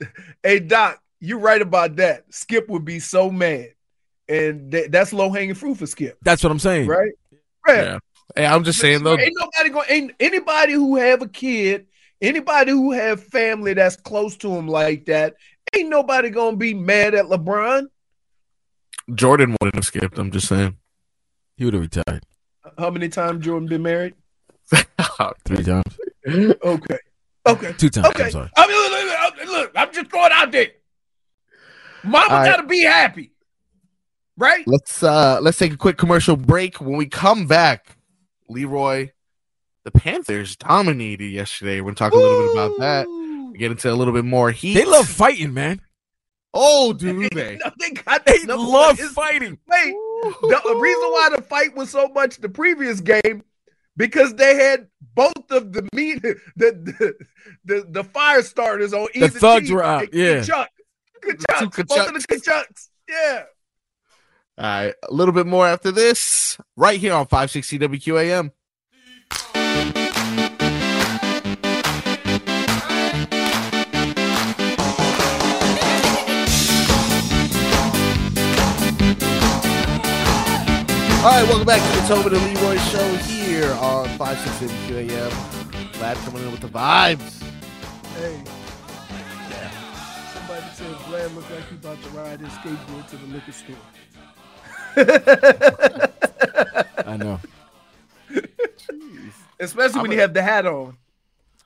hey 0.43 0.59
Doc, 0.59 1.01
you're 1.19 1.39
right 1.39 1.61
about 1.61 1.95
that. 1.97 2.25
Skip 2.33 2.69
would 2.69 2.85
be 2.85 2.99
so 2.99 3.29
mad. 3.29 3.73
And 4.27 4.71
th- 4.71 4.91
that's 4.91 5.11
low 5.11 5.29
hanging 5.29 5.55
fruit 5.55 5.77
for 5.77 5.85
Skip. 5.85 6.17
That's 6.21 6.43
what 6.43 6.51
I'm 6.51 6.59
saying. 6.59 6.87
Right? 6.87 7.11
Right. 7.67 7.83
Yeah. 7.83 7.99
Hey, 8.35 8.45
I'm 8.45 8.63
just 8.63 8.79
saying 8.79 9.03
though. 9.03 9.17
Ain't 9.17 9.33
nobody 9.37 9.69
going 9.69 9.85
ain't 9.89 10.11
anybody 10.19 10.73
who 10.73 10.95
have 10.97 11.21
a 11.21 11.27
kid, 11.27 11.87
anybody 12.21 12.71
who 12.71 12.91
have 12.91 13.23
family 13.23 13.73
that's 13.73 13.95
close 13.95 14.37
to 14.37 14.53
him 14.53 14.67
like 14.67 15.05
that, 15.05 15.35
ain't 15.73 15.89
nobody 15.89 16.29
gonna 16.29 16.57
be 16.57 16.73
mad 16.73 17.13
at 17.13 17.25
LeBron. 17.25 17.87
Jordan 19.13 19.55
wouldn't 19.59 19.75
have 19.75 19.85
skipped. 19.85 20.17
I'm 20.17 20.31
just 20.31 20.47
saying. 20.47 20.77
He 21.57 21.65
would 21.65 21.73
have 21.73 21.83
retired. 21.83 22.23
How 22.77 22.89
many 22.89 23.09
times 23.09 23.43
Jordan 23.43 23.67
been 23.67 23.81
married? 23.81 24.13
Three 25.45 25.63
times. 25.63 25.83
Okay. 26.63 26.97
Okay. 27.47 27.73
Two 27.73 27.89
times. 27.89 28.07
Okay. 28.09 28.25
I'm 28.25 28.31
sorry. 28.31 28.49
I 28.55 28.67
mean, 28.67 28.91
look, 28.91 29.37
look, 29.47 29.57
look, 29.57 29.71
I'm 29.75 29.91
just 29.91 30.11
throwing 30.11 30.31
out 30.31 30.51
there. 30.51 30.67
Mama 32.03 32.25
All 32.25 32.29
right. 32.39 32.45
gotta 32.45 32.67
be 32.67 32.83
happy. 32.83 33.31
Right? 34.37 34.63
Let's 34.67 35.01
uh 35.01 35.39
let's 35.41 35.57
take 35.57 35.73
a 35.73 35.77
quick 35.77 35.97
commercial 35.97 36.35
break. 36.35 36.79
When 36.79 36.95
we 36.97 37.07
come 37.07 37.47
back, 37.47 37.97
Leroy, 38.49 39.09
the 39.83 39.91
Panthers 39.91 40.55
dominated 40.55 41.25
yesterday. 41.25 41.81
We're 41.81 41.93
gonna 41.93 41.95
talk 41.95 42.13
a 42.13 42.17
little 42.17 42.47
bit 42.47 42.51
about 42.53 42.79
that. 42.79 43.07
Ooh. 43.07 43.53
Get 43.57 43.71
into 43.71 43.91
a 43.91 43.95
little 43.95 44.13
bit 44.13 44.25
more 44.25 44.51
heat. 44.51 44.75
They 44.75 44.85
love 44.85 45.07
fighting, 45.07 45.53
man. 45.53 45.81
Oh, 46.53 46.93
do 46.93 47.27
they? 47.33 47.57
No, 47.63 47.71
they 47.79 47.91
got 47.91 48.25
They 48.25 48.39
love 48.45 48.99
fighting. 48.99 49.57
Wait, 49.67 49.93
the 50.23 50.77
reason 50.79 51.11
why 51.11 51.29
the 51.35 51.41
fight 51.41 51.75
was 51.75 51.89
so 51.89 52.07
much 52.09 52.37
the 52.37 52.49
previous 52.49 53.01
game 53.01 53.43
because 53.97 54.33
they 54.35 54.55
had 54.55 54.87
both 55.13 55.51
of 55.51 55.73
the 55.73 55.87
meat 55.93 56.21
the 56.21 56.37
the 56.55 57.15
the, 57.65 57.85
the 57.89 58.03
fire 58.03 58.41
starters 58.41 58.93
on 58.93 59.07
either 59.13 59.29
thugs 59.29 59.67
team. 59.67 59.75
were 59.75 59.83
out, 59.83 60.03
And 60.03 60.13
yeah. 60.13 60.41
Tkachuk, 60.41 60.67
Tkachuk, 61.25 61.75
Two 61.75 61.83
both 61.83 62.07
of 62.07 62.13
the 62.13 62.19
Tkachuks. 62.19 62.43
Tkachuks. 62.47 62.89
Yeah. 63.09 63.43
All 64.57 64.65
right, 64.65 64.93
a 65.09 65.13
little 65.13 65.33
bit 65.33 65.47
more 65.47 65.65
after 65.65 65.91
this, 65.91 66.57
right 66.75 66.99
here 66.99 67.13
on 67.13 67.25
560 67.25 67.79
WQAM. 67.79 68.51
All 81.23 81.27
right, 81.29 81.47
welcome 81.47 81.67
back 81.67 81.79
to 81.81 82.01
the 82.01 82.07
Tobin 82.07 82.33
and 82.33 82.57
Leroy 82.59 82.77
show 82.77 83.15
here 83.17 83.71
on 83.73 84.07
560 84.17 84.67
WQAM. 85.07 85.29
Vlad 85.93 86.15
coming 86.25 86.41
in 86.43 86.51
with 86.51 86.61
the 86.61 86.67
vibes. 86.67 87.43
Hey. 88.15 88.41
Yeah. 89.51 89.69
Somebody 90.33 90.65
said 90.73 90.91
Vlad 91.05 91.35
looked 91.35 91.51
like 91.51 91.67
he 91.69 91.75
about 91.75 92.01
to 92.01 92.09
ride 92.09 92.39
his 92.39 92.49
skateboard 92.53 93.07
to 93.09 93.17
the 93.17 93.27
liquor 93.27 93.51
store. 93.51 93.75
I 97.05 97.17
know. 97.17 97.39
Jeez. 98.31 99.31
Especially 99.59 100.01
when 100.01 100.11
you 100.11 100.19
have 100.21 100.33
the 100.33 100.41
hat 100.41 100.65
on. 100.65 100.97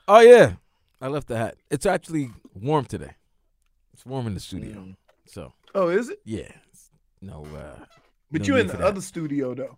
Oh 0.09 0.19
yeah, 0.19 0.53
I 1.01 1.07
left 1.07 1.27
the 1.27 1.37
hat. 1.37 1.55
It's 1.71 1.85
actually 1.85 2.31
warm 2.53 2.83
today. 2.85 3.11
It's 3.93 4.05
warm 4.05 4.27
in 4.27 4.33
the 4.33 4.41
studio, 4.41 4.73
Mm. 4.75 4.95
so 5.27 5.53
Oh, 5.73 5.87
is 5.87 6.09
it? 6.09 6.19
yeah. 6.25 6.51
No, 7.21 7.45
uh, 7.55 7.85
But 8.37 8.41
No 8.41 8.47
you're 8.47 8.57
in 8.59 8.67
the 8.67 8.77
that. 8.77 8.81
other 8.85 9.01
studio 9.01 9.53
though. 9.53 9.77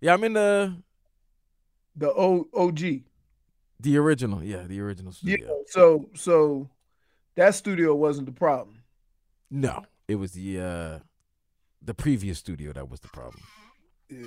yeah, 0.00 0.12
I'm 0.14 0.24
in 0.24 0.34
the 0.34 0.76
The 1.96 2.10
O 2.10 2.46
OG. 2.54 2.80
the 3.80 3.96
original. 3.98 4.42
Yeah, 4.42 4.62
the 4.66 4.80
original 4.80 5.12
studio. 5.12 5.46
Yeah. 5.48 5.62
So 5.66 6.08
so 6.14 6.68
that 7.36 7.54
studio 7.54 7.94
wasn't 7.94 8.26
the 8.26 8.32
problem. 8.32 8.82
No, 9.50 9.84
it 10.08 10.16
was 10.16 10.32
the 10.32 10.60
uh 10.60 10.98
the 11.82 11.94
previous 11.94 12.38
studio 12.38 12.72
that 12.72 12.88
was 12.90 13.00
the 13.00 13.08
problem. 13.08 13.42
Yeah. 14.10 14.26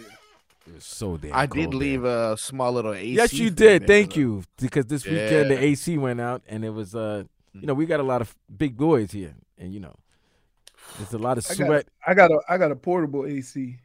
It 0.67 0.73
was 0.75 0.83
so 0.85 1.17
damn. 1.17 1.33
I 1.33 1.47
cold 1.47 1.53
did 1.57 1.71
there. 1.71 1.79
leave 1.79 2.03
a 2.05 2.37
small 2.37 2.71
little 2.73 2.93
AC. 2.93 3.13
Yes, 3.15 3.33
you 3.33 3.47
thing 3.47 3.55
did. 3.55 3.81
there, 3.81 3.87
Thank 3.87 4.13
though. 4.13 4.19
you. 4.21 4.43
Because 4.61 4.85
this 4.85 5.03
weekend 5.05 5.49
the 5.51 5.57
AC 5.63 5.97
went 5.97 6.21
out, 6.21 6.41
and 6.47 6.63
it 6.63 6.69
was 6.69 6.93
uh, 6.95 7.23
you 7.53 7.65
know, 7.67 7.73
we 7.73 7.85
got 7.85 7.99
a 7.99 8.03
lot 8.03 8.21
of 8.21 8.35
big 8.55 8.77
boys 8.77 9.11
here, 9.11 9.33
and 9.57 9.73
you 9.73 9.79
know, 9.79 9.95
there's 10.97 11.13
a 11.13 11.17
lot 11.17 11.37
of 11.37 11.45
I 11.49 11.55
got, 11.55 11.65
sweat. 11.67 11.87
I 12.05 12.13
got 12.13 12.31
a 12.31 12.39
I 12.49 12.57
got 12.57 12.71
a 12.71 12.75
portable 12.75 13.25
AC. 13.25 13.77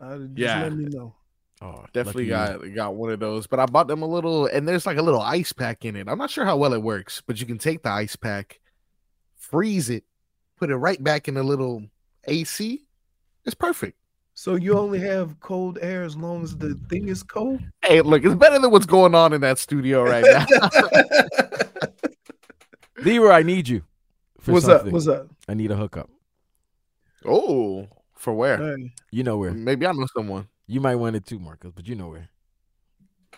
Uh, 0.00 0.18
just 0.18 0.30
Yeah. 0.36 0.62
let 0.62 0.74
me 0.74 0.84
know. 0.86 1.14
Oh, 1.62 1.84
Definitely 1.92 2.28
lucky 2.30 2.68
got 2.70 2.74
got 2.74 2.94
one 2.96 3.10
of 3.10 3.20
those, 3.20 3.46
but 3.46 3.60
I 3.60 3.66
bought 3.66 3.86
them 3.88 4.02
a 4.02 4.06
little, 4.06 4.46
and 4.46 4.66
there's 4.68 4.86
like 4.86 4.98
a 4.98 5.02
little 5.02 5.20
ice 5.20 5.52
pack 5.52 5.84
in 5.84 5.96
it. 5.96 6.08
I'm 6.08 6.18
not 6.18 6.30
sure 6.30 6.44
how 6.44 6.56
well 6.56 6.74
it 6.74 6.82
works, 6.82 7.22
but 7.26 7.40
you 7.40 7.46
can 7.46 7.58
take 7.58 7.82
the 7.82 7.90
ice 7.90 8.16
pack, 8.16 8.60
freeze 9.36 9.88
it, 9.88 10.04
put 10.58 10.70
it 10.70 10.76
right 10.76 11.02
back 11.02 11.28
in 11.28 11.34
the 11.34 11.42
little 11.42 11.84
AC. 12.24 12.86
It's 13.46 13.54
perfect. 13.54 13.96
So 14.34 14.56
you 14.56 14.76
only 14.76 14.98
have 14.98 15.38
cold 15.38 15.78
air 15.80 16.02
as 16.02 16.16
long 16.16 16.42
as 16.42 16.56
the 16.56 16.74
thing 16.90 17.08
is 17.08 17.22
cold? 17.22 17.60
Hey, 17.84 18.00
look, 18.00 18.24
it's 18.24 18.34
better 18.34 18.58
than 18.58 18.72
what's 18.72 18.84
going 18.84 19.14
on 19.14 19.32
in 19.32 19.40
that 19.42 19.58
studio 19.60 20.02
right 20.02 20.24
now. 20.26 20.44
you. 20.50 21.84
Leroy, 23.04 23.30
I 23.30 23.42
need 23.42 23.68
you. 23.68 23.82
For 24.44 24.52
What's 24.52 24.68
up? 24.68 24.78
something. 24.80 24.92
What's 24.92 25.08
up? 25.08 25.28
I 25.48 25.54
need 25.54 25.70
a 25.70 25.76
hookup. 25.76 26.10
oh, 27.24 27.88
for 28.14 28.34
where? 28.34 28.58
Hey, 28.58 28.92
You 29.10 29.22
know 29.22 29.38
where? 29.38 29.52
Maybe 29.52 29.86
I 29.86 29.92
know 29.92 30.06
someone. 30.14 30.48
You 30.66 30.80
might 30.80 30.96
want 30.96 31.16
it 31.16 31.26
too, 31.26 31.38
Marcus, 31.38 31.72
but 31.74 31.86
you 31.88 31.94
know 31.94 32.08
where. 32.08 32.28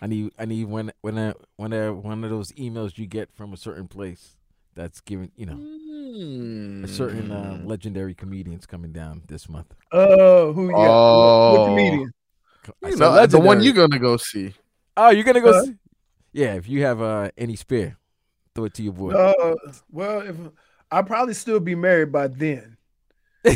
I 0.01 0.07
need 0.07 0.31
I 0.37 0.45
need 0.45 0.65
when 0.65 0.91
when 1.01 1.17
I, 1.17 1.33
when 1.55 1.73
I, 1.73 1.89
one 1.89 2.23
of 2.23 2.29
those 2.29 2.51
emails 2.51 2.97
you 2.97 3.07
get 3.07 3.33
from 3.33 3.51
a 3.53 3.57
certain 3.57 3.87
place 3.87 4.35
that's 4.75 5.01
giving 5.01 5.31
you 5.35 5.47
know 5.47 6.83
a 6.83 6.87
certain 6.87 7.31
uh, 7.31 7.55
Hmm. 7.57 7.65
legendary 7.67 8.13
comedians 8.13 8.65
coming 8.67 8.91
down 8.91 9.23
this 9.27 9.49
month. 9.49 9.73
Oh, 9.91 10.53
who? 10.53 10.69
Yeah. 10.69 10.89
Oh. 10.91 11.51
What, 11.51 11.59
what 11.59 11.67
comedian? 11.67 12.13
I 12.83 12.89
You 12.89 12.97
said 12.97 12.99
know, 12.99 13.25
the 13.27 13.39
one 13.39 13.61
you're 13.61 13.73
gonna 13.73 13.97
go 13.99 14.17
see. 14.17 14.53
Oh, 14.95 15.09
you're 15.09 15.23
gonna 15.23 15.41
go? 15.41 15.53
Huh? 15.53 15.63
See? 15.63 15.75
Yeah, 16.33 16.53
if 16.55 16.67
you 16.69 16.83
have 16.83 17.01
uh, 17.01 17.31
any 17.37 17.55
spare, 17.55 17.97
throw 18.53 18.65
it 18.65 18.73
to 18.75 18.83
your 18.83 18.93
boy. 18.93 19.11
Uh, 19.13 19.55
well, 19.89 20.21
if 20.21 20.35
I'll 20.91 21.03
probably 21.03 21.33
still 21.33 21.59
be 21.59 21.75
married 21.75 22.11
by 22.11 22.27
then. 22.27 22.77
uh, 23.45 23.55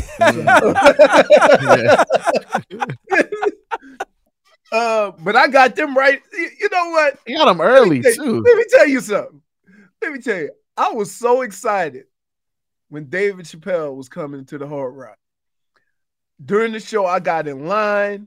but 5.18 5.36
I 5.36 5.48
got 5.48 5.76
them 5.76 5.96
right. 5.96 6.20
You 6.32 6.68
know 6.70 6.90
what? 6.90 7.18
You 7.26 7.36
got 7.36 7.46
them 7.46 7.60
early 7.60 8.00
Let 8.02 8.10
me 8.10 8.14
tell- 8.16 8.24
too. 8.24 8.40
Let 8.42 8.56
me 8.56 8.64
tell 8.70 8.88
you 8.88 9.00
something. 9.00 9.42
Let 10.00 10.12
me 10.12 10.18
tell 10.20 10.38
you, 10.38 10.50
I 10.76 10.92
was 10.92 11.14
so 11.14 11.42
excited 11.42 12.04
when 12.88 13.08
David 13.08 13.46
Chappelle 13.46 13.94
was 13.94 14.08
coming 14.08 14.44
to 14.46 14.58
the 14.58 14.66
Hard 14.66 14.96
Rock. 14.96 15.18
During 16.44 16.72
the 16.72 16.80
show, 16.80 17.06
I 17.06 17.20
got 17.20 17.46
in 17.46 17.66
line. 17.66 18.26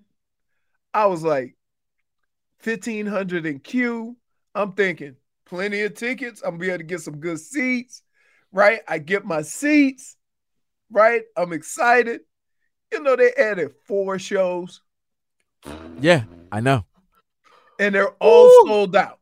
I 0.94 1.08
was 1.08 1.22
like, 1.22 1.58
1500 2.64 3.46
in 3.46 3.60
queue. 3.60 4.16
I'm 4.54 4.72
thinking, 4.72 5.16
plenty 5.46 5.82
of 5.82 5.96
tickets. 5.96 6.42
I'm 6.42 6.52
gonna 6.52 6.60
be 6.60 6.70
able 6.70 6.78
to 6.78 6.84
get 6.86 7.02
some 7.02 7.18
good 7.18 7.40
seats, 7.40 8.04
right? 8.56 8.82
I 8.88 9.00
get 9.00 9.26
my 9.26 9.44
seats, 9.44 10.18
right? 10.92 11.24
I'm 11.38 11.54
excited. 11.54 12.22
You 12.92 13.02
know, 13.04 13.16
they 13.16 13.34
added 13.34 13.74
four 13.86 14.20
shows 14.20 14.82
Yeah, 16.02 16.24
I 16.52 16.60
know, 16.62 16.86
and 17.80 17.96
they're 17.96 18.12
all 18.20 18.48
Ooh. 18.48 18.64
sold 18.68 18.96
out. 18.96 19.20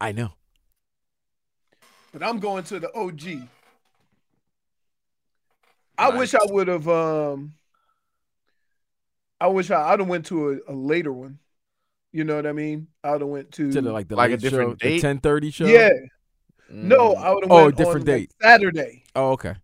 I 0.00 0.12
know. 0.12 0.32
but 2.12 2.22
I'm 2.22 2.38
going 2.38 2.64
to 2.64 2.80
the 2.80 2.92
OG. 2.94 3.48
I 5.98 6.10
wish 6.10 6.34
I 6.34 6.44
would 6.44 6.68
have. 6.68 6.88
Um, 6.88 7.54
I 9.40 9.46
wish 9.48 9.70
I 9.70 9.92
I'd 9.92 10.00
have 10.00 10.08
went 10.08 10.26
to 10.26 10.50
a, 10.68 10.72
a 10.72 10.74
later 10.74 11.12
one. 11.12 11.38
You 12.12 12.24
know 12.24 12.36
what 12.36 12.46
I 12.46 12.52
mean? 12.52 12.88
I'd 13.04 13.20
have 13.20 13.28
went 13.30 13.52
to. 13.52 13.72
To 13.72 13.82
the, 13.82 13.92
like 13.92 14.08
the 14.08 14.16
Like 14.16 14.32
a 14.32 14.36
different 14.36 14.70
show, 14.70 14.74
date? 14.76 14.96
the 14.96 15.02
ten 15.02 15.18
thirty 15.20 15.50
show. 15.50 15.66
yeah, 15.68 15.90
no, 16.70 17.14
Mm. 17.14 17.18
I 17.18 17.30
would 17.34 17.44
have. 17.44 17.52
Oh, 17.52 17.70
different 17.70 18.06
date. 18.06 18.32
Saturday, 18.40 19.04
Oh, 19.14 19.30
okay. 19.32 19.54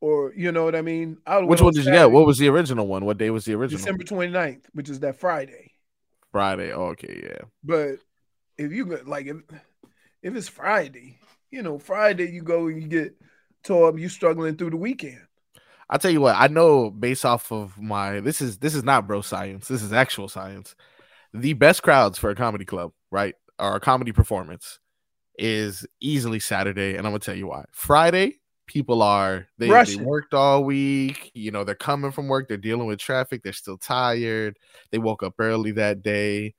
or 0.00 0.32
you 0.34 0.52
know 0.52 0.64
what 0.64 0.74
I 0.74 0.82
mean? 0.82 1.18
I 1.26 1.38
Which 1.40 1.60
one 1.60 1.68
on 1.68 1.74
did 1.74 1.84
you 1.86 1.92
get? 1.92 2.10
What 2.10 2.26
was 2.26 2.38
the 2.38 2.48
original 2.48 2.86
one? 2.86 3.04
What 3.04 3.18
day 3.18 3.30
was 3.30 3.44
the 3.44 3.54
original? 3.54 3.78
December 3.78 4.04
29th, 4.04 4.64
which 4.72 4.88
is 4.88 5.00
that 5.00 5.18
Friday. 5.18 5.72
Friday. 6.32 6.72
Oh, 6.72 6.88
okay, 6.88 7.20
yeah. 7.22 7.46
But 7.64 7.96
if 8.58 8.72
you 8.72 8.86
go 8.86 9.00
like 9.06 9.26
if 9.26 9.36
if 10.22 10.34
it's 10.34 10.48
Friday, 10.48 11.18
you 11.50 11.62
know, 11.62 11.78
Friday 11.78 12.30
you 12.30 12.42
go 12.42 12.66
and 12.66 12.80
you 12.82 12.88
get 12.88 13.14
tore 13.64 13.88
up, 13.88 13.98
you 13.98 14.08
struggling 14.08 14.56
through 14.56 14.70
the 14.70 14.76
weekend. 14.76 15.20
I'll 15.88 15.98
tell 16.00 16.10
you 16.10 16.20
what, 16.20 16.34
I 16.36 16.48
know 16.48 16.90
based 16.90 17.24
off 17.24 17.52
of 17.52 17.78
my 17.80 18.20
this 18.20 18.40
is 18.40 18.58
this 18.58 18.74
is 18.74 18.82
not 18.84 19.06
bro 19.06 19.20
science, 19.22 19.68
this 19.68 19.82
is 19.82 19.92
actual 19.92 20.28
science. 20.28 20.74
The 21.32 21.52
best 21.52 21.82
crowds 21.82 22.18
for 22.18 22.30
a 22.30 22.34
comedy 22.34 22.64
club, 22.64 22.92
right? 23.10 23.34
Or 23.58 23.76
a 23.76 23.80
comedy 23.80 24.12
performance 24.12 24.78
is 25.38 25.86
easily 26.00 26.40
Saturday, 26.40 26.96
and 26.96 27.06
I'm 27.06 27.12
gonna 27.12 27.18
tell 27.18 27.34
you 27.34 27.48
why. 27.48 27.64
Friday, 27.72 28.40
people 28.66 29.02
are 29.02 29.46
they, 29.58 29.68
they 29.68 29.96
worked 29.96 30.34
all 30.34 30.64
week. 30.64 31.30
You 31.34 31.50
know, 31.50 31.64
they're 31.64 31.74
coming 31.74 32.12
from 32.12 32.28
work, 32.28 32.48
they're 32.48 32.56
dealing 32.56 32.86
with 32.86 32.98
traffic, 32.98 33.42
they're 33.42 33.52
still 33.52 33.78
tired. 33.78 34.58
They 34.90 34.98
woke 34.98 35.22
up 35.22 35.34
early 35.38 35.72
that 35.72 36.02
day. 36.02 36.54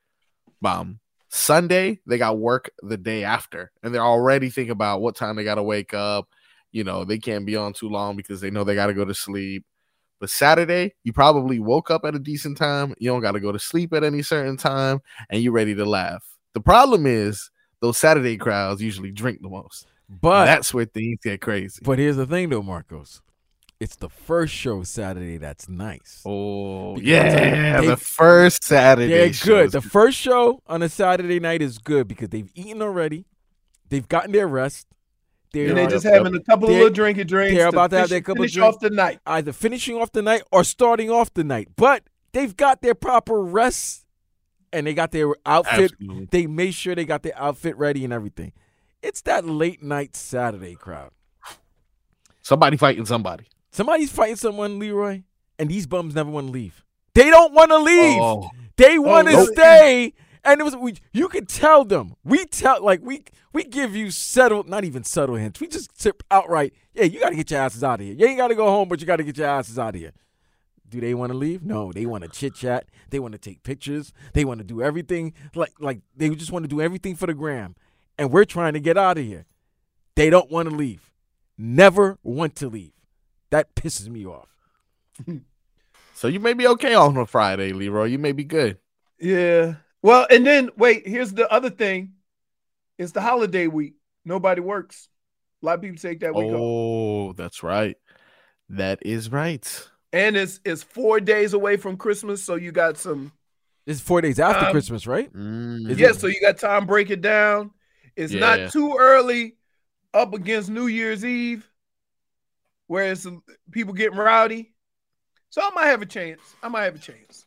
Bomb. 0.61 0.99
Sunday, 1.29 1.99
they 2.07 2.17
got 2.17 2.39
work 2.39 2.71
the 2.81 2.97
day 2.97 3.23
after, 3.23 3.71
and 3.83 3.93
they're 3.93 4.01
already 4.01 4.49
thinking 4.49 4.71
about 4.71 5.01
what 5.01 5.15
time 5.15 5.35
they 5.35 5.43
gotta 5.43 5.63
wake 5.63 5.93
up. 5.93 6.29
You 6.71 6.83
know, 6.83 7.05
they 7.05 7.17
can't 7.17 7.45
be 7.45 7.55
on 7.55 7.73
too 7.73 7.89
long 7.89 8.15
because 8.15 8.41
they 8.41 8.51
know 8.51 8.63
they 8.63 8.75
gotta 8.75 8.93
go 8.93 9.05
to 9.05 9.13
sleep. 9.13 9.65
But 10.19 10.29
Saturday, 10.29 10.95
you 11.03 11.13
probably 11.13 11.59
woke 11.59 11.91
up 11.91 12.03
at 12.03 12.15
a 12.15 12.19
decent 12.19 12.57
time. 12.57 12.95
You 12.97 13.11
don't 13.11 13.21
got 13.21 13.33
to 13.33 13.39
go 13.39 13.51
to 13.51 13.59
sleep 13.59 13.93
at 13.93 14.03
any 14.03 14.23
certain 14.23 14.57
time, 14.57 14.99
and 15.29 15.41
you're 15.41 15.53
ready 15.53 15.75
to 15.75 15.85
laugh. 15.85 16.25
The 16.53 16.59
problem 16.59 17.05
is 17.05 17.51
those 17.81 17.97
Saturday 17.97 18.37
crowds 18.37 18.81
usually 18.81 19.11
drink 19.11 19.41
the 19.41 19.49
most. 19.49 19.87
But 20.09 20.45
that's 20.45 20.73
where 20.73 20.85
things 20.85 21.19
get 21.23 21.41
crazy. 21.41 21.79
But 21.83 21.99
here's 21.99 22.15
the 22.15 22.25
thing, 22.25 22.49
though, 22.49 22.63
Marcos. 22.63 23.21
It's 23.79 23.95
the 23.97 24.09
first 24.09 24.53
show 24.53 24.81
Saturday 24.83 25.37
that's 25.37 25.69
nice. 25.69 26.23
Oh 26.25 26.95
Because 26.95 27.07
yeah, 27.07 27.79
they- 27.81 27.87
the 27.87 27.97
first 27.97 28.63
Saturday. 28.63 29.07
They're 29.07 29.29
good. 29.45 29.71
The 29.71 29.81
first 29.81 30.17
show 30.17 30.61
on 30.65 30.81
a 30.81 30.89
Saturday 30.89 31.39
night 31.39 31.61
is 31.61 31.77
good 31.77 32.07
because 32.07 32.29
they've 32.29 32.49
eaten 32.55 32.81
already. 32.81 33.25
They've 33.89 34.07
gotten 34.07 34.31
their 34.31 34.47
rest. 34.47 34.87
They're, 35.53 35.67
And 35.69 35.77
they 35.77 35.83
Yep, 35.83 35.91
just 35.91 36.05
having 36.05 36.35
a 36.35 36.41
couple 36.41 36.69
of 36.69 36.73
little 36.75 36.89
drinky 36.89 37.25
drinks. 37.27 37.55
they're 37.55 37.67
about 37.67 37.91
to 37.91 37.99
have 37.99 38.09
their 38.09 38.17
finish- 38.17 38.25
couple 38.25 38.41
finish 38.43 38.53
drink- 38.53 38.73
off 38.75 38.79
the 38.81 38.89
night. 38.89 39.19
either 39.27 39.53
finishing 39.53 39.95
off 39.97 40.11
the 40.11 40.21
night 40.23 40.41
or 40.51 40.63
starting 40.63 41.11
off 41.11 41.31
the 41.35 41.43
night. 41.43 41.67
But 41.75 42.03
they've 42.33 42.55
got 42.57 42.81
their 42.81 42.95
proper 42.95 43.43
rest 43.43 44.06
and 44.77 44.87
they 44.87 44.93
got 44.93 45.11
their 45.11 45.33
outfit. 45.45 45.91
Absolutely. 45.93 46.27
They 46.31 46.47
made 46.47 46.73
sure 46.73 46.95
they 46.95 47.05
got 47.05 47.23
their 47.23 47.37
outfit 47.37 47.77
ready 47.77 48.03
and 48.03 48.13
everything. 48.13 48.53
It's 49.01 49.21
that 49.21 49.45
late 49.45 49.81
night 49.83 50.15
Saturday 50.15 50.75
crowd. 50.75 51.11
Somebody 52.41 52.77
fighting 52.77 53.05
somebody. 53.05 53.45
Somebody's 53.71 54.11
fighting 54.11 54.37
someone, 54.37 54.79
Leroy, 54.79 55.23
and 55.59 55.69
these 55.69 55.85
bums 55.85 56.15
never 56.15 56.29
want 56.29 56.47
to 56.47 56.51
leave. 56.51 56.83
They 57.13 57.29
don't 57.29 57.53
want 57.53 57.71
to 57.71 57.77
leave. 57.77 58.19
Oh, 58.21 58.49
They 58.77 58.97
oh, 58.97 59.01
want 59.01 59.27
to 59.27 59.35
really? 59.35 59.53
stay. 59.53 60.13
And 60.43 60.61
it 60.61 60.63
was 60.63 60.75
we, 60.75 60.95
you 61.11 61.27
could 61.27 61.49
tell 61.49 61.83
them. 61.83 62.15
We 62.23 62.45
tell 62.45 62.81
like 62.83 63.01
we 63.03 63.23
we 63.53 63.63
give 63.63 63.95
you 63.95 64.11
subtle, 64.11 64.63
not 64.63 64.85
even 64.85 65.03
subtle 65.03 65.35
hints. 65.35 65.59
We 65.59 65.67
just 65.67 65.99
tip 65.99 66.23
outright. 66.31 66.73
Yeah, 66.93 67.03
you 67.03 67.19
got 67.19 67.29
to 67.31 67.35
get 67.35 67.51
your 67.51 67.59
asses 67.59 67.83
out 67.83 67.99
of 67.99 68.05
here. 68.05 68.15
You 68.15 68.25
ain't 68.27 68.37
got 68.37 68.47
to 68.47 68.55
go 68.55 68.67
home, 68.67 68.87
but 68.87 69.01
you 69.01 69.07
got 69.07 69.17
to 69.17 69.23
get 69.23 69.37
your 69.37 69.47
asses 69.47 69.77
out 69.77 69.95
of 69.95 69.99
here. 70.01 70.13
Do 70.89 71.01
they 71.01 71.13
want 71.13 71.31
to 71.31 71.37
leave? 71.37 71.63
No, 71.63 71.91
they 71.91 72.05
want 72.05 72.23
to 72.23 72.29
chit 72.29 72.55
chat. 72.55 72.85
They 73.09 73.19
want 73.19 73.33
to 73.33 73.37
take 73.37 73.63
pictures. 73.63 74.13
They 74.33 74.45
want 74.45 74.59
to 74.59 74.63
do 74.63 74.81
everything 74.81 75.33
like 75.53 75.73
like 75.79 75.99
they 76.15 76.29
just 76.29 76.51
want 76.51 76.63
to 76.63 76.69
do 76.69 76.81
everything 76.81 77.15
for 77.15 77.27
the 77.27 77.33
gram. 77.33 77.75
And 78.17 78.31
we're 78.31 78.45
trying 78.45 78.73
to 78.73 78.79
get 78.79 78.97
out 78.97 79.17
of 79.17 79.25
here. 79.25 79.45
They 80.15 80.29
don't 80.29 80.49
want 80.49 80.69
to 80.69 80.75
leave. 80.75 81.11
Never 81.57 82.17
want 82.23 82.55
to 82.57 82.69
leave. 82.69 82.93
That 83.49 83.75
pisses 83.75 84.09
me 84.09 84.25
off. 84.25 84.49
so 86.13 86.27
you 86.27 86.39
may 86.39 86.53
be 86.53 86.67
okay 86.67 86.93
on 86.93 87.17
a 87.17 87.25
Friday, 87.25 87.73
Leroy. 87.73 88.05
You 88.05 88.19
may 88.19 88.31
be 88.31 88.43
good. 88.43 88.77
Yeah. 89.19 89.75
Well, 90.01 90.27
and 90.29 90.45
then 90.45 90.69
wait, 90.77 91.07
here's 91.07 91.33
the 91.33 91.51
other 91.51 91.69
thing. 91.69 92.13
It's 92.97 93.11
the 93.11 93.21
holiday 93.21 93.67
week. 93.67 93.95
Nobody 94.25 94.61
works. 94.61 95.09
A 95.61 95.65
lot 95.65 95.75
of 95.75 95.81
people 95.81 95.97
take 95.97 96.19
that 96.21 96.33
week 96.35 96.47
off. 96.47 96.55
Oh, 96.55 97.33
that's 97.33 97.63
right. 97.63 97.97
That 98.69 98.99
is 99.05 99.31
right. 99.31 99.89
And 100.13 100.37
it's 100.37 100.59
it's 100.65 100.83
four 100.83 101.19
days 101.19 101.53
away 101.53 101.77
from 101.77 101.97
Christmas, 101.97 102.43
so 102.43 102.55
you 102.55 102.71
got 102.71 102.97
some 102.97 103.31
It's 103.85 103.99
four 104.01 104.21
days 104.21 104.39
after 104.39 104.65
Um, 104.65 104.71
Christmas, 104.71 105.05
right? 105.07 105.31
Mm. 105.33 105.97
Yeah, 105.97 106.09
it- 106.09 106.15
so 106.15 106.27
you 106.27 106.39
got 106.41 106.57
time 106.57 106.81
to 106.81 106.87
break 106.87 107.09
it 107.09 107.21
down. 107.21 107.71
It's 108.15 108.33
Yeah. 108.33 108.39
not 108.39 108.71
too 108.71 108.95
early 108.99 109.57
up 110.13 110.33
against 110.33 110.69
New 110.69 110.87
Year's 110.87 111.23
Eve, 111.23 111.69
where 112.87 113.11
it's 113.11 113.27
people 113.71 113.93
getting 113.93 114.17
rowdy. 114.17 114.73
So 115.49 115.61
I 115.61 115.69
might 115.75 115.87
have 115.87 116.01
a 116.01 116.05
chance. 116.05 116.41
I 116.63 116.67
might 116.69 116.83
have 116.83 116.95
a 116.95 116.99
chance. 116.99 117.45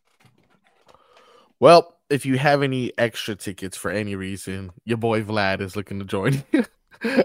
Well, 1.58 1.98
if 2.08 2.24
you 2.24 2.38
have 2.38 2.62
any 2.62 2.92
extra 2.98 3.34
tickets 3.36 3.76
for 3.76 3.90
any 3.90 4.16
reason, 4.16 4.70
your 4.84 4.96
boy 4.98 5.22
Vlad 5.22 5.60
is 5.60 5.76
looking 5.76 5.98
to 5.98 6.04
join 6.04 6.42
you. 6.52 6.64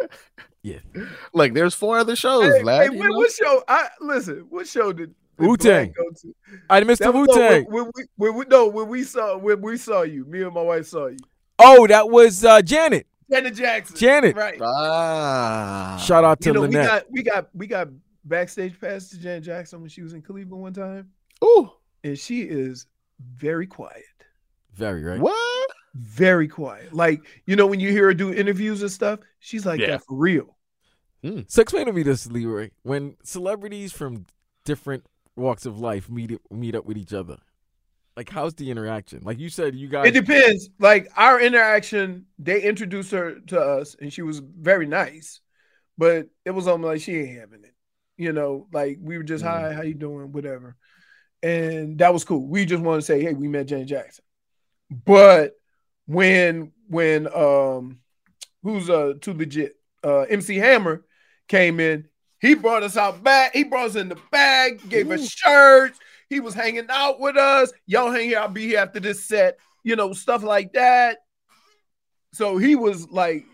Yeah. 0.65 0.79
Like, 1.31 1.53
there's 1.53 1.75
four 1.75 1.99
other 1.99 2.15
shows, 2.15 2.51
Hey, 2.55 2.63
Vlad. 2.63 2.87
hey, 2.87 2.93
you 2.93 2.97
what, 2.99 3.09
know? 3.09 3.17
what 3.17 3.31
show? 3.31 3.63
I 3.67 3.87
listen. 4.01 4.47
What 4.49 4.67
show 4.67 4.91
did, 4.91 5.13
did 5.37 5.47
Wu-Tang. 5.47 5.93
Go 5.95 6.03
to? 6.21 6.33
I 6.71 6.81
missed 6.81 7.03
the 7.03 7.11
Wu 7.11 7.27
Tang. 7.27 7.65
When, 7.65 7.83
when 7.83 7.91
we, 7.95 8.03
when 8.15 8.33
we, 8.35 8.45
no, 8.45 8.67
when 8.67 8.87
we 8.87 9.03
saw 9.03 9.37
when 9.37 9.61
we 9.61 9.77
saw 9.77 10.01
you, 10.01 10.25
me 10.25 10.41
and 10.41 10.53
my 10.53 10.63
wife 10.63 10.87
saw 10.87 11.05
you. 11.07 11.17
Oh, 11.59 11.85
that 11.85 12.09
was 12.09 12.43
uh, 12.43 12.63
Janet. 12.63 13.05
Janet 13.29 13.53
Jackson. 13.55 13.95
Janet. 13.95 14.35
Right. 14.35 14.59
Ah. 14.61 16.01
Shout 16.03 16.23
out 16.23 16.41
to 16.41 16.49
you 16.49 16.53
know, 16.53 16.61
we 16.61 16.69
got 16.73 17.03
we 17.11 17.21
got 17.23 17.49
we 17.53 17.67
got 17.67 17.89
backstage 18.23 18.79
pass 18.81 19.09
to 19.09 19.19
Janet 19.19 19.43
Jackson 19.43 19.81
when 19.81 19.89
she 19.89 20.01
was 20.01 20.13
in 20.13 20.21
Cleveland 20.23 20.61
one 20.63 20.73
time, 20.73 21.11
Ooh. 21.43 21.69
and 22.03 22.17
she 22.17 22.41
is 22.41 22.87
very 23.19 23.67
quiet. 23.67 24.03
Very 24.73 25.03
right. 25.03 25.19
What? 25.19 25.69
Very 25.93 26.47
quiet. 26.47 26.93
Like, 26.93 27.21
you 27.45 27.55
know, 27.55 27.67
when 27.67 27.79
you 27.79 27.89
hear 27.91 28.05
her 28.05 28.13
do 28.13 28.33
interviews 28.33 28.81
and 28.81 28.91
stuff, 28.91 29.19
she's 29.39 29.65
like 29.65 29.79
Yeah. 29.79 29.91
that 29.91 30.03
for 30.05 30.17
real. 30.17 30.54
So 31.47 31.61
explain 31.61 31.87
to 31.87 31.93
me 31.93 32.03
this, 32.03 32.27
Leroy. 32.27 32.69
When 32.83 33.17
celebrities 33.23 33.91
from 33.91 34.25
different 34.63 35.05
walks 35.35 35.65
of 35.65 35.79
life 35.79 36.09
meet 36.09 36.39
meet 36.51 36.75
up 36.75 36.85
with 36.85 36.97
each 36.97 37.13
other, 37.13 37.37
like 38.15 38.29
how's 38.29 38.53
the 38.53 38.69
interaction? 38.69 39.21
Like 39.23 39.39
you 39.39 39.49
said, 39.49 39.75
you 39.75 39.87
guys. 39.87 40.07
It 40.07 40.11
depends. 40.13 40.69
Like 40.79 41.09
our 41.17 41.39
interaction, 41.41 42.27
they 42.37 42.61
introduced 42.61 43.11
her 43.11 43.39
to 43.47 43.59
us 43.59 43.95
and 43.99 44.13
she 44.13 44.21
was 44.21 44.39
very 44.39 44.85
nice, 44.85 45.41
but 45.97 46.27
it 46.45 46.51
was 46.51 46.67
almost 46.67 46.87
like 46.87 47.01
she 47.01 47.15
ain't 47.17 47.39
having 47.39 47.63
it. 47.63 47.73
You 48.17 48.31
know, 48.31 48.67
like 48.71 48.97
we 49.01 49.17
were 49.17 49.23
just, 49.23 49.43
Mm. 49.43 49.47
hi, 49.47 49.73
how 49.73 49.81
you 49.81 49.93
doing? 49.95 50.31
Whatever. 50.31 50.75
And 51.43 51.97
that 51.97 52.13
was 52.13 52.23
cool. 52.23 52.47
We 52.47 52.65
just 52.65 52.81
want 52.83 53.01
to 53.01 53.05
say, 53.05 53.21
hey, 53.21 53.33
we 53.33 53.47
met 53.47 53.65
Janet 53.65 53.87
Jackson. 53.87 54.23
But 54.89 55.53
when 56.05 56.71
when 56.87 57.27
um 57.35 57.97
who's 58.63 58.89
uh 58.89 59.13
too 59.19 59.33
legit, 59.33 59.73
uh 60.05 60.21
MC 60.21 60.55
Hammer 60.57 61.03
came 61.47 61.79
in, 61.79 62.07
he 62.39 62.53
brought 62.53 62.83
us 62.83 62.95
out 62.97 63.23
back, 63.23 63.53
he 63.53 63.63
brought 63.63 63.87
us 63.87 63.95
in 63.95 64.09
the 64.09 64.17
bag, 64.31 64.87
gave 64.89 65.09
us 65.11 65.29
shirts, 65.29 65.99
he 66.29 66.39
was 66.39 66.53
hanging 66.53 66.85
out 66.89 67.19
with 67.19 67.35
us. 67.37 67.71
Y'all 67.87 68.11
hang 68.11 68.29
here, 68.29 68.39
I'll 68.39 68.47
be 68.49 68.67
here 68.67 68.79
after 68.79 68.99
this 68.99 69.25
set, 69.25 69.57
you 69.83 69.95
know, 69.95 70.13
stuff 70.13 70.43
like 70.43 70.73
that. 70.73 71.17
So 72.33 72.57
he 72.57 72.75
was 72.75 73.09
like, 73.09 73.45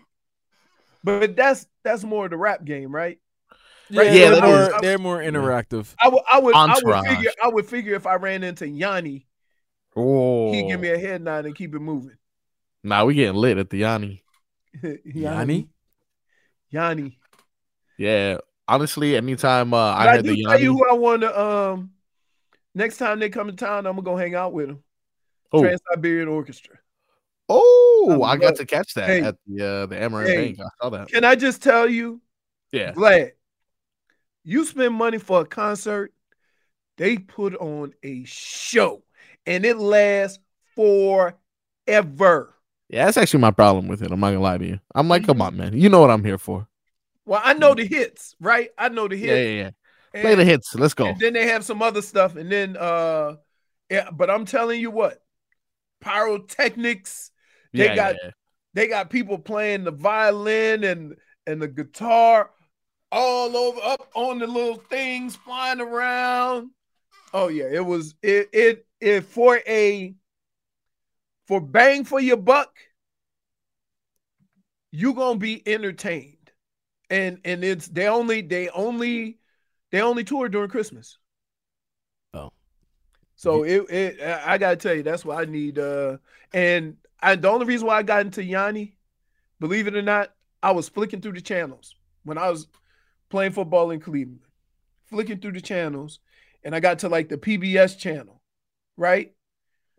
but 1.04 1.36
that's 1.36 1.66
that's 1.84 2.04
more 2.04 2.24
of 2.26 2.30
the 2.30 2.36
rap 2.36 2.64
game, 2.64 2.94
right? 2.94 3.18
yeah, 3.90 4.02
Yeah, 4.02 4.30
they're, 4.30 4.40
more, 4.42 4.60
is. 4.60 4.80
they're 4.80 4.98
more 4.98 5.18
interactive. 5.18 5.94
I 6.00 6.08
would 6.08 6.22
I 6.30 6.38
would 6.40 6.54
I 6.54 6.64
would 6.66 6.76
Entourage. 6.76 7.06
figure 7.08 7.30
I 7.42 7.48
would 7.48 7.66
figure 7.66 7.94
if 7.94 8.06
I 8.06 8.14
ran 8.14 8.42
into 8.42 8.66
Yanni, 8.68 9.26
Oh. 9.94 10.52
he'd 10.52 10.68
give 10.68 10.80
me 10.80 10.88
a 10.90 10.98
head 10.98 11.22
nod 11.22 11.44
and 11.46 11.54
keep 11.54 11.74
it 11.74 11.80
moving. 11.80 12.16
Nah, 12.82 13.04
we 13.04 13.14
getting 13.14 13.36
lit 13.36 13.58
at 13.58 13.70
the 13.70 13.78
Yanni. 13.78 14.22
Yanni? 14.82 14.98
Yanni. 15.14 15.68
Yeah. 17.98 18.38
Honestly, 18.68 19.16
anytime 19.16 19.74
uh, 19.74 19.92
I 19.94 20.08
I, 20.08 20.16
had 20.16 20.24
the 20.24 20.28
tell 20.28 20.36
you 20.36 20.48
Yanni. 20.48 20.64
who 20.64 20.88
I 20.88 20.94
want 20.94 21.22
to 21.22 21.40
um 21.40 21.90
next 22.74 22.96
time 22.96 23.18
they 23.18 23.28
come 23.28 23.48
to 23.48 23.52
town, 23.52 23.86
I'm 23.86 23.96
gonna 23.96 24.02
go 24.02 24.16
hang 24.16 24.34
out 24.34 24.52
with 24.52 24.68
them. 24.68 24.82
Oh, 25.52 25.62
Trans 25.62 25.80
Siberian 25.92 26.28
Orchestra. 26.28 26.76
oh, 27.48 28.08
Um, 28.10 28.22
I 28.22 28.36
got 28.36 28.56
to 28.56 28.64
catch 28.64 28.94
that 28.94 29.06
hey, 29.08 29.20
at 29.20 29.36
the 29.46 29.66
uh, 29.66 29.86
the 29.86 29.96
Amerant 29.96 30.26
hey. 30.26 30.36
Bank. 30.52 30.60
I 30.60 30.68
saw 30.80 30.90
that. 30.90 31.08
Can 31.08 31.24
I 31.24 31.34
just 31.34 31.62
tell 31.62 31.88
you, 31.88 32.20
Yeah. 32.72 32.92
Glad 32.92 33.32
you 34.44 34.64
spend 34.64 34.94
money 34.94 35.18
for 35.18 35.42
a 35.42 35.44
concert, 35.44 36.12
they 36.96 37.18
put 37.18 37.54
on 37.56 37.92
a 38.02 38.24
show 38.24 39.02
and 39.46 39.64
it 39.64 39.76
lasts 39.76 40.38
forever. 40.74 42.54
Yeah, 42.92 43.06
that's 43.06 43.16
actually 43.16 43.40
my 43.40 43.50
problem 43.50 43.88
with 43.88 44.02
it. 44.02 44.12
I'm 44.12 44.20
not 44.20 44.28
gonna 44.28 44.40
lie 44.40 44.58
to 44.58 44.66
you. 44.66 44.80
I'm 44.94 45.08
like, 45.08 45.24
come 45.24 45.42
on, 45.42 45.56
man. 45.56 45.76
You 45.76 45.88
know 45.88 46.00
what 46.00 46.10
I'm 46.10 46.24
here 46.24 46.38
for. 46.38 46.68
Well, 47.24 47.40
I 47.42 47.54
know 47.54 47.74
the 47.74 47.86
hits, 47.86 48.34
right? 48.40 48.70
I 48.76 48.88
know 48.88 49.08
the 49.08 49.16
hits. 49.16 49.26
Yeah, 49.26 49.42
yeah, 49.42 49.50
yeah. 49.62 49.70
Play 50.20 50.34
the 50.34 50.44
hits. 50.44 50.74
Let's 50.74 50.94
go. 50.94 51.08
And 51.08 51.20
then 51.20 51.32
they 51.32 51.46
have 51.48 51.64
some 51.64 51.82
other 51.82 52.02
stuff, 52.02 52.36
and 52.36 52.50
then 52.50 52.76
uh, 52.76 53.36
yeah. 53.90 54.10
But 54.10 54.30
I'm 54.30 54.44
telling 54.46 54.80
you 54.80 54.90
what, 54.90 55.22
pyrotechnics. 56.00 57.32
They 57.76 57.88
Yeah, 57.88 57.94
got 57.94 58.14
yeah, 58.14 58.18
yeah. 58.22 58.30
they 58.74 58.88
got 58.88 59.10
people 59.10 59.38
playing 59.38 59.84
the 59.84 59.92
violin 59.92 60.84
and 60.84 61.16
and 61.46 61.62
the 61.62 61.68
guitar 61.68 62.50
all 63.12 63.56
over 63.56 63.80
up 63.82 64.10
on 64.14 64.38
the 64.40 64.46
little 64.46 64.76
things 64.76 65.36
flying 65.36 65.80
around. 65.80 66.70
Oh 67.34 67.48
yeah, 67.48 67.68
it 67.72 67.84
was 67.84 68.14
it 68.22 68.50
it 68.52 68.86
it 69.00 69.24
for 69.24 69.60
a 69.66 70.14
for 71.46 71.60
bang 71.60 72.04
for 72.04 72.20
your 72.20 72.36
buck. 72.36 72.72
you're 74.92 75.14
gonna 75.14 75.38
be 75.38 75.66
entertained, 75.66 76.52
and 77.10 77.40
and 77.44 77.64
it's 77.64 77.88
they 77.88 78.06
only 78.06 78.42
they 78.42 78.68
only 78.68 79.38
they 79.90 80.02
only 80.02 80.22
tour 80.22 80.48
during 80.48 80.68
Christmas. 80.68 81.18
Oh. 82.34 82.52
So 83.34 83.64
it, 83.64 83.90
it 83.90 84.20
I 84.22 84.58
gotta 84.58 84.76
tell 84.76 84.94
you, 84.94 85.02
that's 85.02 85.24
why 85.24 85.42
I 85.42 85.44
need 85.46 85.78
uh 85.78 86.18
and 86.52 86.96
I 87.20 87.34
the 87.36 87.48
only 87.48 87.66
reason 87.66 87.86
why 87.86 87.96
I 87.96 88.02
got 88.02 88.20
into 88.20 88.44
Yanni, 88.44 88.96
believe 89.58 89.86
it 89.86 89.96
or 89.96 90.02
not, 90.02 90.34
I 90.62 90.72
was 90.72 90.88
flicking 90.90 91.22
through 91.22 91.32
the 91.32 91.40
channels 91.40 91.96
when 92.24 92.36
I 92.36 92.50
was 92.50 92.68
playing 93.30 93.52
football 93.52 93.90
in 93.90 94.00
Cleveland, 94.00 94.42
flicking 95.06 95.38
through 95.38 95.52
the 95.52 95.60
channels, 95.62 96.20
and 96.62 96.74
I 96.74 96.80
got 96.80 96.98
to 97.00 97.08
like 97.08 97.30
the 97.30 97.38
PBS 97.38 97.98
channel, 97.98 98.42
right? 98.98 99.32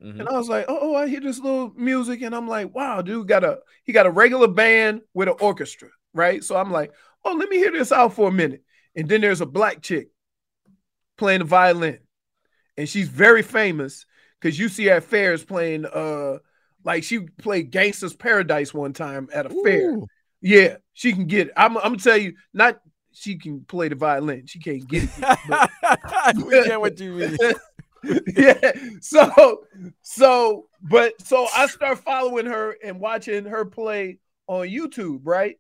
Mm-hmm. 0.04 0.20
And 0.20 0.30
I 0.30 0.34
was 0.34 0.50
like, 0.50 0.66
oh, 0.68 0.96
I 0.96 1.08
hear 1.08 1.22
this 1.22 1.40
little 1.40 1.72
music, 1.76 2.22
and 2.22 2.36
I'm 2.36 2.48
like, 2.48 2.76
wow, 2.76 3.02
dude 3.02 3.28
got 3.28 3.44
a 3.44 3.60
he 3.84 3.94
got 3.94 4.06
a 4.06 4.12
regular 4.12 4.48
band 4.48 5.02
with 5.14 5.30
an 5.30 5.36
orchestra, 5.40 5.90
right? 6.14 6.44
So 6.44 6.58
I'm 6.58 6.72
like, 6.72 6.92
oh, 7.24 7.34
let 7.34 7.50
me 7.50 7.58
hear 7.58 7.72
this 7.72 7.92
out 7.92 8.14
for 8.14 8.28
a 8.28 8.32
minute. 8.32 8.64
And 8.96 9.08
then 9.08 9.22
there's 9.22 9.42
a 9.42 9.46
black 9.46 9.82
chick 9.82 10.10
playing 11.18 11.40
the 11.40 11.46
violin, 11.46 12.00
and 12.78 12.90
she's 12.90 13.08
very 13.08 13.44
famous 13.44 14.06
because 14.42 14.60
you 14.60 14.68
see 14.68 14.86
her 14.86 14.96
at 14.96 15.06
fairs 15.06 15.44
playing 15.44 15.86
uh 15.86 16.40
like 16.84 17.04
she 17.04 17.20
played 17.20 17.72
Gangsta's 17.72 18.14
Paradise 18.14 18.74
one 18.74 18.92
time 18.94 19.30
at 19.34 19.46
a 19.46 19.54
Ooh. 19.54 19.64
fair. 19.64 19.98
Yeah, 20.42 20.78
she 20.92 21.14
can 21.14 21.26
get 21.26 21.48
it. 21.48 21.54
I'm, 21.56 21.78
I'm 21.78 21.84
gonna 21.84 21.98
tell 21.98 22.18
you, 22.18 22.34
not 22.54 22.80
she 23.14 23.38
can 23.38 23.64
play 23.64 23.88
the 23.88 23.96
violin. 23.96 24.48
She 24.48 24.60
can't 24.60 24.86
get 24.88 25.04
it. 25.04 25.38
But, 25.48 25.70
we 26.46 26.64
get 26.64 26.82
what 26.82 27.00
you 27.00 27.14
mean. 27.14 27.38
yeah. 28.36 28.72
So, 29.02 29.64
so, 30.02 30.68
but 30.82 31.22
so 31.22 31.48
I 31.56 31.68
start 31.68 32.00
following 32.00 32.46
her 32.46 32.76
and 32.84 33.00
watching 33.00 33.46
her 33.46 33.66
play 33.66 34.20
on 34.48 34.68
YouTube, 34.68 35.22
right? 35.24 35.58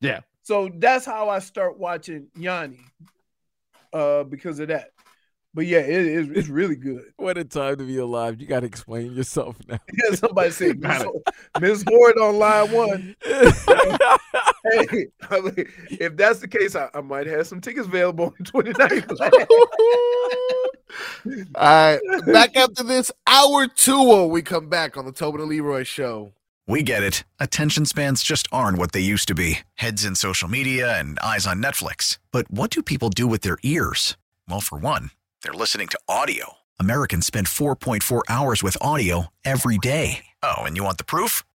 Yeah. 0.00 0.20
So 0.42 0.70
that's 0.74 1.04
how 1.04 1.28
I 1.28 1.38
start 1.40 1.78
watching 1.78 2.28
Yanni, 2.36 2.80
uh, 3.92 4.24
because 4.24 4.58
of 4.60 4.68
that. 4.68 4.90
But 5.52 5.66
yeah, 5.66 5.80
it 5.80 5.88
is 5.90 6.28
it's 6.30 6.48
really 6.48 6.76
good. 6.76 7.12
what 7.16 7.36
a 7.36 7.44
time 7.44 7.76
to 7.76 7.84
be 7.84 7.98
alive. 7.98 8.40
You 8.40 8.46
got 8.46 8.60
to 8.60 8.66
explain 8.66 9.12
yourself 9.12 9.56
now. 9.68 9.80
Yeah, 9.92 10.14
somebody 10.14 10.50
said 10.50 10.80
Miss 11.60 11.82
Horde 11.88 12.18
on 12.18 12.38
line 12.38 12.70
one. 12.70 13.16
hey, 13.24 15.06
I 15.28 15.40
mean, 15.40 15.66
if 15.90 16.16
that's 16.16 16.38
the 16.38 16.46
case, 16.48 16.76
I, 16.76 16.88
I, 16.94 17.00
might 17.00 17.26
have 17.26 17.48
some 17.48 17.60
tickets 17.60 17.88
available 17.88 18.26
on 18.26 18.32
29th. 18.44 19.10
All 21.26 21.52
right, 21.54 22.00
back 22.26 22.56
after 22.56 22.82
this 22.82 23.10
hour 23.26 23.66
two 23.66 24.02
when 24.02 24.30
we 24.30 24.42
come 24.42 24.68
back 24.68 24.96
on 24.96 25.04
the 25.04 25.12
Tobin 25.12 25.40
and 25.40 25.50
Leroy 25.50 25.82
show. 25.84 26.32
We 26.66 26.84
get 26.84 27.02
it. 27.02 27.24
Attention 27.40 27.84
spans 27.84 28.22
just 28.22 28.46
aren't 28.52 28.78
what 28.78 28.92
they 28.92 29.00
used 29.00 29.26
to 29.28 29.34
be 29.34 29.60
heads 29.74 30.04
in 30.04 30.14
social 30.14 30.48
media 30.48 30.98
and 31.00 31.18
eyes 31.18 31.46
on 31.46 31.60
Netflix. 31.60 32.18
But 32.30 32.48
what 32.48 32.70
do 32.70 32.80
people 32.82 33.10
do 33.10 33.26
with 33.26 33.40
their 33.40 33.58
ears? 33.64 34.16
Well, 34.48 34.60
for 34.60 34.78
one, 34.78 35.10
they're 35.42 35.52
listening 35.52 35.88
to 35.88 35.98
audio. 36.08 36.58
Americans 36.78 37.26
spend 37.26 37.48
4.4 37.48 38.22
hours 38.28 38.62
with 38.62 38.76
audio 38.80 39.32
every 39.44 39.78
day. 39.78 40.26
Oh, 40.44 40.58
and 40.58 40.76
you 40.76 40.84
want 40.84 40.98
the 40.98 41.04
proof? 41.04 41.42